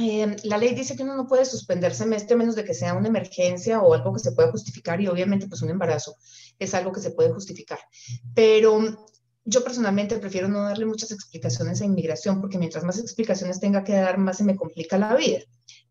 Eh, 0.00 0.36
la 0.44 0.56
ley 0.56 0.72
dice 0.72 0.96
que 0.96 1.02
uno 1.02 1.16
no 1.16 1.26
puede 1.26 1.44
suspender 1.44 1.92
semestre 1.92 2.34
a 2.34 2.38
menos 2.38 2.54
de 2.54 2.64
que 2.64 2.72
sea 2.72 2.94
una 2.94 3.08
emergencia 3.08 3.80
o 3.80 3.92
algo 3.92 4.12
que 4.12 4.20
se 4.20 4.30
pueda 4.30 4.52
justificar 4.52 5.00
y 5.00 5.08
obviamente 5.08 5.48
pues 5.48 5.62
un 5.62 5.70
embarazo 5.70 6.14
es 6.60 6.72
algo 6.74 6.92
que 6.92 7.00
se 7.00 7.10
puede 7.10 7.32
justificar. 7.32 7.80
Pero 8.32 9.08
yo 9.44 9.64
personalmente 9.64 10.18
prefiero 10.18 10.48
no 10.48 10.62
darle 10.62 10.86
muchas 10.86 11.12
explicaciones 11.12 11.80
a 11.80 11.84
inmigración 11.84 12.40
porque 12.40 12.58
mientras 12.58 12.84
más 12.84 12.98
explicaciones 12.98 13.60
tenga 13.60 13.84
que 13.84 13.92
dar, 13.92 14.18
más 14.18 14.38
se 14.38 14.44
me 14.44 14.56
complica 14.56 14.98
la 14.98 15.14
vida. 15.14 15.40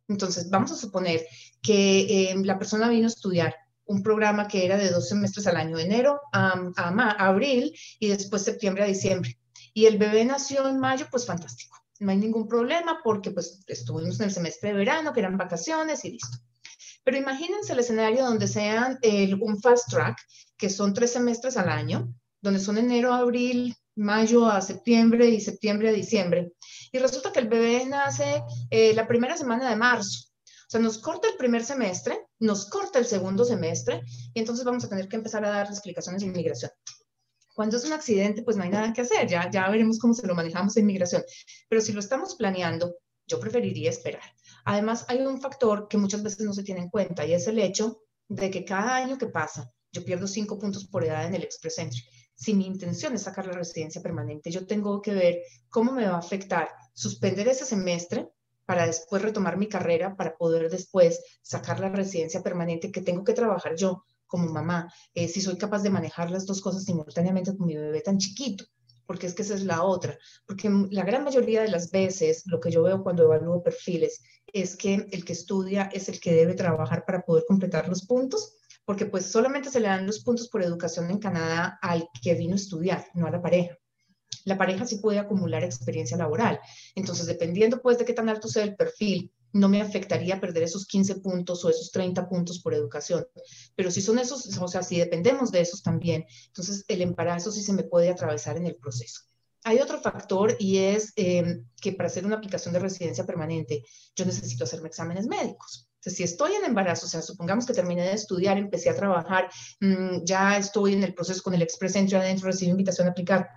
Entonces, 0.07 0.49
vamos 0.49 0.71
a 0.71 0.75
suponer 0.75 1.25
que 1.61 2.31
eh, 2.31 2.35
la 2.43 2.57
persona 2.57 2.89
vino 2.89 3.05
a 3.05 3.09
estudiar 3.09 3.55
un 3.85 4.03
programa 4.03 4.47
que 4.47 4.65
era 4.65 4.77
de 4.77 4.89
dos 4.89 5.09
semestres 5.09 5.47
al 5.47 5.57
año, 5.57 5.77
enero 5.79 6.19
a, 6.31 6.53
abril 7.17 7.73
y 7.99 8.07
después 8.07 8.43
septiembre 8.43 8.83
a 8.83 8.87
diciembre. 8.87 9.37
Y 9.73 9.85
el 9.85 9.97
bebé 9.97 10.25
nació 10.25 10.67
en 10.67 10.79
mayo, 10.79 11.07
pues 11.09 11.25
fantástico. 11.25 11.77
No 11.99 12.11
hay 12.11 12.17
ningún 12.17 12.47
problema 12.47 12.99
porque 13.03 13.31
pues 13.31 13.63
estuvimos 13.67 14.19
en 14.19 14.27
el 14.27 14.31
semestre 14.31 14.69
de 14.69 14.77
verano, 14.77 15.11
que 15.11 15.19
eran 15.19 15.37
vacaciones 15.37 16.05
y 16.05 16.11
listo. 16.11 16.37
Pero 17.03 17.17
imagínense 17.17 17.73
el 17.73 17.79
escenario 17.79 18.25
donde 18.25 18.47
sean 18.47 18.99
un 19.39 19.59
fast 19.59 19.89
track, 19.89 20.17
que 20.57 20.69
son 20.69 20.93
tres 20.93 21.13
semestres 21.13 21.57
al 21.57 21.69
año, 21.69 22.13
donde 22.41 22.59
son 22.59 22.77
enero, 22.77 23.13
abril, 23.13 23.75
mayo 23.95 24.45
a 24.47 24.61
septiembre 24.61 25.27
y 25.29 25.41
septiembre 25.41 25.89
a 25.89 25.93
diciembre. 25.93 26.53
Y 26.91 26.99
resulta 26.99 27.31
que 27.31 27.39
el 27.39 27.47
bebé 27.47 27.85
nace 27.85 28.43
eh, 28.69 28.93
la 28.93 29.07
primera 29.07 29.37
semana 29.37 29.69
de 29.69 29.75
marzo. 29.75 30.29
O 30.45 30.71
sea, 30.71 30.79
nos 30.79 30.99
corta 30.99 31.27
el 31.27 31.35
primer 31.35 31.63
semestre, 31.63 32.27
nos 32.39 32.67
corta 32.67 32.99
el 32.99 33.05
segundo 33.05 33.43
semestre 33.43 34.01
y 34.33 34.39
entonces 34.39 34.63
vamos 34.63 34.83
a 34.83 34.89
tener 34.89 35.07
que 35.07 35.15
empezar 35.15 35.43
a 35.43 35.49
dar 35.49 35.67
explicaciones 35.67 36.21
de 36.21 36.27
inmigración. 36.27 36.71
Cuando 37.55 37.75
es 37.75 37.85
un 37.85 37.93
accidente, 37.93 38.43
pues 38.43 38.55
no 38.55 38.63
hay 38.63 38.69
nada 38.69 38.93
que 38.93 39.01
hacer, 39.01 39.27
ya, 39.27 39.49
ya 39.51 39.67
veremos 39.69 39.99
cómo 39.99 40.13
se 40.13 40.27
lo 40.27 40.35
manejamos 40.35 40.77
en 40.77 40.83
inmigración. 40.83 41.23
Pero 41.67 41.81
si 41.81 41.91
lo 41.91 41.99
estamos 41.99 42.35
planeando, 42.35 42.95
yo 43.27 43.39
preferiría 43.39 43.89
esperar. 43.89 44.23
Además, 44.63 45.05
hay 45.07 45.19
un 45.21 45.41
factor 45.41 45.87
que 45.87 45.97
muchas 45.97 46.23
veces 46.23 46.45
no 46.45 46.53
se 46.53 46.63
tiene 46.63 46.81
en 46.81 46.89
cuenta 46.89 47.25
y 47.25 47.33
es 47.33 47.47
el 47.47 47.59
hecho 47.59 48.03
de 48.27 48.51
que 48.51 48.63
cada 48.63 48.95
año 48.95 49.17
que 49.17 49.27
pasa, 49.27 49.71
yo 49.91 50.05
pierdo 50.05 50.27
cinco 50.27 50.59
puntos 50.59 50.85
por 50.85 51.03
edad 51.03 51.25
en 51.25 51.35
el 51.35 51.43
Express 51.43 51.79
Entry. 51.79 52.03
Si 52.39 52.53
mi 52.53 52.65
intención 52.65 53.13
es 53.13 53.23
sacar 53.23 53.47
la 53.47 53.51
residencia 53.51 54.01
permanente, 54.01 54.49
yo 54.49 54.65
tengo 54.65 55.01
que 55.01 55.13
ver 55.13 55.41
cómo 55.69 55.91
me 55.91 56.07
va 56.07 56.15
a 56.15 56.19
afectar 56.19 56.69
suspender 56.93 57.49
ese 57.49 57.65
semestre 57.65 58.29
para 58.65 58.85
después 58.85 59.21
retomar 59.21 59.57
mi 59.57 59.67
carrera, 59.67 60.15
para 60.15 60.37
poder 60.37 60.69
después 60.69 61.21
sacar 61.41 61.81
la 61.81 61.89
residencia 61.89 62.41
permanente 62.41 62.93
que 62.93 63.01
tengo 63.01 63.25
que 63.25 63.33
trabajar 63.33 63.75
yo 63.75 64.05
como 64.25 64.47
mamá, 64.53 64.89
eh, 65.13 65.27
si 65.27 65.41
soy 65.41 65.57
capaz 65.57 65.83
de 65.83 65.89
manejar 65.89 66.31
las 66.31 66.45
dos 66.45 66.61
cosas 66.61 66.85
simultáneamente 66.85 67.57
con 67.57 67.67
mi 67.67 67.75
bebé 67.75 67.99
tan 67.99 68.17
chiquito, 68.17 68.63
porque 69.05 69.27
es 69.27 69.33
que 69.33 69.41
esa 69.41 69.55
es 69.55 69.65
la 69.65 69.83
otra, 69.83 70.17
porque 70.45 70.69
la 70.91 71.03
gran 71.03 71.25
mayoría 71.25 71.61
de 71.61 71.69
las 71.69 71.91
veces 71.91 72.43
lo 72.45 72.61
que 72.61 72.71
yo 72.71 72.83
veo 72.83 73.03
cuando 73.03 73.23
evalúo 73.23 73.61
perfiles 73.61 74.21
es 74.53 74.77
que 74.77 75.07
el 75.11 75.25
que 75.25 75.33
estudia 75.33 75.89
es 75.91 76.07
el 76.07 76.21
que 76.21 76.33
debe 76.33 76.53
trabajar 76.53 77.03
para 77.05 77.21
poder 77.23 77.43
completar 77.47 77.89
los 77.89 78.05
puntos, 78.05 78.55
porque 78.89 79.05
pues 79.05 79.27
solamente 79.27 79.69
se 79.69 79.79
le 79.79 79.87
dan 79.87 80.07
los 80.07 80.21
puntos 80.21 80.49
por 80.49 80.63
educación 80.63 81.11
en 81.11 81.19
Canadá 81.19 81.77
al 81.79 82.09
que 82.23 82.33
vino 82.33 82.53
a 82.53 82.55
estudiar, 82.55 83.05
no 83.13 83.27
a 83.27 83.29
la 83.29 83.39
pareja 83.39 83.77
la 84.45 84.57
pareja 84.57 84.83
sí 84.83 84.95
puede 84.95 85.19
acumular 85.19 85.63
experiencia 85.63 86.17
laboral. 86.17 86.59
Entonces, 86.95 87.27
dependiendo 87.27 87.83
pues 87.83 87.99
de 87.99 88.05
qué 88.05 88.13
tan 88.13 88.29
alto 88.29 88.47
sea 88.47 88.63
el 88.63 88.75
perfil, 88.75 89.31
no 89.53 89.69
me 89.69 89.79
afectaría 89.79 90.41
perder 90.41 90.63
esos 90.63 90.87
15 90.87 91.15
puntos 91.17 91.63
o 91.63 91.69
esos 91.69 91.91
30 91.91 92.27
puntos 92.27 92.61
por 92.61 92.73
educación. 92.73 93.27
Pero 93.75 93.91
si 93.91 94.01
son 94.01 94.17
esos, 94.17 94.57
o 94.57 94.67
sea, 94.67 94.81
si 94.81 94.97
dependemos 94.97 95.51
de 95.51 95.61
esos 95.61 95.83
también, 95.83 96.25
entonces 96.47 96.83
el 96.87 97.03
embarazo 97.03 97.51
sí 97.51 97.61
se 97.61 97.73
me 97.73 97.83
puede 97.83 98.09
atravesar 98.09 98.57
en 98.57 98.65
el 98.65 98.75
proceso. 98.75 99.21
Hay 99.65 99.77
otro 99.81 100.01
factor 100.01 100.55
y 100.57 100.77
es 100.77 101.13
em, 101.15 101.67
que 101.79 101.91
para 101.91 102.07
hacer 102.07 102.25
una 102.25 102.37
aplicación 102.37 102.73
de 102.73 102.79
residencia 102.79 103.27
permanente, 103.27 103.83
yo 104.15 104.25
necesito 104.25 104.63
hacerme 104.63 104.87
exámenes 104.87 105.27
médicos. 105.27 105.88
Entonces, 106.09 106.17
si 106.17 106.23
estoy 106.23 106.55
en 106.55 106.65
embarazo, 106.65 107.05
o 107.05 107.09
sea, 107.09 107.21
supongamos 107.21 107.67
que 107.67 107.73
terminé 107.73 108.01
de 108.01 108.13
estudiar, 108.13 108.57
empecé 108.57 108.89
a 108.89 108.95
trabajar, 108.95 109.49
mm, 109.79 110.23
ya 110.23 110.57
estoy 110.57 110.93
en 110.93 111.03
el 111.03 111.13
proceso 111.13 111.43
con 111.43 111.53
el 111.53 111.61
Express 111.61 111.95
Entry 111.95 112.17
adentro, 112.17 112.47
recibí 112.47 112.71
invitación 112.71 113.07
a 113.07 113.11
aplicar, 113.11 113.47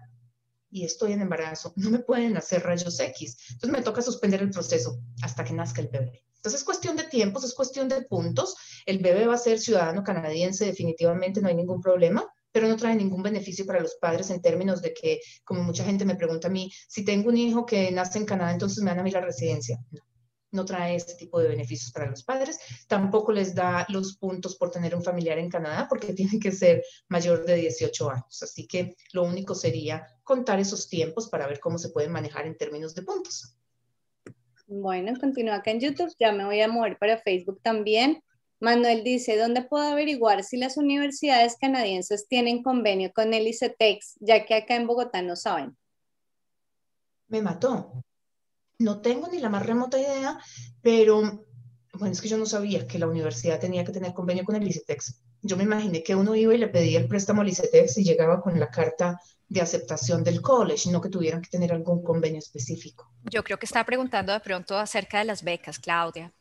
y 0.71 0.85
estoy 0.85 1.13
en 1.13 1.23
embarazo, 1.23 1.73
no 1.77 1.91
me 1.91 2.01
pueden 2.01 2.37
hacer 2.37 2.63
rayos 2.63 3.01
X. 3.01 3.37
Entonces 3.53 3.79
me 3.79 3.83
toca 3.83 4.03
suspender 4.03 4.43
el 4.43 4.51
proceso 4.51 4.99
hasta 5.23 5.45
que 5.45 5.55
nazca 5.55 5.81
el 5.81 5.89
bebé. 5.89 6.25
Entonces 6.37 6.61
es 6.61 6.65
cuestión 6.65 6.97
de 6.97 7.05
tiempos, 7.05 7.45
es 7.45 7.55
cuestión 7.55 7.89
de 7.89 8.03
puntos. 8.03 8.55
El 8.85 8.99
bebé 8.99 9.27
va 9.27 9.35
a 9.35 9.39
ser 9.39 9.59
ciudadano 9.59 10.03
canadiense, 10.03 10.67
definitivamente 10.67 11.41
no 11.41 11.49
hay 11.49 11.55
ningún 11.55 11.81
problema, 11.81 12.27
pero 12.51 12.69
no 12.69 12.77
trae 12.77 12.95
ningún 12.95 13.23
beneficio 13.23 13.65
para 13.65 13.81
los 13.81 13.95
padres 13.95 14.29
en 14.29 14.43
términos 14.43 14.83
de 14.83 14.93
que, 14.93 15.21
como 15.45 15.63
mucha 15.63 15.85
gente 15.85 16.05
me 16.05 16.17
pregunta 16.17 16.49
a 16.49 16.51
mí, 16.51 16.71
si 16.87 17.03
tengo 17.03 17.31
un 17.31 17.37
hijo 17.39 17.65
que 17.65 17.91
nace 17.93 18.19
en 18.19 18.27
Canadá, 18.27 18.53
entonces 18.53 18.83
me 18.83 18.91
dan 18.91 19.01
a 19.01 19.03
mí 19.03 19.11
la 19.11 19.21
residencia. 19.23 19.79
No 19.91 20.12
no 20.53 20.65
trae 20.65 20.95
este 20.95 21.15
tipo 21.15 21.41
de 21.41 21.49
beneficios 21.49 21.91
para 21.93 22.09
los 22.09 22.23
padres. 22.23 22.61
Tampoco 22.87 23.33
les 23.33 23.55
da 23.55 23.87
los 23.89 24.17
puntos 24.17 24.57
por 24.57 24.71
tener 24.71 24.95
un 24.95 25.03
familiar 25.03 25.39
en 25.39 25.51
Canadá 25.51 25.87
porque 25.89 26.13
tiene 26.15 26.39
que 26.39 26.53
ser 26.53 26.85
mayor 27.09 27.45
de 27.45 27.57
18 27.57 28.11
años. 28.11 28.43
Así 28.43 28.67
que 28.67 28.97
lo 29.13 29.25
único 29.25 29.55
sería 29.55 30.07
contar 30.23 30.61
esos 30.61 30.89
tiempos 30.89 31.29
para 31.29 31.47
ver 31.47 31.59
cómo 31.59 31.79
se 31.79 31.91
pueden 31.91 32.13
manejar 32.13 32.47
en 32.47 32.57
términos 32.57 32.95
de 32.95 33.03
puntos. 33.03 33.57
Bueno, 34.67 35.13
continúa 35.19 35.57
acá 35.57 35.71
en 35.71 35.81
YouTube. 35.81 36.15
Ya 36.19 36.33
me 36.33 36.45
voy 36.45 36.61
a 36.61 36.69
mover 36.69 36.97
para 36.99 37.19
Facebook 37.19 37.61
también. 37.63 38.23
Manuel 38.61 39.03
dice, 39.03 39.37
¿dónde 39.37 39.63
puedo 39.63 39.85
averiguar 39.85 40.45
si 40.45 40.57
las 40.57 40.77
universidades 40.77 41.57
canadienses 41.57 42.29
tienen 42.29 42.63
convenio 42.63 43.13
con 43.13 43.35
el 43.35 43.49
ICETEX, 43.49 44.19
ya 44.21 44.47
que 44.47 44.55
acá 44.55 44.77
en 44.77 44.87
Bogotá 44.87 45.21
no 45.21 45.35
saben? 45.35 45.77
Me 47.27 47.43
mató. 47.43 48.05
No 48.83 49.01
tengo 49.01 49.29
ni 49.29 49.39
la 49.39 49.49
más 49.49 49.65
remota 49.65 49.97
idea, 49.97 50.39
pero 50.83 51.47
bueno, 51.95 52.13
es 52.13 52.21
que 52.21 52.29
yo 52.29 52.37
no 52.37 52.47
sabía 52.47 52.85
que 52.87 52.99
la 52.99 53.07
universidad 53.07 53.61
tenía 53.61 53.85
que 53.85 53.93
tener 53.93 54.13
convenio 54.13 54.45
con 54.45 54.57
el 54.57 54.67
ICETEX. 54.67 55.23
Yo 55.43 55.57
me 55.57 55.63
imaginé 55.63 56.03
que 56.03 56.17
uno 56.17 56.35
iba 56.35 56.53
y 56.53 56.59
le 56.59 56.67
pedía 56.67 56.99
el 56.99 57.07
préstamo 57.07 57.43
al 57.43 57.49
ICETEX 57.49 57.99
y 57.99 58.05
llegaba 58.05 58.41
con 58.41 58.59
la 58.59 58.71
carta 58.71 59.21
de 59.49 59.61
aceptación 59.61 60.25
del 60.25 60.41
college, 60.43 60.91
no 60.91 61.01
que 61.01 61.11
tuvieran 61.11 61.41
que 61.41 61.49
tener 61.49 61.73
algún 61.73 62.03
convenio 62.03 62.41
específico. 62.41 63.09
Yo 63.31 63.45
creo 63.45 63.57
que 63.57 63.67
está 63.67 63.85
preguntando 63.85 64.33
de 64.33 64.41
pronto 64.41 64.77
acerca 64.77 65.19
de 65.19 65.27
las 65.27 65.45
becas, 65.45 65.79
Claudia. 65.79 66.33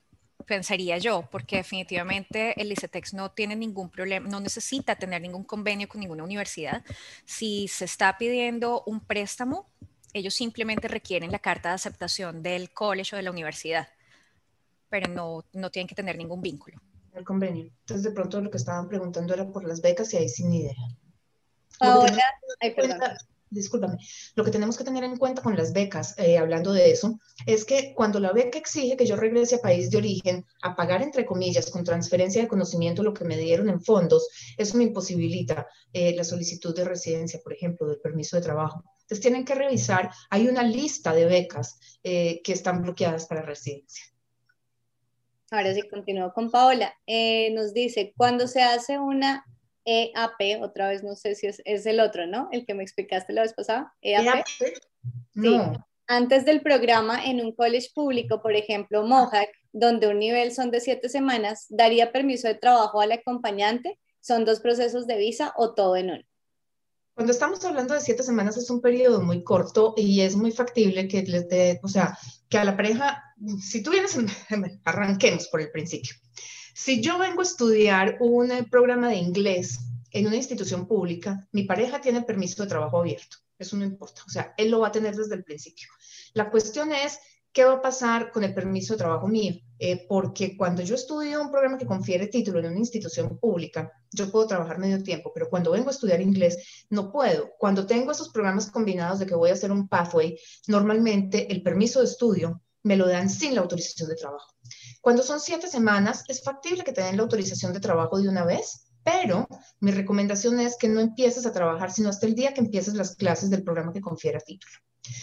Pensaría 0.47 0.97
yo, 0.97 1.27
porque 1.31 1.57
definitivamente 1.57 2.59
el 2.59 2.71
ICETEX 2.71 3.13
no 3.13 3.29
tiene 3.31 3.55
ningún 3.55 3.91
problema, 3.91 4.27
no 4.27 4.39
necesita 4.39 4.95
tener 4.95 5.21
ningún 5.21 5.43
convenio 5.43 5.87
con 5.87 6.01
ninguna 6.01 6.23
universidad. 6.23 6.83
Si 7.23 7.67
se 7.67 7.85
está 7.85 8.17
pidiendo 8.17 8.81
un 8.87 8.99
préstamo, 9.01 9.69
ellos 10.13 10.33
simplemente 10.33 10.87
requieren 10.87 11.31
la 11.31 11.39
carta 11.39 11.69
de 11.69 11.75
aceptación 11.75 12.43
del 12.43 12.71
college 12.71 13.15
o 13.15 13.17
de 13.17 13.23
la 13.23 13.31
universidad, 13.31 13.87
pero 14.89 15.07
no, 15.07 15.45
no 15.53 15.69
tienen 15.69 15.87
que 15.87 15.95
tener 15.95 16.17
ningún 16.17 16.41
vínculo. 16.41 16.81
El 17.13 17.23
convenio. 17.23 17.65
Entonces, 17.81 18.03
de 18.03 18.11
pronto 18.11 18.41
lo 18.41 18.49
que 18.49 18.57
estaban 18.57 18.87
preguntando 18.87 19.33
era 19.33 19.49
por 19.49 19.65
las 19.65 19.81
becas 19.81 20.13
y 20.13 20.17
ahí 20.17 20.29
sin 20.29 20.53
idea. 20.53 20.75
Ahora, 21.79 22.15
ay, 22.59 22.73
perdón 22.75 22.99
discúlpame, 23.51 23.97
lo 24.35 24.43
que 24.43 24.51
tenemos 24.51 24.77
que 24.77 24.83
tener 24.83 25.03
en 25.03 25.17
cuenta 25.17 25.41
con 25.41 25.55
las 25.55 25.73
becas, 25.73 26.17
eh, 26.17 26.37
hablando 26.37 26.71
de 26.71 26.91
eso, 26.91 27.19
es 27.45 27.65
que 27.65 27.93
cuando 27.93 28.19
la 28.19 28.31
beca 28.31 28.57
exige 28.57 28.95
que 28.95 29.05
yo 29.05 29.17
regrese 29.17 29.55
a 29.55 29.61
país 29.61 29.91
de 29.91 29.97
origen 29.97 30.45
a 30.61 30.75
pagar, 30.75 31.01
entre 31.01 31.25
comillas, 31.25 31.69
con 31.69 31.83
transferencia 31.83 32.41
de 32.41 32.47
conocimiento 32.47 33.03
lo 33.03 33.13
que 33.13 33.25
me 33.25 33.37
dieron 33.37 33.69
en 33.69 33.81
fondos, 33.81 34.27
eso 34.57 34.77
me 34.77 34.85
imposibilita 34.85 35.67
eh, 35.93 36.15
la 36.15 36.23
solicitud 36.23 36.75
de 36.75 36.85
residencia, 36.85 37.39
por 37.43 37.53
ejemplo, 37.53 37.87
del 37.87 37.99
permiso 37.99 38.37
de 38.37 38.41
trabajo. 38.41 38.83
Entonces 39.11 39.23
tienen 39.23 39.43
que 39.43 39.55
revisar, 39.55 40.09
hay 40.29 40.47
una 40.47 40.63
lista 40.63 41.13
de 41.13 41.25
becas 41.25 41.77
eh, 42.01 42.41
que 42.45 42.53
están 42.53 42.81
bloqueadas 42.81 43.27
para 43.27 43.41
residencia. 43.41 44.05
Ahora 45.51 45.73
sí, 45.73 45.81
continúo 45.89 46.31
con 46.31 46.49
Paola. 46.49 46.95
nos 47.51 47.73
dice, 47.73 48.13
cuando 48.15 48.47
se 48.47 48.61
hace 48.61 48.99
una 48.99 49.45
EAP, 49.83 50.61
otra 50.61 50.87
vez 50.87 51.03
no 51.03 51.17
sé 51.17 51.35
si 51.35 51.47
es, 51.47 51.85
el 51.85 51.99
otro, 51.99 52.25
¿no? 52.25 52.47
El 52.53 52.65
que 52.65 52.73
me 52.73 52.83
explicaste 52.83 53.33
la 53.33 53.41
vez 53.41 53.53
pasada. 53.53 53.93
EAP. 54.01 54.45
No. 55.33 55.85
Antes 56.07 56.45
del 56.45 56.61
programa 56.61 57.21
en 57.25 57.41
un 57.41 57.51
college 57.53 57.89
público, 57.93 58.41
por 58.41 58.55
ejemplo, 58.55 59.05
Mohawk, 59.05 59.49
donde 59.73 60.07
un 60.07 60.19
nivel 60.19 60.53
son 60.53 60.71
de 60.71 60.79
siete 60.79 61.09
semanas, 61.09 61.65
¿daría 61.67 62.13
permiso 62.13 62.47
de 62.47 62.55
trabajo 62.55 63.01
al 63.01 63.11
acompañante? 63.11 63.99
¿Son 64.21 64.45
dos 64.45 64.61
procesos 64.61 65.05
de 65.05 65.17
visa 65.17 65.53
o 65.57 65.73
todo 65.73 65.97
en 65.97 66.11
uno? 66.11 66.23
Cuando 67.13 67.33
estamos 67.33 67.63
hablando 67.65 67.93
de 67.93 68.01
siete 68.01 68.23
semanas 68.23 68.57
es 68.57 68.69
un 68.69 68.81
periodo 68.81 69.21
muy 69.21 69.43
corto 69.43 69.93
y 69.97 70.21
es 70.21 70.35
muy 70.35 70.51
factible 70.51 71.07
que 71.07 71.23
les 71.23 71.47
dé, 71.49 71.79
o 71.83 71.87
sea, 71.87 72.17
que 72.49 72.57
a 72.57 72.63
la 72.63 72.75
pareja, 72.75 73.23
si 73.61 73.83
tú 73.83 73.91
vienes, 73.91 74.17
arranquemos 74.85 75.47
por 75.47 75.61
el 75.61 75.71
principio. 75.71 76.15
Si 76.73 77.01
yo 77.01 77.19
vengo 77.19 77.41
a 77.41 77.43
estudiar 77.43 78.17
un 78.21 78.49
programa 78.69 79.09
de 79.09 79.17
inglés 79.17 79.79
en 80.11 80.27
una 80.27 80.37
institución 80.37 80.87
pública, 80.87 81.47
mi 81.51 81.63
pareja 81.63 81.99
tiene 82.01 82.21
permiso 82.21 82.63
de 82.63 82.69
trabajo 82.69 82.99
abierto. 82.99 83.37
Eso 83.57 83.77
no 83.77 83.85
importa. 83.85 84.23
O 84.25 84.29
sea, 84.29 84.53
él 84.57 84.71
lo 84.71 84.79
va 84.79 84.87
a 84.87 84.91
tener 84.91 85.15
desde 85.15 85.35
el 85.35 85.43
principio. 85.43 85.87
La 86.33 86.49
cuestión 86.49 86.91
es, 86.91 87.19
¿qué 87.53 87.65
va 87.65 87.73
a 87.73 87.81
pasar 87.81 88.31
con 88.31 88.43
el 88.43 88.53
permiso 88.53 88.93
de 88.93 88.99
trabajo 88.99 89.27
mío? 89.27 89.55
Eh, 89.79 90.05
porque 90.07 90.55
cuando 90.55 90.81
yo 90.83 90.95
estudio 90.95 91.41
un 91.41 91.49
programa 91.51 91.77
que 91.77 91.85
confiere 91.85 92.27
título 92.27 92.59
en 92.59 92.67
una 92.67 92.77
institución 92.77 93.39
pública, 93.39 93.91
yo 94.11 94.31
puedo 94.31 94.47
trabajar 94.47 94.77
medio 94.77 95.01
tiempo, 95.01 95.31
pero 95.33 95.49
cuando 95.49 95.71
vengo 95.71 95.89
a 95.89 95.91
estudiar 95.91 96.21
inglés, 96.21 96.85
no 96.89 97.11
puedo. 97.11 97.51
Cuando 97.57 97.85
tengo 97.85 98.11
esos 98.11 98.29
programas 98.29 98.69
combinados 98.69 99.19
de 99.19 99.25
que 99.25 99.35
voy 99.35 99.49
a 99.49 99.53
hacer 99.53 99.71
un 99.71 99.87
pathway, 99.87 100.37
normalmente 100.67 101.51
el 101.51 101.63
permiso 101.63 101.99
de 101.99 102.05
estudio 102.05 102.61
me 102.83 102.95
lo 102.95 103.07
dan 103.07 103.29
sin 103.29 103.55
la 103.55 103.61
autorización 103.61 104.09
de 104.09 104.15
trabajo. 104.15 104.53
Cuando 105.01 105.23
son 105.23 105.39
siete 105.39 105.67
semanas, 105.67 106.23
es 106.27 106.43
factible 106.43 106.83
que 106.83 106.93
te 106.93 107.01
den 107.01 107.17
la 107.17 107.23
autorización 107.23 107.73
de 107.73 107.79
trabajo 107.79 108.19
de 108.19 108.29
una 108.29 108.45
vez, 108.45 108.87
pero 109.03 109.47
mi 109.79 109.91
recomendación 109.91 110.59
es 110.59 110.77
que 110.77 110.87
no 110.87 110.99
empieces 110.99 111.45
a 111.45 111.51
trabajar 111.51 111.91
sino 111.91 112.09
hasta 112.09 112.27
el 112.27 112.35
día 112.35 112.53
que 112.53 112.61
empieces 112.61 112.93
las 112.93 113.15
clases 113.15 113.49
del 113.49 113.63
programa 113.63 113.93
que 113.93 114.01
confiera 114.01 114.39
título. 114.39 114.73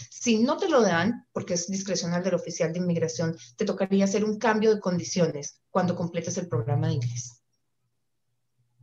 Si 0.09 0.39
no 0.39 0.57
te 0.57 0.69
lo 0.69 0.81
dan, 0.81 1.25
porque 1.31 1.53
es 1.53 1.67
discrecional 1.67 2.23
del 2.23 2.35
oficial 2.35 2.73
de 2.73 2.79
inmigración, 2.79 3.37
te 3.55 3.65
tocaría 3.65 4.03
hacer 4.03 4.25
un 4.25 4.37
cambio 4.37 4.73
de 4.73 4.81
condiciones 4.81 5.61
cuando 5.69 5.95
completes 5.95 6.37
el 6.37 6.47
programa 6.47 6.87
de 6.87 6.95
inglés. 6.95 7.41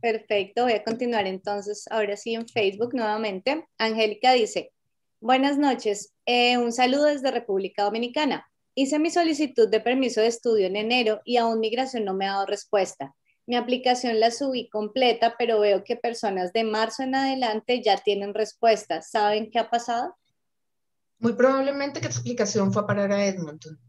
Perfecto, 0.01 0.63
voy 0.63 0.73
a 0.73 0.83
continuar 0.83 1.25
entonces, 1.27 1.85
ahora 1.89 2.17
sí 2.17 2.35
en 2.35 2.47
Facebook 2.47 2.93
nuevamente. 2.93 3.67
Angélica 3.77 4.33
dice, 4.33 4.71
buenas 5.19 5.57
noches, 5.57 6.13
eh, 6.25 6.57
un 6.57 6.71
saludo 6.71 7.05
desde 7.05 7.31
República 7.31 7.83
Dominicana. 7.83 8.47
Hice 8.75 8.99
mi 8.99 9.09
solicitud 9.09 9.67
de 9.69 9.79
permiso 9.79 10.21
de 10.21 10.27
estudio 10.27 10.67
en 10.67 10.75
enero 10.75 11.21
y 11.25 11.37
aún 11.37 11.59
migración 11.59 12.05
no 12.05 12.13
me 12.13 12.27
ha 12.27 12.33
dado 12.33 12.45
respuesta. 12.45 13.15
mi 13.47 13.55
aplicación 13.55 14.19
la 14.19 14.29
subí 14.29 14.69
completa, 14.69 15.35
pero 15.37 15.59
veo 15.61 15.83
que 15.83 15.95
personas 15.95 16.51
de 16.51 16.65
marzo 16.65 17.03
en 17.03 17.15
adelante 17.15 17.81
ya 17.81 17.97
tienen 17.97 18.33
respuestas. 18.33 19.09
¿Saben 19.09 19.49
qué 19.49 19.59
ha 19.59 19.69
pasado? 19.69 20.15
Muy 21.19 21.33
probablemente 21.33 21.99
que 21.99 22.09
tu 22.09 22.19
aplicación 22.19 22.71
fue 22.71 22.83
a 22.83 22.87
parar 22.87 23.11
a 23.11 23.25
Edmonton. 23.25 23.79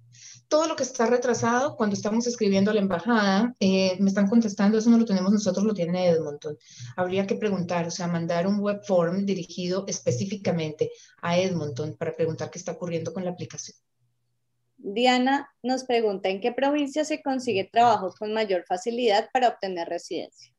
Todo 0.49 0.67
lo 0.67 0.77
que 0.77 0.83
está 0.83 1.05
retrasado, 1.05 1.77
cuando 1.77 1.95
estamos 1.95 2.27
escribiendo 2.27 2.71
a 2.71 2.75
la 2.75 2.81
embajada, 2.81 3.55
eh, 3.61 3.99
me 4.01 4.09
están 4.09 4.29
contestando, 4.29 4.79
eso 4.79 4.89
no 4.89 4.97
lo 4.97 5.05
tenemos 5.05 5.31
nosotros, 5.31 5.65
lo 5.65 5.75
tiene 5.75 6.09
Edmonton. 6.09 6.57
Habría 6.97 7.27
que 7.27 7.35
preguntar, 7.35 7.87
o 7.87 7.91
sea, 7.91 8.07
mandar 8.07 8.47
un 8.47 8.59
web 8.59 8.81
form 8.83 9.27
dirigido 9.27 9.85
específicamente 9.87 10.91
a 11.21 11.39
Edmonton 11.39 11.97
para 11.99 12.17
preguntar 12.17 12.51
qué 12.51 12.59
está 12.59 12.73
ocurriendo 12.73 13.13
con 13.13 13.25
la 13.25 13.31
aplicación. 13.31 13.77
Diana 14.79 15.51
nos 15.63 15.85
pregunta, 15.85 16.31
¿en 16.31 16.41
qué 16.41 16.53
provincia 16.53 17.05
se 17.05 17.21
consigue 17.21 17.69
trabajo 17.71 18.15
con 18.19 18.33
mayor 18.33 18.65
facilidad 18.67 19.29
para 19.33 19.49
obtener 19.49 19.89
residencia? 19.89 20.55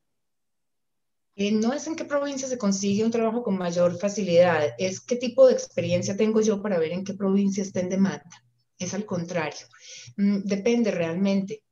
Eh, 1.41 1.53
no 1.53 1.71
es 1.71 1.87
en 1.87 1.95
qué 1.95 2.03
provincia 2.03 2.49
se 2.49 2.57
consigue 2.57 3.05
un 3.05 3.11
trabajo 3.11 3.41
con 3.41 3.57
mayor 3.57 3.97
facilidad, 3.97 4.73
es 4.77 4.99
qué 4.99 5.15
tipo 5.15 5.47
de 5.47 5.53
experiencia 5.53 6.17
tengo 6.17 6.41
yo 6.41 6.61
para 6.61 6.77
ver 6.77 6.91
en 6.91 7.05
qué 7.05 7.13
provincia 7.13 7.63
está 7.63 7.79
en 7.79 7.87
demanda. 7.87 8.43
Es 8.77 8.93
al 8.93 9.05
contrario. 9.05 9.65
Mm, 10.17 10.39
depende 10.43 10.91
realmente. 10.91 11.63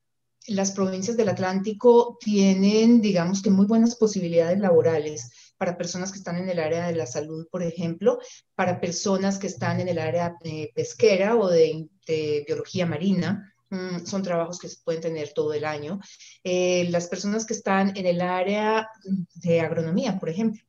Las 0.48 0.72
provincias 0.72 1.18
del 1.18 1.28
Atlántico 1.28 2.18
tienen, 2.22 3.02
digamos 3.02 3.42
que, 3.42 3.50
muy 3.50 3.66
buenas 3.66 3.98
posibilidades 3.98 4.58
laborales 4.58 5.32
para 5.58 5.78
personas 5.78 6.14
que 6.14 6.20
están 6.20 6.38
en 6.38 6.48
el 6.48 6.60
área 6.60 6.88
de 6.88 6.96
la 6.96 7.06
salud, 7.06 7.46
por 7.52 7.62
ejemplo, 7.62 8.20
para 8.56 8.80
personas 8.80 9.38
que 9.38 9.48
están 9.48 9.82
en 9.82 9.90
el 9.90 10.00
área 10.00 10.38
eh, 10.46 10.72
pesquera 10.76 11.36
o 11.36 11.50
de, 11.50 11.90
biología 12.48 12.86
marina, 12.86 13.54
son 14.06 14.24
trabajos 14.24 14.60
que 14.60 14.70
se 14.70 14.78
pueden 14.84 15.02
tener 15.02 15.34
todo 15.34 15.54
el 15.54 15.66
año. 15.66 16.00
Eh, 16.44 16.88
las 16.90 17.08
personas 17.08 17.46
que 17.46 17.54
están 17.54 17.96
en 17.98 18.06
el 18.06 18.22
área 18.22 18.90
de 19.36 19.62
agronomía, 19.62 20.18
por 20.20 20.30
ejemplo, 20.30 20.62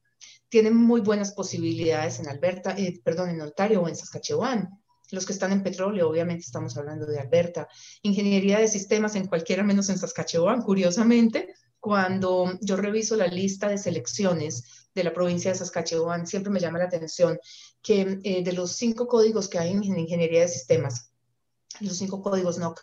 tienen 0.49 0.74
muy 0.74 1.01
buenas 1.01 1.32
posibilidades 1.32 2.18
en 2.20 2.28
Alberta, 2.28 2.74
eh, 2.76 3.01
perdón, 3.05 3.30
en 3.30 3.40
Ontario 3.40 3.82
o 3.82 3.88
en 3.88 3.96
Saskatchewan. 3.96 4.68
Los 5.11 5.24
que 5.24 5.32
están 5.32 5.53
en 5.53 5.62
petróleo, 5.62 6.09
obviamente 6.09 6.44
estamos 6.44 6.76
hablando 6.76 7.07
de 7.07 7.18
Alberta. 7.18 7.68
Ingeniería 8.03 8.59
de 8.59 8.68
sistemas 8.68 9.14
en 9.14 9.26
cualquiera 9.26 9.62
menos 9.62 9.88
en 9.88 9.99
Saskatchewan, 9.99 10.62
curiosamente, 10.62 11.55
cuando 11.80 12.59
yo 12.61 12.76
reviso 12.76 13.16
la 13.16 13.26
lista 13.26 13.68
de 13.68 13.78
selecciones 13.78 14.88
de 14.94 15.05
la 15.05 15.12
provincia 15.12 15.53
de 15.53 15.59
Saskatchewan, 15.59 16.26
siempre 16.26 16.53
me 16.53 16.61
llama 16.61 16.78
la 16.78 16.86
atención 16.86 17.38
que 17.82 18.18
eh, 18.22 18.42
de 18.42 18.53
los 18.53 18.72
cinco 18.72 19.07
códigos 19.07 19.49
que 19.49 19.59
hay 19.59 19.70
en 19.70 19.82
ingeniería 19.84 20.40
de 20.40 20.49
sistemas, 20.49 21.08
los 21.81 21.97
cinco 21.99 22.23
códigos 22.23 22.59
NOC, 22.59 22.81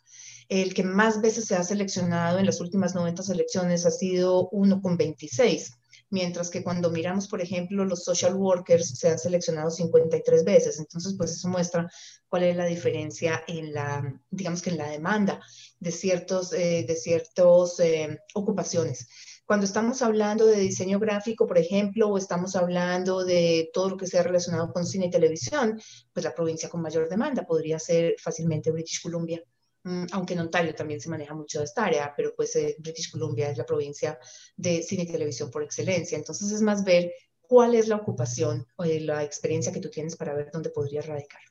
el 0.49 0.73
que 0.73 0.83
más 0.83 1.21
veces 1.21 1.45
se 1.45 1.55
ha 1.55 1.63
seleccionado 1.63 2.39
en 2.39 2.45
las 2.45 2.61
últimas 2.61 2.95
90 2.95 3.23
selecciones 3.23 3.85
ha 3.85 3.91
sido 3.91 4.49
uno 4.49 4.81
con 4.81 4.97
26 4.97 5.71
mientras 6.09 6.49
que 6.49 6.63
cuando 6.63 6.89
miramos, 6.89 7.27
por 7.27 7.41
ejemplo, 7.41 7.85
los 7.85 8.03
social 8.03 8.35
workers 8.35 8.97
se 8.97 9.09
han 9.09 9.19
seleccionado 9.19 9.69
53 9.69 10.43
veces. 10.43 10.79
Entonces, 10.79 11.15
pues 11.17 11.31
eso 11.31 11.47
muestra 11.49 11.89
cuál 12.27 12.43
es 12.43 12.55
la 12.55 12.65
diferencia 12.65 13.43
en 13.47 13.73
la, 13.73 14.21
digamos 14.29 14.61
que 14.61 14.69
en 14.69 14.77
la 14.77 14.89
demanda 14.89 15.41
de 15.79 15.91
ciertos, 15.91 16.53
eh, 16.53 16.85
de 16.87 16.95
ciertos 16.95 17.79
eh, 17.79 18.19
ocupaciones. 18.33 19.07
Cuando 19.45 19.65
estamos 19.65 20.01
hablando 20.01 20.47
de 20.47 20.59
diseño 20.59 20.99
gráfico, 20.99 21.45
por 21.45 21.59
ejemplo, 21.59 22.09
o 22.09 22.17
estamos 22.17 22.55
hablando 22.55 23.23
de 23.23 23.69
todo 23.71 23.89
lo 23.89 23.97
que 23.97 24.07
sea 24.07 24.23
relacionado 24.23 24.73
con 24.73 24.87
cine 24.87 25.05
y 25.05 25.11
televisión, 25.11 25.79
pues 26.11 26.23
la 26.23 26.33
provincia 26.33 26.67
con 26.67 26.81
mayor 26.81 27.07
demanda 27.07 27.45
podría 27.45 27.77
ser 27.77 28.15
fácilmente 28.19 28.71
British 28.71 29.03
Columbia. 29.03 29.43
Mm, 29.83 30.05
aunque 30.13 30.33
en 30.33 30.39
Ontario 30.39 30.73
también 30.73 30.99
se 30.99 31.09
maneja 31.09 31.35
mucho 31.35 31.61
esta 31.61 31.85
área, 31.85 32.11
pero 32.17 32.33
pues 32.35 32.55
eh, 32.55 32.75
British 32.79 33.11
Columbia 33.11 33.51
es 33.51 33.57
la 33.59 33.67
provincia 33.67 34.17
de 34.57 34.81
cine 34.81 35.03
y 35.03 35.11
televisión 35.11 35.51
por 35.51 35.61
excelencia. 35.61 36.17
Entonces 36.17 36.51
es 36.51 36.61
más 36.61 36.83
ver 36.83 37.11
cuál 37.41 37.75
es 37.75 37.87
la 37.87 37.97
ocupación 37.97 38.65
o 38.77 38.83
eh, 38.83 38.99
la 38.99 39.23
experiencia 39.23 39.71
que 39.71 39.79
tú 39.79 39.91
tienes 39.91 40.15
para 40.15 40.33
ver 40.33 40.49
dónde 40.51 40.71
podrías 40.71 41.05
radicar. 41.05 41.41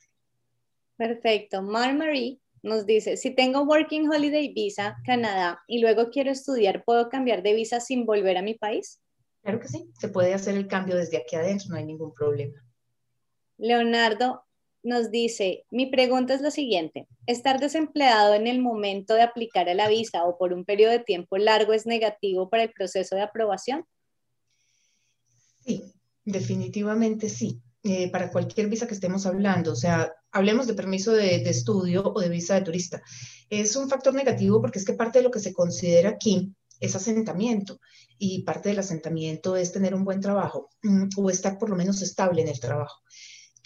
Perfecto. 0.97 1.61
Mar 1.61 1.95
Marie 1.95 2.41
nos 2.65 2.87
dice, 2.87 3.15
si 3.15 3.29
tengo 3.33 3.61
Working 3.61 4.09
Holiday 4.09 4.51
Visa, 4.51 4.97
Canadá, 5.05 5.61
y 5.67 5.79
luego 5.79 6.09
quiero 6.09 6.31
estudiar, 6.31 6.83
¿puedo 6.83 7.09
cambiar 7.09 7.43
de 7.43 7.53
visa 7.53 7.79
sin 7.79 8.05
volver 8.05 8.37
a 8.37 8.41
mi 8.41 8.55
país? 8.55 8.99
Claro 9.43 9.59
que 9.59 9.67
sí, 9.67 9.91
se 9.99 10.09
puede 10.09 10.33
hacer 10.33 10.55
el 10.55 10.67
cambio 10.67 10.95
desde 10.95 11.17
aquí 11.17 11.35
adentro, 11.35 11.69
no 11.69 11.75
hay 11.77 11.85
ningún 11.85 12.13
problema. 12.13 12.59
Leonardo 13.57 14.43
nos 14.81 15.11
dice, 15.11 15.65
mi 15.69 15.85
pregunta 15.85 16.33
es 16.33 16.41
la 16.41 16.49
siguiente, 16.49 17.07
¿estar 17.27 17.59
desempleado 17.59 18.33
en 18.33 18.47
el 18.47 18.59
momento 18.59 19.13
de 19.13 19.21
aplicar 19.21 19.69
a 19.69 19.75
la 19.75 19.87
visa 19.87 20.25
o 20.25 20.37
por 20.39 20.51
un 20.51 20.65
periodo 20.65 20.91
de 20.91 20.99
tiempo 20.99 21.37
largo 21.37 21.71
es 21.71 21.85
negativo 21.85 22.49
para 22.49 22.63
el 22.63 22.71
proceso 22.71 23.15
de 23.15 23.21
aprobación? 23.21 23.85
Sí, 25.63 25.93
definitivamente 26.23 27.29
sí. 27.29 27.61
Eh, 27.87 28.09
para 28.09 28.31
cualquier 28.31 28.67
visa 28.67 28.87
que 28.87 28.95
estemos 28.95 29.27
hablando, 29.27 29.73
o 29.73 29.75
sea, 29.75 30.11
hablemos 30.31 30.65
de 30.65 30.73
permiso 30.73 31.11
de, 31.11 31.37
de 31.37 31.49
estudio 31.51 32.01
o 32.15 32.19
de 32.19 32.29
visa 32.29 32.55
de 32.55 32.61
turista, 32.61 33.03
es 33.47 33.75
un 33.75 33.87
factor 33.87 34.11
negativo 34.15 34.59
porque 34.59 34.79
es 34.79 34.85
que 34.85 34.93
parte 34.93 35.19
de 35.19 35.23
lo 35.23 35.29
que 35.29 35.39
se 35.39 35.53
considera 35.53 36.09
aquí 36.09 36.51
es 36.79 36.95
asentamiento 36.95 37.79
y 38.17 38.41
parte 38.41 38.69
del 38.69 38.79
asentamiento 38.79 39.55
es 39.55 39.71
tener 39.71 39.93
un 39.93 40.03
buen 40.03 40.19
trabajo 40.19 40.71
mm, 40.81 41.09
o 41.15 41.29
estar 41.29 41.59
por 41.59 41.69
lo 41.69 41.75
menos 41.75 42.01
estable 42.01 42.41
en 42.41 42.47
el 42.47 42.59
trabajo. 42.59 43.03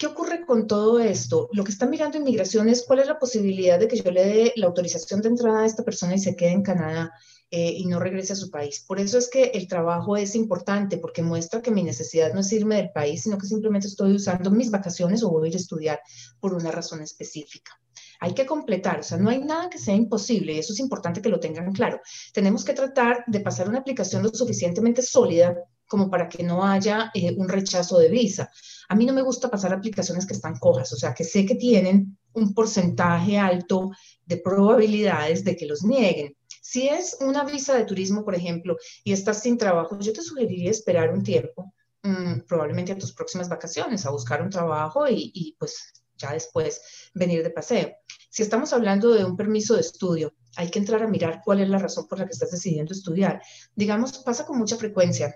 ¿Qué 0.00 0.06
ocurre 0.06 0.46
con 0.46 0.66
todo 0.66 0.98
esto? 0.98 1.50
Lo 1.52 1.62
que 1.62 1.72
está 1.72 1.84
mirando 1.84 2.16
inmigración 2.16 2.70
es 2.70 2.84
cuál 2.86 3.00
es 3.00 3.06
la 3.06 3.18
posibilidad 3.18 3.78
de 3.78 3.86
que 3.86 3.98
yo 4.00 4.10
le 4.10 4.24
dé 4.24 4.52
la 4.56 4.66
autorización 4.68 5.20
de 5.20 5.28
entrada 5.28 5.60
a 5.60 5.66
esta 5.66 5.84
persona 5.84 6.14
y 6.14 6.18
se 6.18 6.34
quede 6.34 6.52
en 6.52 6.62
Canadá 6.62 7.12
eh, 7.50 7.74
y 7.76 7.84
no 7.84 8.00
regrese 8.00 8.32
a 8.32 8.36
su 8.36 8.50
país. 8.50 8.82
Por 8.88 8.98
eso 8.98 9.18
es 9.18 9.28
que 9.28 9.50
el 9.52 9.68
trabajo 9.68 10.16
es 10.16 10.34
importante, 10.34 10.96
porque 10.96 11.22
muestra 11.22 11.60
que 11.60 11.70
mi 11.70 11.82
necesidad 11.82 12.32
no 12.32 12.40
es 12.40 12.50
irme 12.50 12.76
del 12.76 12.92
país, 12.92 13.24
sino 13.24 13.36
que 13.36 13.46
simplemente 13.46 13.88
estoy 13.88 14.14
usando 14.14 14.50
mis 14.50 14.70
vacaciones 14.70 15.22
o 15.22 15.28
voy 15.28 15.44
a 15.44 15.50
ir 15.50 15.56
a 15.56 15.58
estudiar 15.58 16.00
por 16.40 16.54
una 16.54 16.70
razón 16.70 17.02
específica 17.02 17.78
hay 18.22 18.34
que 18.34 18.44
completar, 18.44 19.00
o 19.00 19.02
sea, 19.02 19.16
no 19.16 19.30
hay 19.30 19.38
nada 19.38 19.70
que 19.70 19.78
sea 19.78 19.94
imposible 19.94 20.52
y 20.52 20.58
eso 20.58 20.74
es 20.74 20.78
importante 20.78 21.22
que 21.22 21.30
lo 21.30 21.40
tengan 21.40 21.72
claro. 21.72 22.00
Tenemos 22.34 22.66
que 22.66 22.74
tratar 22.74 23.24
de 23.26 23.40
pasar 23.40 23.66
una 23.66 23.78
aplicación 23.78 24.22
lo 24.22 24.28
suficientemente 24.28 25.00
sólida 25.00 25.56
como 25.90 26.08
para 26.08 26.28
que 26.28 26.44
no 26.44 26.64
haya 26.64 27.10
eh, 27.14 27.34
un 27.36 27.48
rechazo 27.48 27.98
de 27.98 28.08
visa. 28.08 28.48
A 28.88 28.94
mí 28.94 29.04
no 29.04 29.12
me 29.12 29.22
gusta 29.22 29.50
pasar 29.50 29.72
aplicaciones 29.72 30.24
que 30.24 30.34
están 30.34 30.56
cojas, 30.56 30.92
o 30.92 30.96
sea, 30.96 31.12
que 31.12 31.24
sé 31.24 31.44
que 31.44 31.56
tienen 31.56 32.16
un 32.32 32.54
porcentaje 32.54 33.36
alto 33.36 33.90
de 34.24 34.36
probabilidades 34.36 35.42
de 35.42 35.56
que 35.56 35.66
los 35.66 35.82
nieguen. 35.82 36.36
Si 36.62 36.88
es 36.88 37.16
una 37.20 37.42
visa 37.42 37.74
de 37.74 37.86
turismo, 37.86 38.24
por 38.24 38.36
ejemplo, 38.36 38.76
y 39.02 39.12
estás 39.12 39.42
sin 39.42 39.58
trabajo, 39.58 39.98
yo 39.98 40.12
te 40.12 40.22
sugeriría 40.22 40.70
esperar 40.70 41.12
un 41.12 41.24
tiempo, 41.24 41.74
mm, 42.04 42.42
probablemente 42.46 42.92
a 42.92 42.98
tus 42.98 43.12
próximas 43.12 43.48
vacaciones, 43.48 44.06
a 44.06 44.12
buscar 44.12 44.42
un 44.42 44.50
trabajo 44.50 45.08
y, 45.08 45.32
y 45.34 45.56
pues 45.58 45.92
ya 46.16 46.32
después 46.32 46.80
venir 47.14 47.42
de 47.42 47.50
paseo. 47.50 47.90
Si 48.30 48.44
estamos 48.44 48.72
hablando 48.72 49.12
de 49.12 49.24
un 49.24 49.36
permiso 49.36 49.74
de 49.74 49.80
estudio, 49.80 50.34
hay 50.54 50.70
que 50.70 50.78
entrar 50.78 51.02
a 51.02 51.08
mirar 51.08 51.42
cuál 51.44 51.60
es 51.60 51.68
la 51.68 51.78
razón 51.78 52.06
por 52.06 52.20
la 52.20 52.26
que 52.26 52.32
estás 52.32 52.52
decidiendo 52.52 52.92
estudiar. 52.92 53.42
Digamos, 53.74 54.18
pasa 54.18 54.46
con 54.46 54.56
mucha 54.56 54.76
frecuencia 54.76 55.34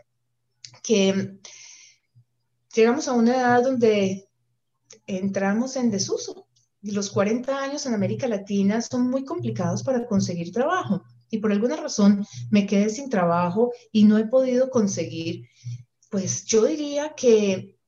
que 0.85 1.39
llegamos 2.75 3.09
a 3.09 3.15
una 3.15 3.35
edad 3.35 3.63
donde 3.63 4.29
entramos 5.07 5.77
en 5.77 5.91
desuso. 5.91 6.47
Los 6.83 7.11
40 7.11 7.63
años 7.63 7.87
en 7.87 7.95
América 7.95 8.29
Latina 8.29 8.83
son 8.83 9.11
muy 9.11 9.25
complicados 9.25 9.83
para 9.83 10.07
conseguir 10.07 10.53
trabajo 10.53 11.03
y 11.31 11.39
por 11.39 11.51
alguna 11.51 11.77
razón 11.77 12.27
me 12.51 12.67
quedé 12.67 12.91
sin 12.91 13.09
trabajo 13.09 13.73
y 13.91 14.05
no 14.05 14.19
he 14.19 14.27
podido 14.27 14.69
conseguir, 14.69 15.49
pues 16.11 16.45
yo 16.45 16.67
diría 16.67 17.15
que 17.17 17.79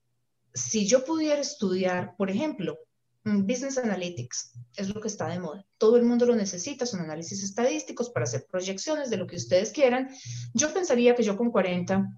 si 0.54 0.86
yo 0.86 1.04
pudiera 1.04 1.40
estudiar, 1.40 2.16
por 2.16 2.30
ejemplo, 2.30 2.78
Business 3.24 3.76
Analytics 3.76 4.52
es 4.76 4.88
lo 4.88 5.00
que 5.00 5.08
está 5.08 5.28
de 5.28 5.40
moda. 5.40 5.66
Todo 5.78 5.96
el 5.96 6.04
mundo 6.04 6.24
lo 6.24 6.34
necesita, 6.34 6.86
son 6.86 7.00
análisis 7.00 7.42
estadísticos 7.42 8.08
para 8.08 8.24
hacer 8.24 8.46
proyecciones 8.50 9.10
de 9.10 9.18
lo 9.18 9.26
que 9.26 9.36
ustedes 9.36 9.72
quieran. 9.72 10.08
Yo 10.54 10.72
pensaría 10.72 11.14
que 11.14 11.24
yo 11.24 11.36
con 11.36 11.50
40 11.50 12.08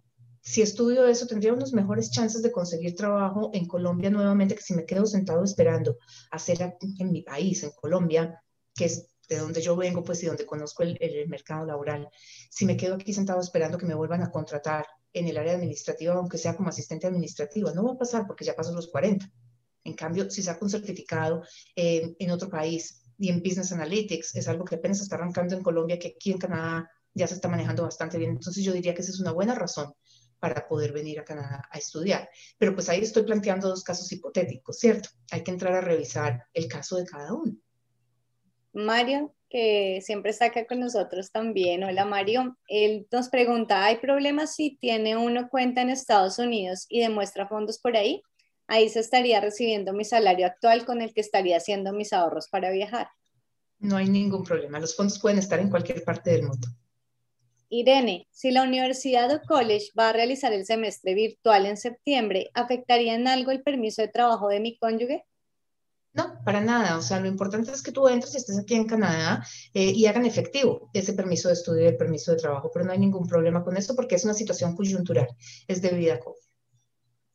si 0.48 0.62
estudio 0.62 1.06
eso, 1.06 1.26
tendría 1.26 1.52
unos 1.52 1.74
mejores 1.74 2.10
chances 2.10 2.40
de 2.40 2.50
conseguir 2.50 2.96
trabajo 2.96 3.50
en 3.52 3.66
Colombia 3.66 4.08
nuevamente 4.08 4.54
que 4.54 4.62
si 4.62 4.72
me 4.72 4.86
quedo 4.86 5.04
sentado 5.04 5.44
esperando 5.44 5.98
hacer 6.30 6.74
en 6.98 7.12
mi 7.12 7.20
país, 7.20 7.64
en 7.64 7.70
Colombia, 7.72 8.42
que 8.74 8.86
es 8.86 9.10
de 9.28 9.36
donde 9.36 9.60
yo 9.60 9.76
vengo, 9.76 10.02
pues, 10.02 10.22
y 10.22 10.26
donde 10.26 10.46
conozco 10.46 10.84
el, 10.84 11.28
mercado 11.28 11.66
laboral. 11.66 12.08
Si 12.50 12.64
me 12.64 12.78
quedo 12.78 12.94
aquí 12.94 13.12
sentado 13.12 13.42
esperando 13.42 13.76
que 13.76 13.84
me 13.84 13.94
vuelvan 13.94 14.22
a 14.22 14.30
contratar 14.30 14.86
en 15.12 15.28
el 15.28 15.36
área 15.36 15.52
administrativa, 15.52 16.14
aunque 16.14 16.38
sea 16.38 16.56
como 16.56 16.70
asistente 16.70 17.06
administrativa, 17.06 17.74
no 17.74 17.84
va 17.84 17.92
a 17.92 17.98
pasar 17.98 18.26
porque 18.26 18.46
ya 18.46 18.56
paso 18.56 18.72
los 18.72 18.88
40. 18.88 19.30
En 19.84 19.92
cambio, 19.92 20.30
si 20.30 20.42
saco 20.42 20.64
un 20.64 20.70
certificado 20.70 21.42
en 21.76 22.30
otro 22.30 22.48
país 22.48 23.02
y 23.18 23.28
en 23.28 23.42
Business 23.42 23.72
Analytics, 23.72 24.36
es 24.36 24.48
algo 24.48 24.64
que 24.64 24.76
apenas 24.76 25.02
está 25.02 25.16
arrancando 25.16 25.54
en 25.54 25.62
Colombia, 25.62 25.98
que 25.98 26.14
aquí 26.16 26.30
en 26.30 26.38
Canadá 26.38 26.90
ya 27.12 27.26
se 27.26 27.34
está 27.34 27.48
manejando 27.48 27.82
bastante 27.82 28.16
bien. 28.16 28.30
Entonces, 28.30 28.64
yo 28.64 28.72
diría 28.72 28.94
que 28.94 29.02
esa 29.02 29.10
es 29.10 29.20
una 29.20 29.32
buena 29.32 29.54
razón 29.54 29.92
para 30.38 30.66
poder 30.66 30.92
venir 30.92 31.20
a 31.20 31.24
Canadá 31.24 31.68
a 31.70 31.78
estudiar. 31.78 32.28
Pero 32.58 32.74
pues 32.74 32.88
ahí 32.88 33.00
estoy 33.00 33.24
planteando 33.24 33.68
dos 33.68 33.82
casos 33.82 34.10
hipotéticos, 34.12 34.78
¿cierto? 34.78 35.10
Hay 35.30 35.42
que 35.42 35.50
entrar 35.50 35.74
a 35.74 35.80
revisar 35.80 36.44
el 36.52 36.68
caso 36.68 36.96
de 36.96 37.04
cada 37.04 37.32
uno. 37.32 37.56
Mario 38.72 39.34
que 39.48 40.00
siempre 40.02 40.30
está 40.30 40.46
acá 40.46 40.66
con 40.66 40.80
nosotros 40.80 41.30
también. 41.32 41.82
Hola 41.82 42.04
Mario. 42.04 42.56
Él 42.68 43.06
nos 43.10 43.28
pregunta, 43.28 43.84
¿hay 43.84 43.96
problemas 43.96 44.54
si 44.54 44.76
tiene 44.76 45.16
uno 45.16 45.48
cuenta 45.48 45.82
en 45.82 45.90
Estados 45.90 46.38
Unidos 46.38 46.86
y 46.88 47.00
demuestra 47.00 47.48
fondos 47.48 47.78
por 47.78 47.96
ahí? 47.96 48.22
Ahí 48.66 48.88
se 48.90 49.00
estaría 49.00 49.40
recibiendo 49.40 49.94
mi 49.94 50.04
salario 50.04 50.46
actual 50.46 50.84
con 50.84 51.00
el 51.00 51.14
que 51.14 51.22
estaría 51.22 51.56
haciendo 51.56 51.92
mis 51.92 52.12
ahorros 52.12 52.48
para 52.48 52.70
viajar. 52.70 53.08
No 53.78 53.96
hay 53.96 54.08
ningún 54.08 54.44
problema. 54.44 54.78
Los 54.78 54.94
fondos 54.94 55.18
pueden 55.18 55.38
estar 55.38 55.58
en 55.60 55.70
cualquier 55.70 56.04
parte 56.04 56.30
del 56.30 56.42
mundo. 56.42 56.68
Irene, 57.70 58.26
si 58.30 58.50
la 58.50 58.62
universidad 58.62 59.30
o 59.34 59.42
college 59.46 59.88
va 59.98 60.08
a 60.08 60.12
realizar 60.12 60.52
el 60.52 60.64
semestre 60.64 61.14
virtual 61.14 61.66
en 61.66 61.76
septiembre, 61.76 62.50
¿afectaría 62.54 63.14
en 63.14 63.28
algo 63.28 63.50
el 63.50 63.62
permiso 63.62 64.02
de 64.02 64.08
trabajo 64.08 64.48
de 64.48 64.60
mi 64.60 64.78
cónyuge? 64.78 65.24
No, 66.14 66.40
para 66.44 66.60
nada. 66.60 66.96
O 66.96 67.02
sea, 67.02 67.20
lo 67.20 67.28
importante 67.28 67.70
es 67.70 67.82
que 67.82 67.92
tú 67.92 68.08
entres 68.08 68.34
y 68.34 68.38
estés 68.38 68.58
aquí 68.58 68.74
en 68.74 68.86
Canadá 68.86 69.46
eh, 69.74 69.92
y 69.94 70.06
hagan 70.06 70.26
efectivo 70.26 70.90
ese 70.92 71.12
permiso 71.12 71.48
de 71.48 71.54
estudio 71.54 71.84
y 71.84 71.88
el 71.88 71.96
permiso 71.96 72.32
de 72.32 72.38
trabajo, 72.38 72.70
pero 72.72 72.84
no 72.84 72.92
hay 72.92 72.98
ningún 72.98 73.26
problema 73.26 73.62
con 73.62 73.76
esto 73.76 73.94
porque 73.94 74.16
es 74.16 74.24
una 74.24 74.34
situación 74.34 74.74
coyuntural, 74.74 75.28
es 75.68 75.82
debido 75.82 76.14
a 76.14 76.18
COVID. 76.18 76.40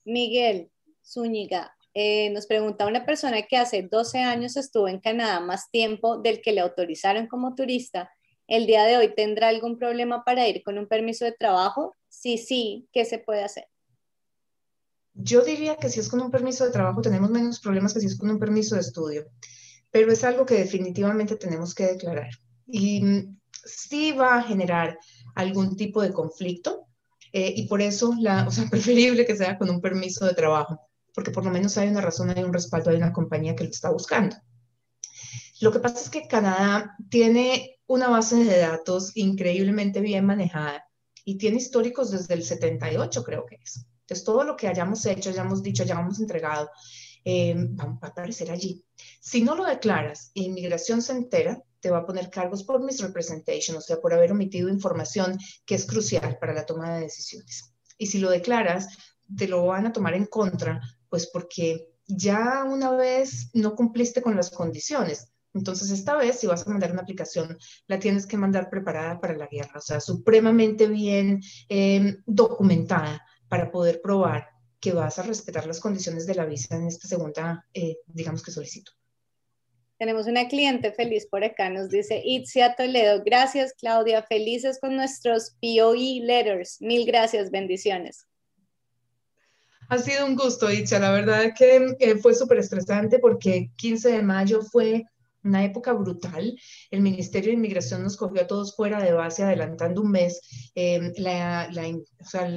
Miguel 0.05 0.69
Zúñiga, 1.05 1.75
eh, 1.93 2.31
nos 2.31 2.47
pregunta 2.47 2.87
una 2.87 3.05
persona 3.05 3.43
que 3.43 3.55
hace 3.55 3.83
12 3.83 4.19
años 4.19 4.57
estuvo 4.57 4.87
en 4.87 4.99
Canadá 4.99 5.39
más 5.39 5.69
tiempo 5.69 6.17
del 6.17 6.41
que 6.41 6.51
le 6.51 6.61
autorizaron 6.61 7.27
como 7.27 7.55
turista. 7.55 8.09
¿El 8.47 8.65
día 8.65 8.83
de 8.83 8.97
hoy 8.97 9.13
tendrá 9.15 9.49
algún 9.49 9.77
problema 9.77 10.23
para 10.23 10.47
ir 10.47 10.63
con 10.63 10.77
un 10.77 10.87
permiso 10.87 11.25
de 11.25 11.31
trabajo? 11.31 11.95
Sí, 12.09 12.37
sí, 12.37 12.87
¿qué 12.91 13.05
se 13.05 13.19
puede 13.19 13.43
hacer? 13.43 13.65
Yo 15.13 15.41
diría 15.41 15.77
que 15.77 15.89
si 15.89 15.99
es 15.99 16.09
con 16.09 16.21
un 16.21 16.31
permiso 16.31 16.65
de 16.65 16.71
trabajo 16.71 17.01
tenemos 17.01 17.29
menos 17.29 17.59
problemas 17.59 17.93
que 17.93 17.99
si 17.99 18.07
es 18.07 18.17
con 18.17 18.29
un 18.29 18.39
permiso 18.39 18.75
de 18.75 18.81
estudio, 18.81 19.25
pero 19.91 20.11
es 20.11 20.23
algo 20.23 20.45
que 20.45 20.55
definitivamente 20.55 21.35
tenemos 21.35 21.75
que 21.75 21.85
declarar. 21.85 22.29
Y 22.65 23.01
mm, 23.01 23.39
sí 23.63 24.11
va 24.11 24.37
a 24.37 24.43
generar 24.43 24.97
algún 25.35 25.75
tipo 25.75 26.01
de 26.01 26.11
conflicto 26.11 26.87
eh, 27.31 27.53
y 27.55 27.67
por 27.67 27.81
eso 27.81 28.13
la, 28.19 28.47
o 28.47 28.51
sea, 28.51 28.65
preferible 28.69 29.25
que 29.25 29.35
sea 29.35 29.57
con 29.57 29.69
un 29.69 29.81
permiso 29.81 30.25
de 30.25 30.33
trabajo, 30.33 30.79
porque 31.13 31.31
por 31.31 31.45
lo 31.45 31.51
menos 31.51 31.77
hay 31.77 31.89
una 31.89 32.01
razón, 32.01 32.29
hay 32.29 32.43
un 32.43 32.53
respaldo, 32.53 32.89
hay 32.89 32.97
una 32.97 33.13
compañía 33.13 33.55
que 33.55 33.63
lo 33.63 33.69
está 33.69 33.91
buscando. 33.91 34.35
Lo 35.61 35.71
que 35.71 35.79
pasa 35.79 35.99
es 35.99 36.09
que 36.09 36.27
Canadá 36.27 36.95
tiene 37.09 37.72
una 37.87 38.09
base 38.09 38.43
de 38.43 38.59
datos 38.59 39.11
increíblemente 39.15 40.01
bien 40.01 40.25
manejada 40.25 40.85
y 41.25 41.37
tiene 41.37 41.57
históricos 41.57 42.11
desde 42.11 42.33
el 42.33 42.43
78, 42.43 43.23
creo 43.23 43.45
que 43.45 43.55
es. 43.55 43.85
Entonces, 44.01 44.25
todo 44.25 44.43
lo 44.43 44.55
que 44.55 44.67
hayamos 44.67 45.05
hecho, 45.05 45.29
hayamos 45.29 45.63
dicho, 45.63 45.83
hayamos 45.83 46.19
entregado, 46.19 46.69
eh, 47.23 47.55
va, 47.55 47.97
a 48.01 48.07
aparecer 48.07 48.51
allí. 48.51 48.85
Si 49.21 49.41
no 49.41 49.55
lo 49.55 49.65
declaras, 49.65 50.31
inmigración 50.33 51.01
se 51.01 51.13
entera, 51.13 51.63
te 51.79 51.89
va 51.89 51.99
a 51.99 52.05
poner 52.05 52.29
cargos 52.29 52.63
por 52.63 52.83
misrepresentation, 52.83 53.77
o 53.77 53.81
sea, 53.81 53.99
por 53.99 54.13
haber 54.13 54.31
omitido 54.31 54.69
información 54.69 55.37
que 55.65 55.75
es 55.75 55.85
crucial 55.85 56.37
para 56.39 56.53
la 56.53 56.65
toma 56.65 56.95
de 56.95 57.01
decisiones. 57.01 57.73
Y 57.97 58.07
si 58.07 58.19
lo 58.19 58.29
declaras, 58.29 58.87
te 59.37 59.47
lo 59.47 59.65
van 59.65 59.85
a 59.85 59.93
tomar 59.93 60.13
en 60.13 60.25
contra, 60.25 60.81
pues 61.09 61.27
porque 61.27 61.87
ya 62.07 62.63
una 62.65 62.91
vez 62.91 63.49
no 63.53 63.75
cumpliste 63.75 64.21
con 64.21 64.35
las 64.35 64.49
condiciones. 64.49 65.32
Entonces, 65.53 65.91
esta 65.91 66.15
vez, 66.15 66.39
si 66.39 66.47
vas 66.47 66.65
a 66.65 66.69
mandar 66.69 66.91
una 66.91 67.01
aplicación, 67.01 67.57
la 67.87 67.99
tienes 67.99 68.25
que 68.25 68.37
mandar 68.37 68.69
preparada 68.69 69.19
para 69.19 69.37
la 69.37 69.47
guerra, 69.47 69.73
o 69.75 69.81
sea, 69.81 69.99
supremamente 69.99 70.87
bien 70.87 71.41
eh, 71.69 72.17
documentada 72.25 73.23
para 73.47 73.71
poder 73.71 74.01
probar 74.01 74.47
que 74.79 74.91
vas 74.91 75.19
a 75.19 75.23
respetar 75.23 75.65
las 75.67 75.79
condiciones 75.79 76.25
de 76.25 76.35
la 76.35 76.45
visa 76.45 76.75
en 76.75 76.87
esta 76.87 77.07
segunda, 77.07 77.65
eh, 77.73 77.97
digamos 78.07 78.43
que 78.43 78.51
solicito. 78.51 78.91
Tenemos 79.97 80.27
una 80.27 80.47
cliente 80.49 80.91
feliz 80.91 81.27
por 81.27 81.43
acá, 81.43 81.69
nos 81.69 81.89
dice 81.89 82.21
Itzia 82.25 82.75
Toledo. 82.75 83.23
Gracias, 83.23 83.73
Claudia. 83.79 84.23
Felices 84.23 84.79
con 84.81 84.97
nuestros 84.97 85.55
POE 85.61 86.19
letters. 86.23 86.81
Mil 86.81 87.05
gracias, 87.05 87.51
bendiciones. 87.51 88.27
Ha 89.87 89.97
sido 89.99 90.25
un 90.25 90.35
gusto, 90.35 90.69
Itzia. 90.69 90.99
La 90.99 91.11
verdad 91.11 91.53
que 91.57 91.95
eh, 91.99 92.15
fue 92.17 92.33
súper 92.33 92.57
estresante 92.57 93.19
porque 93.19 93.69
15 93.77 94.11
de 94.11 94.21
mayo 94.23 94.61
fue 94.61 95.05
una 95.43 95.63
época 95.63 95.93
brutal. 95.93 96.57
El 96.91 97.01
Ministerio 97.01 97.49
de 97.49 97.57
Inmigración 97.57 98.03
nos 98.03 98.17
cogió 98.17 98.41
a 98.41 98.47
todos 98.47 98.75
fuera 98.75 99.01
de 99.01 99.13
base, 99.13 99.43
adelantando 99.43 100.01
un 100.01 100.11
mes. 100.11 100.71
Eh, 100.75 101.13
la, 101.17 101.69
la, 101.71 101.87
o 101.87 102.25
sea, 102.25 102.49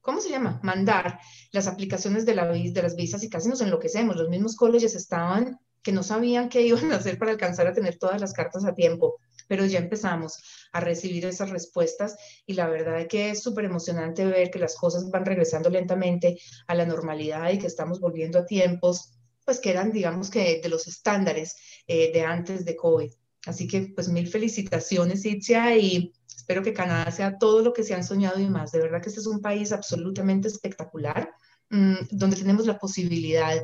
¿cómo 0.00 0.20
se 0.20 0.30
llama? 0.30 0.60
Mandar 0.62 1.18
las 1.52 1.66
aplicaciones 1.66 2.26
de, 2.26 2.34
la, 2.34 2.46
de 2.46 2.82
las 2.82 2.96
visas 2.96 3.22
y 3.22 3.30
casi 3.30 3.48
nos 3.48 3.60
enloquecemos. 3.60 4.16
Los 4.16 4.28
mismos 4.28 4.56
colegios 4.56 4.94
estaban 4.94 5.58
que 5.82 5.92
no 5.92 6.02
sabían 6.02 6.48
qué 6.48 6.62
iban 6.62 6.92
a 6.92 6.96
hacer 6.96 7.18
para 7.18 7.32
alcanzar 7.32 7.66
a 7.66 7.72
tener 7.72 7.98
todas 7.98 8.20
las 8.20 8.32
cartas 8.32 8.64
a 8.64 8.74
tiempo, 8.74 9.18
pero 9.48 9.66
ya 9.66 9.80
empezamos 9.80 10.38
a 10.72 10.80
recibir 10.80 11.26
esas 11.26 11.50
respuestas 11.50 12.16
y 12.46 12.54
la 12.54 12.68
verdad 12.68 13.00
es 13.00 13.08
que 13.08 13.30
es 13.30 13.42
súper 13.42 13.64
emocionante 13.64 14.24
ver 14.24 14.50
que 14.50 14.58
las 14.58 14.76
cosas 14.76 15.10
van 15.10 15.26
regresando 15.26 15.70
lentamente 15.70 16.38
a 16.66 16.74
la 16.74 16.86
normalidad 16.86 17.50
y 17.50 17.58
que 17.58 17.66
estamos 17.66 18.00
volviendo 18.00 18.38
a 18.38 18.46
tiempos, 18.46 19.18
pues 19.44 19.60
que 19.60 19.70
eran, 19.70 19.92
digamos 19.92 20.30
que, 20.30 20.60
de 20.62 20.68
los 20.68 20.86
estándares 20.86 21.56
eh, 21.86 22.12
de 22.12 22.22
antes 22.22 22.64
de 22.64 22.76
COVID. 22.76 23.10
Así 23.46 23.66
que, 23.66 23.92
pues, 23.94 24.08
mil 24.08 24.28
felicitaciones, 24.28 25.24
Itzia, 25.24 25.76
y 25.76 26.12
Espero 26.42 26.62
que 26.64 26.72
Canadá 26.72 27.10
sea 27.12 27.38
todo 27.38 27.62
lo 27.62 27.72
que 27.72 27.84
se 27.84 27.94
han 27.94 28.02
soñado 28.02 28.40
y 28.40 28.48
más. 28.48 28.72
De 28.72 28.80
verdad 28.80 29.00
que 29.00 29.08
este 29.08 29.20
es 29.20 29.28
un 29.28 29.40
país 29.40 29.70
absolutamente 29.70 30.48
espectacular, 30.48 31.30
mm, 31.70 31.94
donde 32.10 32.36
tenemos 32.36 32.66
la 32.66 32.78
posibilidad 32.78 33.54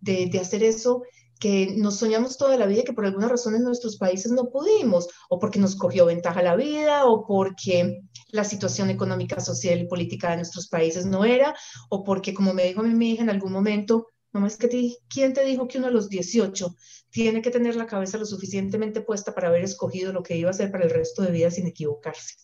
de, 0.00 0.26
de 0.26 0.40
hacer 0.40 0.64
eso 0.64 1.02
que 1.38 1.74
nos 1.76 1.98
soñamos 1.98 2.36
toda 2.36 2.56
la 2.56 2.66
vida 2.66 2.80
y 2.80 2.84
que 2.84 2.92
por 2.92 3.06
alguna 3.06 3.28
razón 3.28 3.54
en 3.54 3.62
nuestros 3.62 3.98
países 3.98 4.32
no 4.32 4.50
pudimos, 4.50 5.08
o 5.28 5.38
porque 5.38 5.58
nos 5.58 5.76
cogió 5.76 6.06
ventaja 6.06 6.42
la 6.42 6.56
vida, 6.56 7.04
o 7.06 7.24
porque 7.24 8.00
la 8.30 8.44
situación 8.44 8.90
económica, 8.90 9.40
social 9.40 9.80
y 9.80 9.86
política 9.86 10.30
de 10.30 10.36
nuestros 10.36 10.68
países 10.68 11.06
no 11.06 11.24
era, 11.24 11.54
o 11.88 12.02
porque, 12.02 12.34
como 12.34 12.52
me 12.52 12.64
dijo 12.64 12.82
mi 12.82 13.12
hija 13.12 13.22
en 13.22 13.30
algún 13.30 13.52
momento, 13.52 14.08
mamá, 14.34 14.48
es 14.48 14.56
que 14.56 14.68
te, 14.68 14.96
¿quién 15.08 15.32
te 15.32 15.44
dijo 15.44 15.66
que 15.68 15.78
uno 15.78 15.86
a 15.86 15.90
los 15.90 16.08
18 16.08 16.74
tiene 17.14 17.42
que 17.42 17.52
tener 17.52 17.76
la 17.76 17.86
cabeza 17.86 18.18
lo 18.18 18.26
suficientemente 18.26 19.00
puesta 19.00 19.36
para 19.36 19.46
haber 19.46 19.62
escogido 19.62 20.12
lo 20.12 20.24
que 20.24 20.36
iba 20.36 20.48
a 20.48 20.50
hacer 20.50 20.72
para 20.72 20.82
el 20.82 20.90
resto 20.90 21.22
de 21.22 21.30
vida 21.30 21.48
sin 21.48 21.68
equivocarse. 21.68 22.34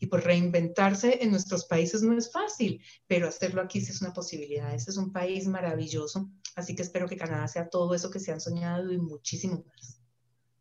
Y 0.00 0.06
por 0.06 0.24
reinventarse 0.24 1.22
en 1.22 1.30
nuestros 1.30 1.66
países 1.66 2.02
no 2.02 2.18
es 2.18 2.32
fácil, 2.32 2.82
pero 3.06 3.28
hacerlo 3.28 3.62
aquí 3.62 3.80
sí 3.80 3.92
es 3.92 4.02
una 4.02 4.12
posibilidad. 4.12 4.74
Este 4.74 4.90
es 4.90 4.96
un 4.96 5.12
país 5.12 5.46
maravilloso, 5.46 6.32
así 6.56 6.74
que 6.74 6.82
espero 6.82 7.08
que 7.08 7.16
Canadá 7.16 7.46
sea 7.46 7.68
todo 7.68 7.94
eso 7.94 8.10
que 8.10 8.18
se 8.18 8.32
han 8.32 8.40
soñado 8.40 8.92
y 8.92 8.98
muchísimo 8.98 9.64
más. 9.64 10.00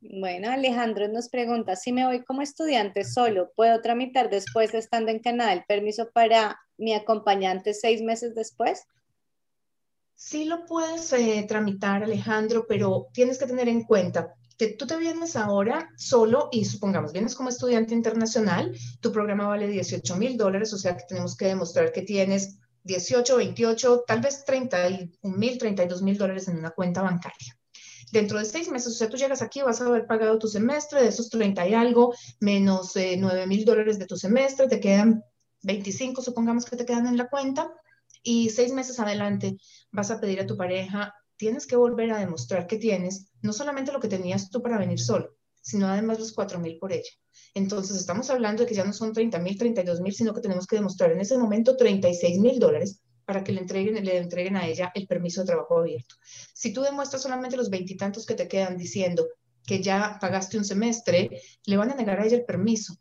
Bueno, 0.02 0.52
Alejandro 0.52 1.08
nos 1.08 1.28
pregunta, 1.28 1.76
si 1.76 1.92
me 1.92 2.06
voy 2.06 2.24
como 2.24 2.44
estudiante 2.44 3.04
solo, 3.06 3.52
¿puedo 3.56 3.82
tramitar 3.82 4.30
después, 4.30 4.76
estando 4.76 5.10
en 5.10 5.18
Canadá, 5.18 5.54
el 5.54 5.64
permiso 5.66 6.12
para 6.14 6.60
mi 6.78 6.94
acompañante 6.94 7.74
seis 7.74 8.04
meses 8.04 8.36
después? 8.36 8.84
Sí 10.20 10.46
lo 10.46 10.66
puedes 10.66 11.14
eh, 11.14 11.46
tramitar, 11.48 12.04
Alejandro, 12.04 12.66
pero 12.68 13.08
tienes 13.14 13.38
que 13.38 13.46
tener 13.46 13.70
en 13.70 13.84
cuenta 13.84 14.34
que 14.58 14.70
tú 14.70 14.88
te 14.88 14.98
vienes 14.98 15.36
ahora 15.36 15.92
solo 15.96 16.50
y 16.52 16.66
supongamos, 16.66 17.14
vienes 17.14 17.36
como 17.36 17.50
estudiante 17.50 17.94
internacional, 17.94 18.76
tu 19.00 19.12
programa 19.12 19.48
vale 19.48 19.68
18 19.68 20.16
mil 20.18 20.36
dólares, 20.36 20.74
o 20.74 20.80
sea 20.80 20.98
que 20.98 21.04
tenemos 21.08 21.38
que 21.38 21.46
demostrar 21.46 21.92
que 21.92 22.02
tienes 22.02 22.58
18, 22.86 23.38
28, 23.38 24.06
tal 24.08 24.22
vez 24.22 24.44
31 24.44 25.38
mil, 25.38 25.60
32 25.60 26.02
mil 26.02 26.18
dólares 26.18 26.48
en 26.48 26.58
una 26.58 26.72
cuenta 26.72 27.04
bancaria. 27.04 27.56
Dentro 28.12 28.40
de 28.40 28.46
seis 28.46 28.72
meses, 28.72 28.94
o 28.94 28.96
sea, 28.96 29.10
tú 29.10 29.18
llegas 29.18 29.44
aquí, 29.44 29.62
vas 29.62 29.82
a 29.82 29.86
haber 29.86 30.08
pagado 30.08 30.40
tu 30.40 30.48
semestre, 30.48 31.04
de 31.04 31.10
esos 31.10 31.30
30 31.30 31.68
y 31.68 31.76
algo, 31.76 32.16
menos 32.40 32.94
9 32.96 33.44
eh, 33.44 33.46
mil 33.46 33.66
dólares 33.66 34.00
de 34.00 34.08
tu 34.08 34.18
semestre, 34.18 34.68
te 34.68 34.80
quedan 34.80 35.24
25, 35.62 36.24
supongamos 36.24 36.66
que 36.66 36.76
te 36.76 36.88
quedan 36.88 37.06
en 37.06 37.18
la 37.18 37.30
cuenta, 37.30 37.72
y 38.28 38.50
seis 38.50 38.74
meses 38.74 39.00
adelante 39.00 39.56
vas 39.90 40.12
a 40.12 40.20
pedir 40.20 40.42
a 40.42 40.46
tu 40.46 40.58
pareja, 40.58 41.14
tienes 41.38 41.66
que 41.66 41.78
volver 41.78 42.12
a 42.12 42.20
demostrar 42.20 42.68
que 42.68 42.76
tienes 42.76 43.32
no 43.42 43.54
solamente 43.54 43.94
lo 43.94 44.02
que 44.02 44.10
tenías 44.10 44.50
tú 44.50 44.62
para 44.62 44.78
venir 44.78 45.00
solo, 45.00 45.38
sino 45.62 45.88
además 45.88 46.20
los 46.20 46.34
cuatro 46.34 46.60
mil 46.60 46.78
por 46.78 46.92
ella. 46.92 47.10
Entonces 47.54 47.96
estamos 47.96 48.30
hablando 48.30 48.64
de 48.64 48.68
que 48.68 48.76
ya 48.76 48.84
no 48.84 48.92
son 48.92 49.14
30 49.14 49.40
mil, 49.40 49.58
32 49.58 50.02
mil, 50.02 50.14
sino 50.14 50.34
que 50.34 50.42
tenemos 50.42 50.68
que 50.68 50.76
demostrar 50.76 51.14
en 51.14 51.22
ese 51.22 51.38
momento 51.38 51.78
36 51.78 52.40
mil 52.40 52.60
dólares 52.60 53.00
para 53.24 53.46
que 53.46 53.54
le 53.54 53.62
entreguen, 53.62 54.04
le 54.04 54.18
entreguen 54.18 54.58
a 54.58 54.68
ella 54.68 54.92
el 54.94 55.08
permiso 55.08 55.40
de 55.40 55.48
trabajo 55.48 55.80
abierto. 55.80 56.16
Si 56.54 56.74
tú 56.74 56.82
demuestras 56.82 57.22
solamente 57.22 57.56
los 57.56 57.70
veintitantos 57.70 58.26
que 58.26 58.36
te 58.36 58.50
quedan 58.50 58.78
diciendo 58.78 59.26
que 59.66 59.82
ya 59.82 60.18
pagaste 60.20 60.58
un 60.58 60.66
semestre, 60.66 61.42
le 61.66 61.78
van 61.78 61.92
a 61.92 61.96
negar 61.96 62.20
a 62.20 62.26
ella 62.26 62.36
el 62.36 62.46
permiso 62.46 62.94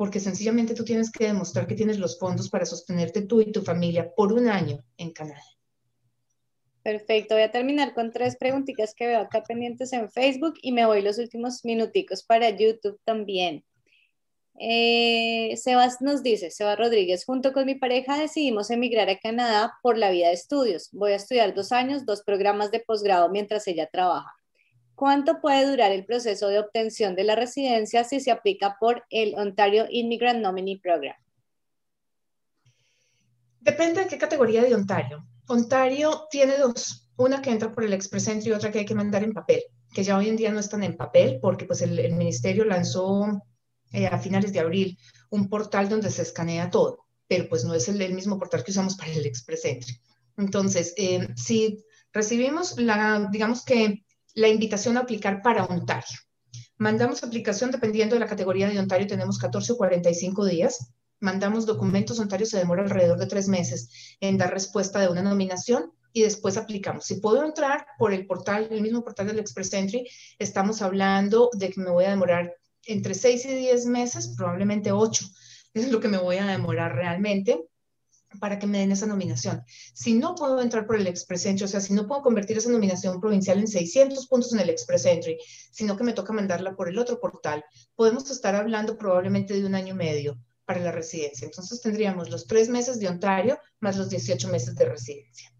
porque 0.00 0.18
sencillamente 0.18 0.72
tú 0.72 0.82
tienes 0.82 1.12
que 1.12 1.26
demostrar 1.26 1.66
que 1.66 1.74
tienes 1.74 1.98
los 1.98 2.18
fondos 2.18 2.48
para 2.48 2.64
sostenerte 2.64 3.20
tú 3.20 3.42
y 3.42 3.52
tu 3.52 3.60
familia 3.60 4.10
por 4.14 4.32
un 4.32 4.48
año 4.48 4.82
en 4.96 5.10
Canadá. 5.10 5.42
Perfecto, 6.82 7.34
voy 7.34 7.42
a 7.42 7.50
terminar 7.50 7.92
con 7.92 8.10
tres 8.10 8.34
preguntitas 8.36 8.94
que 8.94 9.08
veo 9.08 9.20
acá 9.20 9.42
pendientes 9.42 9.92
en 9.92 10.10
Facebook 10.10 10.54
y 10.62 10.72
me 10.72 10.86
voy 10.86 11.02
los 11.02 11.18
últimos 11.18 11.66
minuticos 11.66 12.22
para 12.22 12.48
YouTube 12.48 12.98
también. 13.04 13.62
Eh, 14.58 15.54
Sebas 15.58 16.00
nos 16.00 16.22
dice, 16.22 16.50
Sebas 16.50 16.78
Rodríguez, 16.78 17.26
junto 17.26 17.52
con 17.52 17.66
mi 17.66 17.74
pareja 17.74 18.18
decidimos 18.18 18.70
emigrar 18.70 19.10
a 19.10 19.18
Canadá 19.18 19.74
por 19.82 19.98
la 19.98 20.10
vida 20.10 20.28
de 20.28 20.32
estudios. 20.32 20.88
Voy 20.92 21.12
a 21.12 21.16
estudiar 21.16 21.52
dos 21.52 21.72
años, 21.72 22.06
dos 22.06 22.22
programas 22.22 22.70
de 22.70 22.80
posgrado 22.80 23.28
mientras 23.28 23.68
ella 23.68 23.86
trabaja. 23.92 24.39
¿Cuánto 25.00 25.40
puede 25.40 25.66
durar 25.66 25.92
el 25.92 26.04
proceso 26.04 26.48
de 26.48 26.58
obtención 26.58 27.16
de 27.16 27.24
la 27.24 27.34
residencia 27.34 28.04
si 28.04 28.20
se 28.20 28.30
aplica 28.30 28.76
por 28.78 29.06
el 29.08 29.34
Ontario 29.34 29.86
Immigrant 29.88 30.42
Nominee 30.42 30.78
Program? 30.78 31.16
Depende 33.60 34.02
de 34.02 34.08
qué 34.08 34.18
categoría 34.18 34.62
de 34.62 34.74
Ontario. 34.74 35.26
Ontario 35.48 36.26
tiene 36.30 36.58
dos, 36.58 37.08
una 37.16 37.40
que 37.40 37.48
entra 37.48 37.74
por 37.74 37.84
el 37.84 37.94
Express 37.94 38.28
Entry 38.28 38.50
y 38.50 38.52
otra 38.52 38.70
que 38.70 38.80
hay 38.80 38.84
que 38.84 38.94
mandar 38.94 39.24
en 39.24 39.32
papel, 39.32 39.62
que 39.94 40.04
ya 40.04 40.18
hoy 40.18 40.28
en 40.28 40.36
día 40.36 40.52
no 40.52 40.60
están 40.60 40.84
en 40.84 40.98
papel 40.98 41.38
porque 41.40 41.64
pues 41.64 41.80
el, 41.80 42.12
ministerio 42.12 42.66
lanzó 42.66 43.42
eh, 43.92 44.06
a 44.06 44.18
finales 44.18 44.52
de 44.52 44.60
abril 44.60 44.98
un 45.30 45.48
portal 45.48 45.88
donde 45.88 46.10
se 46.10 46.20
escanea 46.20 46.68
todo, 46.68 47.06
pero 47.26 47.48
pues 47.48 47.64
no 47.64 47.72
es 47.72 47.88
el, 47.88 48.12
mismo 48.12 48.38
portal 48.38 48.62
que 48.62 48.72
usamos 48.72 48.98
para 48.98 49.12
el 49.12 49.24
Express 49.24 49.64
Entry. 49.64 49.98
Entonces, 50.36 50.92
eh, 50.98 51.26
si 51.36 51.82
recibimos 52.12 52.78
la, 52.78 53.30
digamos 53.32 53.64
que 53.64 54.04
la 54.34 54.48
invitación 54.48 54.96
a 54.96 55.00
aplicar 55.00 55.42
para 55.42 55.64
Ontario, 55.64 56.18
mandamos 56.78 57.22
aplicación 57.22 57.70
dependiendo 57.70 58.14
de 58.14 58.20
la 58.20 58.26
categoría 58.26 58.68
de 58.68 58.78
Ontario, 58.78 59.06
tenemos 59.06 59.38
14 59.38 59.72
o 59.72 59.76
45 59.76 60.44
días 60.46 60.92
mandamos 61.20 61.66
documentos, 61.66 62.18
Ontario 62.18 62.46
se 62.46 62.58
demora 62.58 62.82
alrededor 62.82 63.18
de 63.18 63.26
tres 63.26 63.46
meses 63.48 64.16
en 64.20 64.38
dar 64.38 64.52
respuesta 64.52 64.98
de 65.00 65.08
una 65.08 65.22
nominación 65.22 65.92
y 66.12 66.22
después 66.22 66.56
aplicamos. 66.56 67.04
Si 67.04 67.16
puedo 67.16 67.44
entrar 67.44 67.86
por 67.98 68.12
el 68.12 68.26
portal, 68.26 68.68
el 68.70 68.80
mismo 68.80 69.04
portal 69.04 69.28
del 69.28 69.38
Express 69.38 69.72
Entry, 69.74 70.08
estamos 70.38 70.82
hablando 70.82 71.50
de 71.52 71.70
que 71.70 71.80
me 71.80 71.90
voy 71.90 72.04
a 72.04 72.10
demorar 72.10 72.54
entre 72.86 73.14
seis 73.14 73.44
y 73.44 73.54
diez 73.54 73.86
meses, 73.86 74.34
probablemente 74.36 74.90
ocho. 74.90 75.26
Es 75.72 75.90
lo 75.92 76.00
que 76.00 76.08
me 76.08 76.18
voy 76.18 76.38
a 76.38 76.46
demorar 76.46 76.96
realmente 76.96 77.68
para 78.38 78.58
que 78.58 78.66
me 78.66 78.78
den 78.78 78.92
esa 78.92 79.06
nominación. 79.06 79.64
Si 79.92 80.14
no 80.14 80.34
puedo 80.34 80.60
entrar 80.60 80.86
por 80.86 80.96
el 80.96 81.06
Express 81.06 81.46
Entry, 81.46 81.64
o 81.64 81.68
sea, 81.68 81.80
si 81.80 81.92
no 81.94 82.06
puedo 82.06 82.22
convertir 82.22 82.58
esa 82.58 82.70
nominación 82.70 83.20
provincial 83.20 83.58
en 83.58 83.66
600 83.66 84.26
puntos 84.28 84.52
en 84.52 84.60
el 84.60 84.70
Express 84.70 85.06
Entry, 85.06 85.38
sino 85.72 85.96
que 85.96 86.04
me 86.04 86.12
toca 86.12 86.32
mandarla 86.32 86.76
por 86.76 86.88
el 86.88 86.98
otro 86.98 87.18
portal, 87.18 87.64
podemos 87.96 88.30
estar 88.30 88.54
hablando 88.54 88.96
probablemente 88.96 89.54
de 89.54 89.66
un 89.66 89.74
año 89.74 89.94
y 89.94 89.96
medio 89.96 90.38
para 90.64 90.80
la 90.80 90.92
residencia. 90.92 91.44
Entonces 91.44 91.80
tendríamos 91.80 92.30
los 92.30 92.46
tres 92.46 92.68
meses 92.68 93.00
de 93.00 93.08
Ontario 93.08 93.58
más 93.80 93.96
los 93.96 94.08
18 94.08 94.48
meses 94.48 94.76
de 94.76 94.84
residencia. 94.84 95.50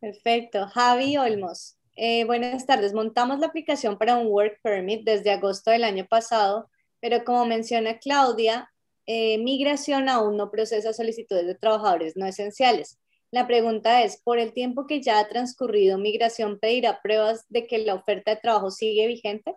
Perfecto. 0.00 0.66
Javi 0.66 1.16
Olmos. 1.16 1.76
Eh, 1.94 2.24
buenas 2.24 2.66
tardes. 2.66 2.92
Montamos 2.92 3.38
la 3.38 3.46
aplicación 3.46 3.96
para 3.96 4.16
un 4.16 4.26
Work 4.26 4.60
Permit 4.62 5.04
desde 5.04 5.30
agosto 5.30 5.70
del 5.70 5.84
año 5.84 6.06
pasado, 6.06 6.68
pero 7.00 7.24
como 7.24 7.46
menciona 7.46 7.98
Claudia, 7.98 8.70
eh, 9.06 9.38
migración 9.38 10.08
aún 10.08 10.36
no 10.36 10.50
procesa 10.50 10.92
solicitudes 10.92 11.46
de 11.46 11.54
trabajadores 11.54 12.16
no 12.16 12.26
esenciales. 12.26 12.98
La 13.30 13.46
pregunta 13.46 14.02
es, 14.02 14.18
¿por 14.22 14.38
el 14.38 14.52
tiempo 14.52 14.86
que 14.86 15.02
ya 15.02 15.18
ha 15.18 15.28
transcurrido, 15.28 15.98
migración 15.98 16.58
pedirá 16.58 17.00
pruebas 17.02 17.44
de 17.48 17.66
que 17.66 17.78
la 17.78 17.94
oferta 17.94 18.34
de 18.34 18.40
trabajo 18.40 18.70
sigue 18.70 19.06
vigente? 19.06 19.54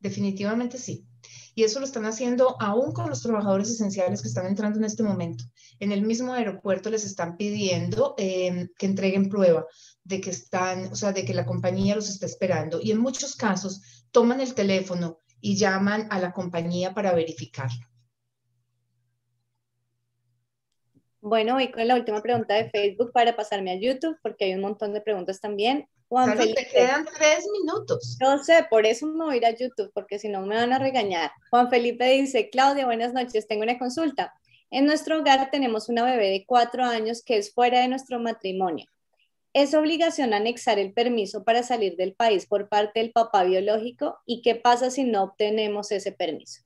Definitivamente 0.00 0.78
sí. 0.78 1.06
Y 1.54 1.64
eso 1.64 1.80
lo 1.80 1.86
están 1.86 2.04
haciendo 2.04 2.60
aún 2.60 2.92
con 2.92 3.08
los 3.08 3.22
trabajadores 3.22 3.70
esenciales 3.70 4.20
que 4.20 4.28
están 4.28 4.46
entrando 4.46 4.78
en 4.78 4.84
este 4.84 5.02
momento. 5.02 5.44
En 5.80 5.90
el 5.90 6.02
mismo 6.02 6.34
aeropuerto 6.34 6.90
les 6.90 7.04
están 7.04 7.38
pidiendo 7.38 8.14
eh, 8.18 8.68
que 8.78 8.86
entreguen 8.86 9.30
prueba 9.30 9.66
de 10.04 10.20
que 10.20 10.30
están, 10.30 10.92
o 10.92 10.94
sea, 10.94 11.12
de 11.12 11.24
que 11.24 11.32
la 11.32 11.46
compañía 11.46 11.96
los 11.96 12.10
está 12.10 12.26
esperando. 12.26 12.78
Y 12.82 12.90
en 12.90 12.98
muchos 12.98 13.36
casos 13.36 13.80
toman 14.10 14.40
el 14.40 14.54
teléfono 14.54 15.20
y 15.40 15.56
llaman 15.56 16.08
a 16.10 16.20
la 16.20 16.32
compañía 16.32 16.92
para 16.92 17.14
verificarlo. 17.14 17.86
Bueno, 21.28 21.54
voy 21.54 21.72
con 21.72 21.84
la 21.88 21.96
última 21.96 22.22
pregunta 22.22 22.54
de 22.54 22.70
Facebook 22.70 23.10
para 23.10 23.34
pasarme 23.34 23.72
a 23.72 23.80
YouTube, 23.80 24.16
porque 24.22 24.44
hay 24.44 24.54
un 24.54 24.60
montón 24.60 24.92
de 24.92 25.00
preguntas 25.00 25.40
también. 25.40 25.88
Juan 26.08 26.38
Felipe. 26.38 26.62
Te 26.62 26.70
quedan 26.70 27.04
tres 27.04 27.44
minutos. 27.50 28.16
No 28.20 28.44
sé, 28.44 28.64
por 28.70 28.86
eso 28.86 29.08
me 29.08 29.24
voy 29.24 29.34
a 29.34 29.36
ir 29.38 29.46
a 29.46 29.50
YouTube, 29.50 29.90
porque 29.92 30.20
si 30.20 30.28
no 30.28 30.46
me 30.46 30.54
van 30.54 30.72
a 30.72 30.78
regañar. 30.78 31.32
Juan 31.50 31.68
Felipe 31.68 32.08
dice, 32.12 32.48
Claudia, 32.48 32.86
buenas 32.86 33.12
noches, 33.12 33.48
tengo 33.48 33.64
una 33.64 33.76
consulta. 33.76 34.34
En 34.70 34.86
nuestro 34.86 35.18
hogar 35.18 35.50
tenemos 35.50 35.88
una 35.88 36.04
bebé 36.04 36.30
de 36.30 36.44
cuatro 36.46 36.84
años 36.84 37.24
que 37.24 37.38
es 37.38 37.52
fuera 37.52 37.80
de 37.80 37.88
nuestro 37.88 38.20
matrimonio. 38.20 38.86
¿Es 39.52 39.74
obligación 39.74 40.32
anexar 40.32 40.78
el 40.78 40.92
permiso 40.92 41.42
para 41.42 41.64
salir 41.64 41.96
del 41.96 42.14
país 42.14 42.46
por 42.46 42.68
parte 42.68 43.00
del 43.00 43.10
papá 43.10 43.42
biológico? 43.42 44.20
¿Y 44.26 44.42
qué 44.42 44.54
pasa 44.54 44.92
si 44.92 45.02
no 45.02 45.24
obtenemos 45.24 45.90
ese 45.90 46.12
permiso? 46.12 46.62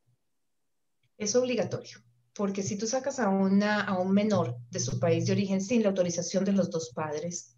Es 1.16 1.34
obligatorio, 1.34 2.00
porque 2.40 2.62
si 2.62 2.78
tú 2.78 2.86
sacas 2.86 3.20
a, 3.20 3.28
una, 3.28 3.82
a 3.82 3.98
un 3.98 4.12
menor 4.12 4.56
de 4.70 4.80
su 4.80 4.98
país 4.98 5.26
de 5.26 5.32
origen 5.32 5.60
sin 5.60 5.82
la 5.82 5.90
autorización 5.90 6.42
de 6.42 6.52
los 6.52 6.70
dos 6.70 6.90
padres, 6.94 7.54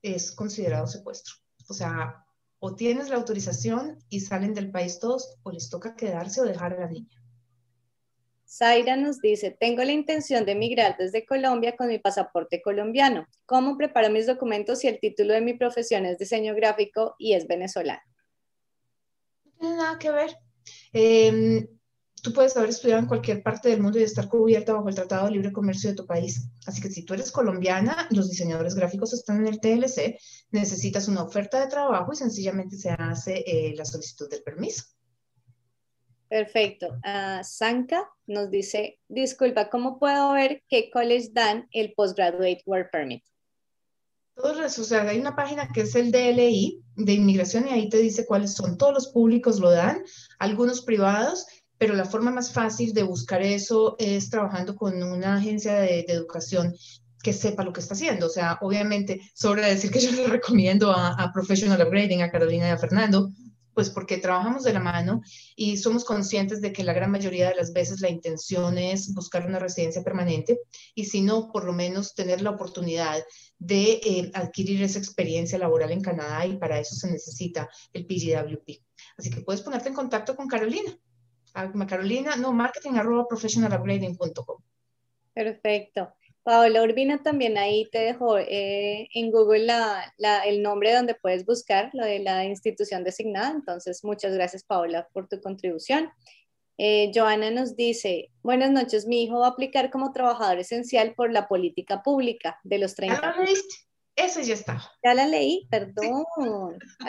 es 0.00 0.30
considerado 0.30 0.86
secuestro. 0.86 1.34
O 1.68 1.74
sea, 1.74 2.24
o 2.60 2.76
tienes 2.76 3.08
la 3.08 3.16
autorización 3.16 3.98
y 4.10 4.20
salen 4.20 4.54
del 4.54 4.70
país 4.70 5.00
todos, 5.00 5.40
o 5.42 5.50
les 5.50 5.68
toca 5.68 5.96
quedarse 5.96 6.40
o 6.40 6.44
dejar 6.44 6.72
a 6.72 6.82
la 6.82 6.88
niña. 6.88 7.20
Zaira 8.46 8.96
nos 8.96 9.18
dice, 9.20 9.56
tengo 9.58 9.82
la 9.82 9.90
intención 9.90 10.44
de 10.44 10.52
emigrar 10.52 10.94
desde 10.96 11.26
Colombia 11.26 11.74
con 11.76 11.88
mi 11.88 11.98
pasaporte 11.98 12.62
colombiano. 12.62 13.26
¿Cómo 13.44 13.76
preparo 13.76 14.08
mis 14.08 14.28
documentos 14.28 14.78
si 14.78 14.86
el 14.86 15.00
título 15.00 15.34
de 15.34 15.40
mi 15.40 15.54
profesión 15.54 16.06
es 16.06 16.16
diseño 16.16 16.54
gráfico 16.54 17.16
y 17.18 17.32
es 17.32 17.48
venezolano? 17.48 18.02
No 19.42 19.52
tiene 19.58 19.76
nada 19.78 19.98
que 19.98 20.12
ver. 20.12 20.36
Eh, 20.92 21.68
tú 22.22 22.32
puedes 22.32 22.56
haber 22.56 22.70
estudiado 22.70 23.00
en 23.00 23.08
cualquier 23.08 23.42
parte 23.42 23.68
del 23.68 23.82
mundo 23.82 23.98
y 23.98 24.04
estar 24.04 24.28
cubierta 24.28 24.72
bajo 24.72 24.88
el 24.88 24.94
Tratado 24.94 25.26
de 25.26 25.32
Libre 25.32 25.52
Comercio 25.52 25.90
de 25.90 25.96
tu 25.96 26.06
país. 26.06 26.48
Así 26.66 26.80
que 26.80 26.88
si 26.88 27.04
tú 27.04 27.14
eres 27.14 27.32
colombiana, 27.32 28.06
los 28.10 28.30
diseñadores 28.30 28.76
gráficos 28.76 29.12
están 29.12 29.44
en 29.44 29.48
el 29.48 29.60
TLC, 29.60 30.18
necesitas 30.52 31.08
una 31.08 31.24
oferta 31.24 31.60
de 31.60 31.66
trabajo 31.66 32.12
y 32.12 32.16
sencillamente 32.16 32.76
se 32.76 32.90
hace 32.90 33.42
eh, 33.44 33.74
la 33.76 33.84
solicitud 33.84 34.30
del 34.30 34.42
permiso. 34.42 34.84
Perfecto. 36.28 36.86
Uh, 37.04 37.42
Sanka 37.42 38.08
nos 38.26 38.50
dice, 38.50 39.00
disculpa, 39.08 39.68
¿cómo 39.68 39.98
puedo 39.98 40.32
ver 40.32 40.62
qué 40.68 40.90
college 40.90 41.28
dan 41.32 41.68
el 41.72 41.92
Postgraduate 41.92 42.62
Work 42.64 42.90
Permit? 42.90 43.24
Todos, 44.34 44.78
o 44.78 44.84
sea, 44.84 45.02
hay 45.02 45.18
una 45.18 45.36
página 45.36 45.68
que 45.74 45.82
es 45.82 45.94
el 45.94 46.10
DLI 46.10 46.82
de 46.96 47.12
inmigración 47.12 47.68
y 47.68 47.72
ahí 47.72 47.88
te 47.90 47.98
dice 47.98 48.24
cuáles 48.24 48.54
son. 48.54 48.78
Todos 48.78 48.94
los 48.94 49.08
públicos 49.08 49.58
lo 49.58 49.70
dan, 49.70 50.02
algunos 50.38 50.80
privados 50.82 51.46
pero 51.82 51.96
la 51.96 52.04
forma 52.04 52.30
más 52.30 52.52
fácil 52.52 52.94
de 52.94 53.02
buscar 53.02 53.42
eso 53.42 53.96
es 53.98 54.30
trabajando 54.30 54.76
con 54.76 55.02
una 55.02 55.34
agencia 55.34 55.74
de, 55.80 56.04
educación 56.06 56.76
que 57.20 57.32
sepa 57.32 57.64
lo 57.64 57.72
que 57.72 57.80
está 57.80 57.94
haciendo. 57.94 58.26
O 58.26 58.28
sea, 58.28 58.56
obviamente, 58.60 59.20
sobre 59.34 59.66
decir 59.66 59.90
que 59.90 59.98
yo 59.98 60.12
le 60.12 60.26
recomiendo 60.28 60.92
a, 60.92 61.32
Professional 61.34 61.84
Upgrading, 61.84 62.22
a 62.22 62.30
Carolina 62.30 62.68
y 62.68 62.70
a 62.70 62.78
Fernando, 62.78 63.32
pues 63.74 63.90
porque 63.90 64.18
trabajamos 64.18 64.62
de 64.62 64.74
la 64.74 64.78
mano 64.78 65.22
y 65.56 65.76
somos 65.76 66.04
conscientes 66.04 66.60
de 66.60 66.72
que 66.72 66.84
la 66.84 66.92
gran 66.92 67.10
mayoría 67.10 67.48
de 67.48 67.56
las 67.56 67.72
veces 67.72 68.00
la 68.00 68.10
intención 68.10 68.78
es 68.78 69.12
buscar 69.12 69.44
una 69.44 69.58
residencia 69.58 70.04
permanente 70.04 70.60
y 70.94 71.06
si 71.06 71.20
no, 71.20 71.50
por 71.50 71.64
lo 71.64 71.72
menos 71.72 72.14
tener 72.14 72.42
la 72.42 72.50
oportunidad 72.50 73.24
de 73.58 73.94
eh, 74.04 74.30
adquirir 74.34 74.84
esa 74.84 75.00
experiencia 75.00 75.58
laboral 75.58 75.90
en 75.90 76.00
Canadá 76.00 76.46
y 76.46 76.58
para 76.58 76.78
eso 76.78 76.94
se 76.94 77.10
necesita 77.10 77.68
el 77.92 78.06
PGWP. 78.06 78.70
Así 79.18 79.30
que 79.30 79.40
puedes 79.40 79.62
ponerte 79.62 79.88
en 79.88 79.96
contacto 79.96 80.36
con 80.36 80.46
Carolina. 80.46 80.96
Carolina, 81.88 82.36
no, 82.36 82.52
marketing 82.52 82.92
arroba 82.92 83.26
professionalupgrading.com. 83.28 84.62
Perfecto. 85.34 86.12
Paola 86.42 86.82
Urbina 86.82 87.22
también 87.22 87.56
ahí 87.56 87.88
te 87.90 88.00
dejó 88.00 88.36
eh, 88.36 89.08
en 89.14 89.30
Google 89.30 89.72
el 90.44 90.62
nombre 90.62 90.92
donde 90.92 91.14
puedes 91.14 91.46
buscar 91.46 91.90
lo 91.92 92.04
de 92.04 92.18
la 92.18 92.44
institución 92.44 93.04
designada. 93.04 93.50
Entonces, 93.50 94.02
muchas 94.02 94.34
gracias 94.34 94.64
Paola 94.64 95.08
por 95.12 95.28
tu 95.28 95.40
contribución. 95.40 96.10
Eh, 96.78 97.12
Joana 97.14 97.50
nos 97.50 97.76
dice, 97.76 98.30
buenas 98.42 98.72
noches, 98.72 99.06
mi 99.06 99.22
hijo 99.22 99.38
va 99.38 99.46
a 99.46 99.50
aplicar 99.50 99.90
como 99.90 100.12
trabajador 100.12 100.58
esencial 100.58 101.14
por 101.14 101.30
la 101.30 101.46
política 101.46 102.02
pública 102.02 102.58
de 102.64 102.78
los 102.78 102.96
30 102.96 103.30
años. 103.30 103.62
Eso 104.16 104.40
ya 104.40 104.54
está. 104.54 104.82
Ya 105.04 105.14
la 105.14 105.26
leí, 105.26 105.66
perdón. 105.70 106.24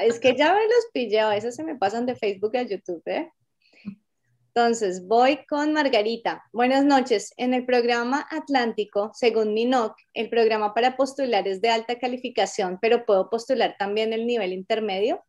Es 0.02 0.20
que 0.20 0.36
ya 0.38 0.54
me 0.54 0.62
los 0.62 0.88
pillé, 0.94 1.20
a 1.20 1.30
veces 1.30 1.56
se 1.56 1.64
me 1.64 1.76
pasan 1.76 2.06
de 2.06 2.16
Facebook 2.16 2.56
a 2.56 2.62
YouTube, 2.62 3.02
¿eh? 3.08 3.32
Entonces, 4.56 5.08
voy 5.08 5.40
con 5.50 5.74
Margarita. 5.74 6.44
Buenas 6.54 6.86
noches. 6.86 7.34
En 7.38 7.56
el 7.56 7.66
programa 7.66 8.28
Atlántico, 8.30 9.10
según 9.16 9.56
MINOC, 9.56 9.96
el 10.14 10.30
programa 10.30 10.76
para 10.76 10.96
postular 10.96 11.48
es 11.48 11.60
de 11.60 11.70
alta 11.70 11.98
calificación, 11.98 12.78
pero 12.80 13.04
¿puedo 13.04 13.32
postular 13.32 13.76
también 13.80 14.14
el 14.14 14.28
nivel 14.28 14.54
intermedio? 14.54 15.26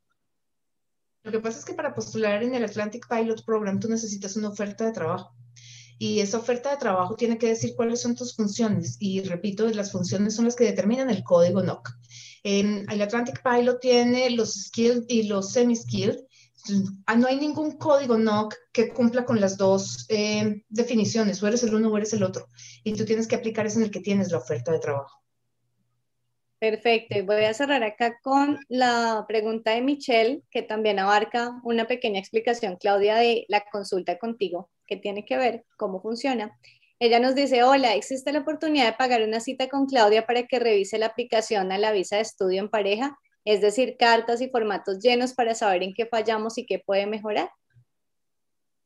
Lo 1.23 1.33
que 1.33 1.41
pasa 1.41 1.59
es 1.59 1.65
que 1.65 1.73
para 1.73 1.95
postular 1.95 2.43
en 2.43 2.55
el 2.55 2.65
Atlantic 2.65 3.09
Pilot 3.09 3.47
Program 3.47 3.81
tú 3.81 3.89
necesitas 3.89 4.37
una 4.37 4.51
oferta 4.51 4.85
de 4.85 4.93
trabajo. 4.93 5.35
Y 5.99 6.21
esa 6.21 6.37
oferta 6.37 6.71
de 6.73 6.77
trabajo 6.77 7.17
tiene 7.17 7.39
que 7.39 7.49
decir 7.49 7.75
cuáles 7.75 8.03
son 8.03 8.15
tus 8.15 8.37
funciones. 8.37 8.99
Y 9.01 9.23
repito, 9.23 9.67
las 9.71 9.91
funciones 9.91 10.35
son 10.35 10.45
las 10.45 10.55
que 10.55 10.65
determinan 10.65 11.09
el 11.09 11.25
código 11.25 11.63
NOC. 11.63 11.89
En 12.43 12.85
el 12.91 13.01
Atlantic 13.01 13.43
Pilot 13.43 13.81
tiene 13.81 14.29
los 14.29 14.53
skilled 14.53 15.05
y 15.09 15.23
los 15.23 15.51
semi-skilled 15.53 16.19
no 16.71 17.27
hay 17.27 17.39
ningún 17.39 17.73
código 17.73 18.17
NOC 18.17 18.55
que 18.73 18.89
cumpla 18.91 19.25
con 19.25 19.41
las 19.41 19.57
dos 19.57 20.07
eh, 20.09 20.63
definiciones, 20.69 21.43
o 21.43 21.47
eres 21.47 21.63
el 21.63 21.75
uno 21.75 21.89
o 21.89 21.97
eres 21.97 22.13
el 22.13 22.23
otro, 22.23 22.47
y 22.83 22.95
tú 22.95 23.05
tienes 23.05 23.29
que 23.29 23.37
aplicar 23.37 23.67
eso 23.67 23.79
en 23.79 23.85
el 23.85 23.91
que 23.91 24.01
tienes 24.01 24.31
la 24.31 24.39
oferta 24.39 24.73
de 24.73 24.79
trabajo. 24.79 25.25
Perfecto, 26.59 27.19
y 27.19 27.23
voy 27.23 27.45
a 27.45 27.53
cerrar 27.53 27.83
acá 27.83 28.19
con 28.23 28.59
la 28.69 29.27
pregunta 29.29 29.73
de 29.73 29.83
Michelle, 29.83 30.43
que 30.51 30.63
también 30.63 30.99
abarca 30.99 31.61
una 31.63 31.87
pequeña 31.87 32.21
explicación, 32.21 32.77
Claudia, 32.77 33.17
de 33.17 33.45
la 33.49 33.65
consulta 33.71 34.19
contigo, 34.19 34.71
que 34.87 34.97
tiene 34.97 35.27
que 35.27 35.37
ver 35.37 35.65
cómo 35.77 36.01
funciona. 36.01 36.59
Ella 36.99 37.21
nos 37.21 37.35
dice, 37.35 37.65
hola, 37.65 37.95
¿existe 37.95 38.33
la 38.33 38.39
oportunidad 38.39 38.87
de 38.87 38.93
pagar 38.95 39.23
una 39.23 39.41
cita 39.41 39.69
con 39.69 39.85
Claudia 39.85 40.25
para 40.27 40.45
que 40.45 40.59
revise 40.59 40.97
la 40.97 41.07
aplicación 41.07 41.71
a 41.71 41.77
la 41.77 41.93
visa 41.93 42.17
de 42.17 42.23
estudio 42.23 42.61
en 42.61 42.71
pareja? 42.71 43.19
Es 43.45 43.61
decir, 43.61 43.97
cartas 43.99 44.41
y 44.41 44.49
formatos 44.49 45.01
llenos 45.01 45.35
para 45.35 45.55
saber 45.55 45.83
en 45.83 45.95
qué 45.95 46.07
fallamos 46.07 46.59
y 46.59 46.67
qué 46.67 46.79
puede 46.79 47.07
mejorar. 47.07 47.51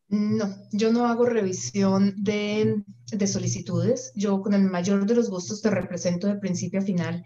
No, 0.08 0.56
yo 0.72 0.90
no 0.90 1.06
hago 1.06 1.26
revisión 1.26 2.14
de, 2.16 2.82
solicitudes. 3.26 4.10
Yo 4.14 4.40
con 4.40 4.54
el 4.54 4.62
mayor 4.62 5.06
de 5.06 5.14
los 5.14 5.28
gustos 5.28 5.60
te 5.60 5.70
represento 5.70 6.26
de 6.26 6.36
principio 6.36 6.80
a 6.80 6.82
final 6.82 7.24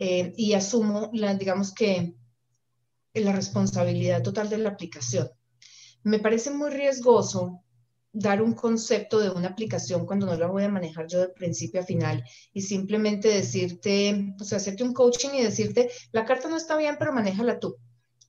eh, 0.00 0.32
y 0.36 0.54
asumo, 0.54 1.10
la, 1.12 1.34
digamos 1.34 1.72
que, 1.72 2.14
la 3.14 3.32
responsabilidad 3.32 4.22
total 4.22 4.50
de 4.50 4.58
la 4.58 4.70
aplicación. 4.70 5.30
Me 6.02 6.18
parece 6.18 6.50
muy 6.50 6.70
riesgoso 6.70 7.63
dar 8.14 8.40
un 8.40 8.54
concepto 8.54 9.18
de 9.18 9.28
una 9.28 9.48
aplicación 9.48 10.06
cuando 10.06 10.24
no 10.26 10.36
la 10.36 10.46
voy 10.46 10.62
a 10.62 10.68
manejar 10.68 11.08
yo 11.08 11.20
de 11.20 11.28
principio 11.28 11.80
a 11.80 11.84
final 11.84 12.24
y 12.52 12.62
simplemente 12.62 13.28
decirte, 13.28 14.34
o 14.40 14.44
sea, 14.44 14.58
hacerte 14.58 14.84
un 14.84 14.94
coaching 14.94 15.30
y 15.34 15.42
decirte, 15.42 15.90
la 16.12 16.24
carta 16.24 16.48
no 16.48 16.56
está 16.56 16.76
bien, 16.76 16.96
pero 16.98 17.12
manéjala 17.12 17.58
tú. 17.58 17.76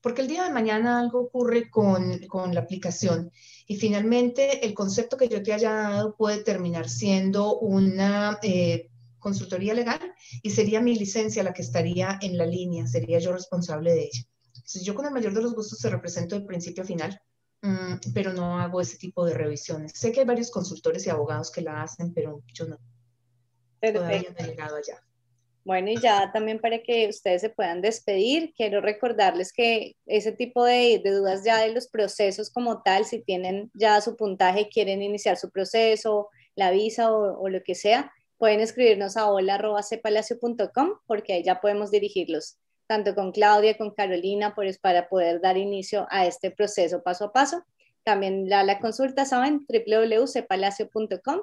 Porque 0.02 0.22
el 0.22 0.28
día 0.28 0.44
de 0.44 0.52
mañana 0.54 1.00
algo 1.00 1.22
ocurre 1.22 1.70
con, 1.70 2.20
con 2.28 2.54
la 2.54 2.62
aplicación 2.62 3.32
y 3.68 3.78
finalmente, 3.78 4.66
el 4.66 4.74
concepto 4.74 5.18
que 5.18 5.28
yo 5.28 5.42
te 5.42 5.54
haya 5.54 5.72
dado 5.72 6.16
puede 6.16 6.44
terminar 6.44 6.90
siendo 6.90 7.58
una 7.60 8.40
eh, 8.44 8.90
consultoría 9.20 9.74
legal 9.74 10.00
y 10.44 10.52
sería 10.52 10.82
mi 10.82 10.96
licencia 10.96 11.44
la 11.44 11.54
que 11.54 11.64
estaría 11.64 12.20
en 12.22 12.38
la 12.38 12.46
línea, 12.46 12.86
sería 12.86 13.18
yo 13.20 13.34
responsable 13.34 13.94
de 13.94 14.04
ella. 14.04 14.24
Entonces, 14.54 14.84
yo 14.84 14.94
con 14.94 15.06
el 15.06 15.12
mayor 15.12 15.34
de 15.34 15.42
los 15.42 15.56
gustos 15.56 15.80
te 15.80 15.90
represento 15.90 16.36
el 16.36 16.46
principio 16.46 16.84
a 16.84 16.86
final, 16.86 17.20
pero 18.14 18.34
no 18.34 18.60
hago 18.60 18.82
ese 18.82 18.98
tipo 18.98 19.26
de 19.26 19.34
revisiones. 19.34 19.94
Sé 19.96 20.12
que 20.12 20.22
hay 20.22 20.26
varios 20.26 20.52
consultores 20.52 21.06
y 21.06 21.10
abogados 21.10 21.52
que 21.52 21.62
la 21.62 21.84
hacen, 21.84 22.14
pero 22.14 22.42
yo 22.54 22.66
no. 22.66 22.78
Todavía 23.82 24.30
no 24.38 24.46
he 24.46 24.48
llegado 24.48 24.76
allá. 24.78 25.02
Bueno, 25.66 25.90
y 25.90 26.00
ya 26.00 26.32
también 26.32 26.60
para 26.60 26.84
que 26.84 27.08
ustedes 27.10 27.42
se 27.42 27.50
puedan 27.50 27.82
despedir, 27.82 28.54
quiero 28.56 28.82
recordarles 28.82 29.52
que 29.52 29.96
ese 30.06 30.32
tipo 30.32 30.64
de, 30.64 31.02
dudas 31.04 31.44
ya 31.44 31.58
de 31.58 31.74
los 31.74 31.88
procesos 31.88 32.52
como 32.52 32.84
tal, 32.84 33.06
si 33.06 33.24
tienen 33.24 33.72
ya 33.74 34.00
su 34.00 34.16
puntaje 34.16 34.62
y 34.62 34.70
quieren 34.70 35.02
iniciar 35.02 35.38
su 35.38 35.50
proceso, 35.50 36.30
la 36.54 36.70
visa 36.70 37.12
o, 37.12 37.50
lo 37.50 37.64
que 37.64 37.74
sea, 37.74 38.14
pueden 38.38 38.60
escribirnos 38.60 39.18
a 39.18 39.28
hola.cepalacio.com 39.32 41.00
porque 41.08 41.34
ahí 41.34 41.44
ya 41.44 41.60
podemos 41.60 41.90
dirigirlos, 41.90 42.60
tanto 42.88 43.16
con 43.16 43.32
Claudia, 43.32 43.78
con 43.78 43.92
Carolina, 43.94 44.54
pues, 44.56 44.80
para 44.80 45.08
poder 45.10 45.42
dar 45.42 45.58
inicio 45.58 46.08
a 46.10 46.26
este 46.26 46.52
proceso 46.52 47.04
paso 47.04 47.26
a 47.26 47.34
paso. 47.34 47.64
También 48.04 48.50
la, 48.50 48.64
la 48.64 48.80
consulta, 48.80 49.26
saben, 49.26 49.66
www.cepalacio.com 49.68 51.42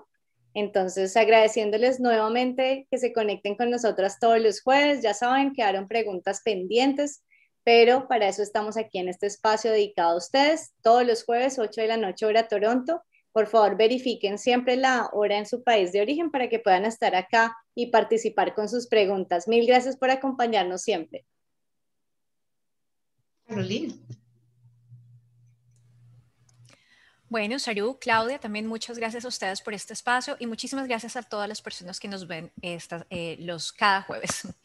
entonces, 0.54 1.16
agradeciéndoles 1.16 1.98
nuevamente 2.00 2.86
que 2.90 2.98
se 2.98 3.12
conecten 3.12 3.56
con 3.56 3.70
nosotras 3.70 4.18
todos 4.20 4.40
los 4.40 4.60
jueves. 4.60 5.02
Ya 5.02 5.14
saben, 5.14 5.54
quedaron 5.54 5.88
preguntas 5.88 6.42
pendientes, 6.44 7.24
pero 7.64 8.06
para 8.06 8.28
eso 8.28 8.42
estamos 8.42 8.76
aquí 8.76 8.98
en 8.98 9.08
este 9.08 9.26
espacio 9.26 9.70
dedicado 9.70 10.14
a 10.14 10.18
ustedes, 10.18 10.74
todos 10.82 11.06
los 11.06 11.24
jueves, 11.24 11.58
8 11.58 11.80
de 11.80 11.88
la 11.88 11.96
noche, 11.96 12.26
hora 12.26 12.48
Toronto. 12.48 13.02
Por 13.32 13.46
favor, 13.46 13.76
verifiquen 13.76 14.38
siempre 14.38 14.76
la 14.76 15.08
hora 15.12 15.38
en 15.38 15.46
su 15.46 15.62
país 15.62 15.92
de 15.92 16.02
origen 16.02 16.30
para 16.30 16.48
que 16.48 16.58
puedan 16.58 16.84
estar 16.84 17.14
acá 17.14 17.56
y 17.74 17.86
participar 17.86 18.54
con 18.54 18.68
sus 18.68 18.86
preguntas. 18.86 19.48
Mil 19.48 19.66
gracias 19.66 19.96
por 19.96 20.10
acompañarnos 20.10 20.82
siempre. 20.82 21.24
Carolina. 23.46 23.94
Bueno, 27.32 27.58
Saru, 27.58 27.96
Claudia, 27.98 28.38
también 28.38 28.66
muchas 28.66 28.98
gracias 28.98 29.24
a 29.24 29.28
ustedes 29.28 29.62
por 29.62 29.72
este 29.72 29.94
espacio 29.94 30.36
y 30.38 30.46
muchísimas 30.46 30.86
gracias 30.86 31.16
a 31.16 31.22
todas 31.22 31.48
las 31.48 31.62
personas 31.62 31.98
que 31.98 32.06
nos 32.06 32.26
ven 32.26 32.52
eh, 32.60 33.36
los, 33.40 33.72
cada 33.72 34.02
jueves. 34.02 34.48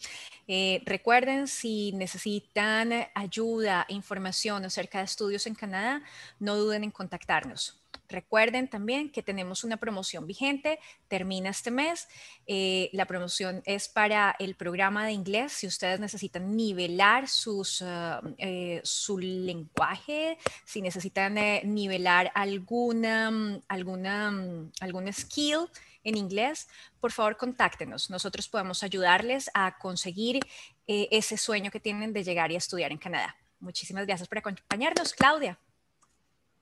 Eh, 0.49 0.82
recuerden, 0.86 1.45
si 1.49 1.91
necesitan 1.91 2.93
ayuda, 3.13 3.86
información 3.89 4.63
acerca 4.63 4.99
de 4.99 5.03
estudios 5.03 5.45
en 5.45 5.55
Canadá, 5.55 6.01
no 6.39 6.55
duden 6.55 6.86
en 6.86 6.91
contactarnos. 6.91 7.82
Recuerden 8.10 8.70
también 8.70 9.12
que 9.12 9.22
tenemos 9.22 9.64
una 9.64 9.78
promoción 9.78 10.26
vigente, 10.26 10.80
termina 11.10 11.49
este 11.49 11.72
mes. 11.72 12.08
Eh, 12.45 12.89
la 12.93 13.05
promoción 13.05 13.62
es 13.66 13.89
para 13.89 14.36
el 14.39 14.55
programa 14.55 15.05
de 15.05 15.12
inglés. 15.12 15.51
Si 15.51 15.68
ustedes 15.68 15.99
necesitan 15.99 16.55
nivelar 16.55 17.28
sus, 17.28 17.82
ah, 17.82 18.22
eh, 18.38 18.80
su 18.84 19.18
lenguaje, 19.18 20.38
si 20.64 20.82
necesitan 20.82 21.38
eh, 21.38 21.62
nivelar 21.66 22.32
alguna, 22.34 23.62
alguna, 23.68 24.72
algún 24.80 25.12
skill 25.12 25.68
en 26.05 26.16
inglés, 26.16 26.70
por 27.01 27.12
favor 27.12 27.36
contáctenos. 27.36 28.10
Nosotros 28.10 28.47
podemos 28.47 28.84
ayudarles 28.84 29.51
a 29.53 29.78
conseguir 29.78 30.39
ese 30.88 31.36
sueño 31.36 31.70
que 31.70 31.82
tienen 31.82 32.14
de 32.14 32.24
llegar 32.24 32.49
y 32.49 32.55
estudiar 32.55 32.93
en 32.93 32.97
Canadá. 32.97 33.36
Muchísimas 33.60 34.05
gracias 34.05 34.30
por 34.30 34.38
acompañarnos, 34.38 35.14
Claudia. 35.14 35.60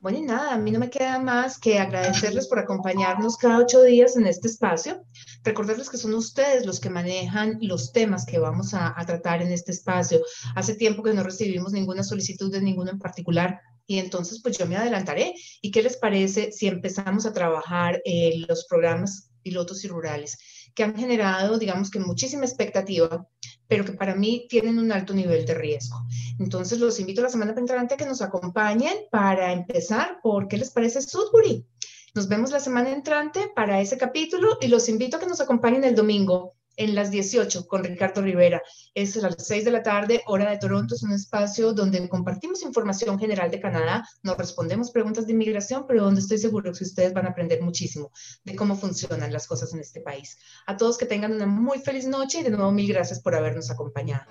Bueno, 0.05 0.19
y 0.19 0.21
nada, 0.21 0.53
a 0.53 0.57
mí 0.59 0.69
no 0.69 0.77
me 0.77 0.91
queda 0.91 1.17
más 1.17 1.57
que 1.57 1.79
agradecerles 1.79 2.47
por 2.47 2.59
acompañarnos 2.59 3.37
cada 3.37 3.57
ocho 3.57 3.81
días 3.81 4.15
en 4.15 4.27
este 4.27 4.47
espacio. 4.47 5.03
Recordarles 5.43 5.89
que 5.89 5.97
son 5.97 6.13
ustedes 6.13 6.67
los 6.67 6.79
que 6.79 6.91
manejan 6.91 7.57
los 7.59 7.91
temas 7.91 8.23
que 8.23 8.37
vamos 8.37 8.75
a, 8.75 8.93
tratar 9.07 9.41
en 9.41 9.51
este 9.51 9.71
espacio. 9.71 10.21
Hace 10.55 10.75
tiempo 10.75 11.01
que 11.01 11.15
no 11.15 11.23
recibimos 11.23 11.73
ninguna 11.73 12.03
solicitud 12.03 12.51
de 12.51 12.61
ninguno 12.61 12.91
en 12.91 12.99
particular 12.99 13.59
y 13.87 13.97
entonces 13.97 14.41
pues 14.43 14.59
yo 14.59 14.67
me 14.67 14.77
adelantaré. 14.77 15.33
¿Y 15.63 15.71
qué 15.71 15.81
les 15.81 15.97
parece 15.97 16.51
si 16.51 16.67
empezamos 16.67 17.25
a 17.25 17.33
trabajar 17.33 17.99
en 18.05 18.45
los 18.47 18.67
programas 18.67 19.31
pilotos 19.41 19.83
y 19.85 19.87
rurales 19.87 20.37
que 20.75 20.83
han 20.83 20.95
generado, 20.95 21.57
digamos 21.57 21.89
que 21.89 21.99
muchísima 21.99 22.45
expectativa, 22.45 23.27
pero 23.67 23.85
que 23.85 23.93
para 23.93 24.15
mí 24.15 24.47
tienen 24.49 24.79
un 24.79 24.91
alto 24.91 25.13
nivel 25.13 25.45
de 25.45 25.53
riesgo. 25.53 26.05
Entonces, 26.39 26.79
los 26.79 26.99
invito 26.99 27.21
la 27.21 27.29
semana 27.29 27.53
entrante 27.57 27.93
a 27.93 27.97
que 27.97 28.05
nos 28.05 28.21
acompañen 28.21 28.93
para 29.11 29.51
empezar 29.51 30.19
por 30.21 30.47
qué 30.47 30.57
les 30.57 30.71
parece 30.71 31.01
Sudbury. 31.01 31.65
Nos 32.13 32.27
vemos 32.29 32.51
la 32.51 32.59
semana 32.59 32.91
entrante 32.91 33.51
para 33.55 33.81
ese 33.81 33.97
capítulo 33.97 34.57
y 34.61 34.67
los 34.67 34.87
invito 34.87 35.17
a 35.17 35.19
que 35.19 35.27
nos 35.27 35.41
acompañen 35.41 35.83
el 35.83 35.95
domingo 35.95 36.54
en 36.77 36.95
las 36.95 37.11
18 37.11 37.67
con 37.67 37.83
Ricardo 37.83 38.21
Rivera. 38.21 38.61
Es 38.93 39.17
a 39.17 39.29
las 39.29 39.45
6 39.45 39.65
de 39.65 39.71
la 39.71 39.83
tarde, 39.83 40.21
hora 40.27 40.49
de 40.49 40.57
Toronto. 40.57 40.95
Es 40.95 41.03
un 41.03 41.13
espacio 41.13 41.73
donde 41.73 42.07
compartimos 42.09 42.63
información 42.63 43.19
general 43.19 43.51
de 43.51 43.59
Canadá, 43.59 44.07
nos 44.23 44.37
respondemos 44.37 44.91
preguntas 44.91 45.25
de 45.25 45.33
inmigración, 45.33 45.85
pero 45.87 46.03
donde 46.03 46.21
estoy 46.21 46.37
seguro 46.37 46.71
que 46.71 46.83
ustedes 46.83 47.13
van 47.13 47.25
a 47.25 47.29
aprender 47.29 47.61
muchísimo 47.61 48.11
de 48.43 48.55
cómo 48.55 48.75
funcionan 48.75 49.31
las 49.31 49.47
cosas 49.47 49.73
en 49.73 49.79
este 49.79 50.01
país. 50.01 50.37
A 50.65 50.77
todos 50.77 50.97
que 50.97 51.05
tengan 51.05 51.33
una 51.33 51.45
muy 51.45 51.79
feliz 51.79 52.07
noche 52.07 52.39
y 52.39 52.43
de 52.43 52.51
nuevo 52.51 52.71
mil 52.71 52.87
gracias 52.91 53.19
por 53.19 53.35
habernos 53.35 53.69
acompañado. 53.71 54.25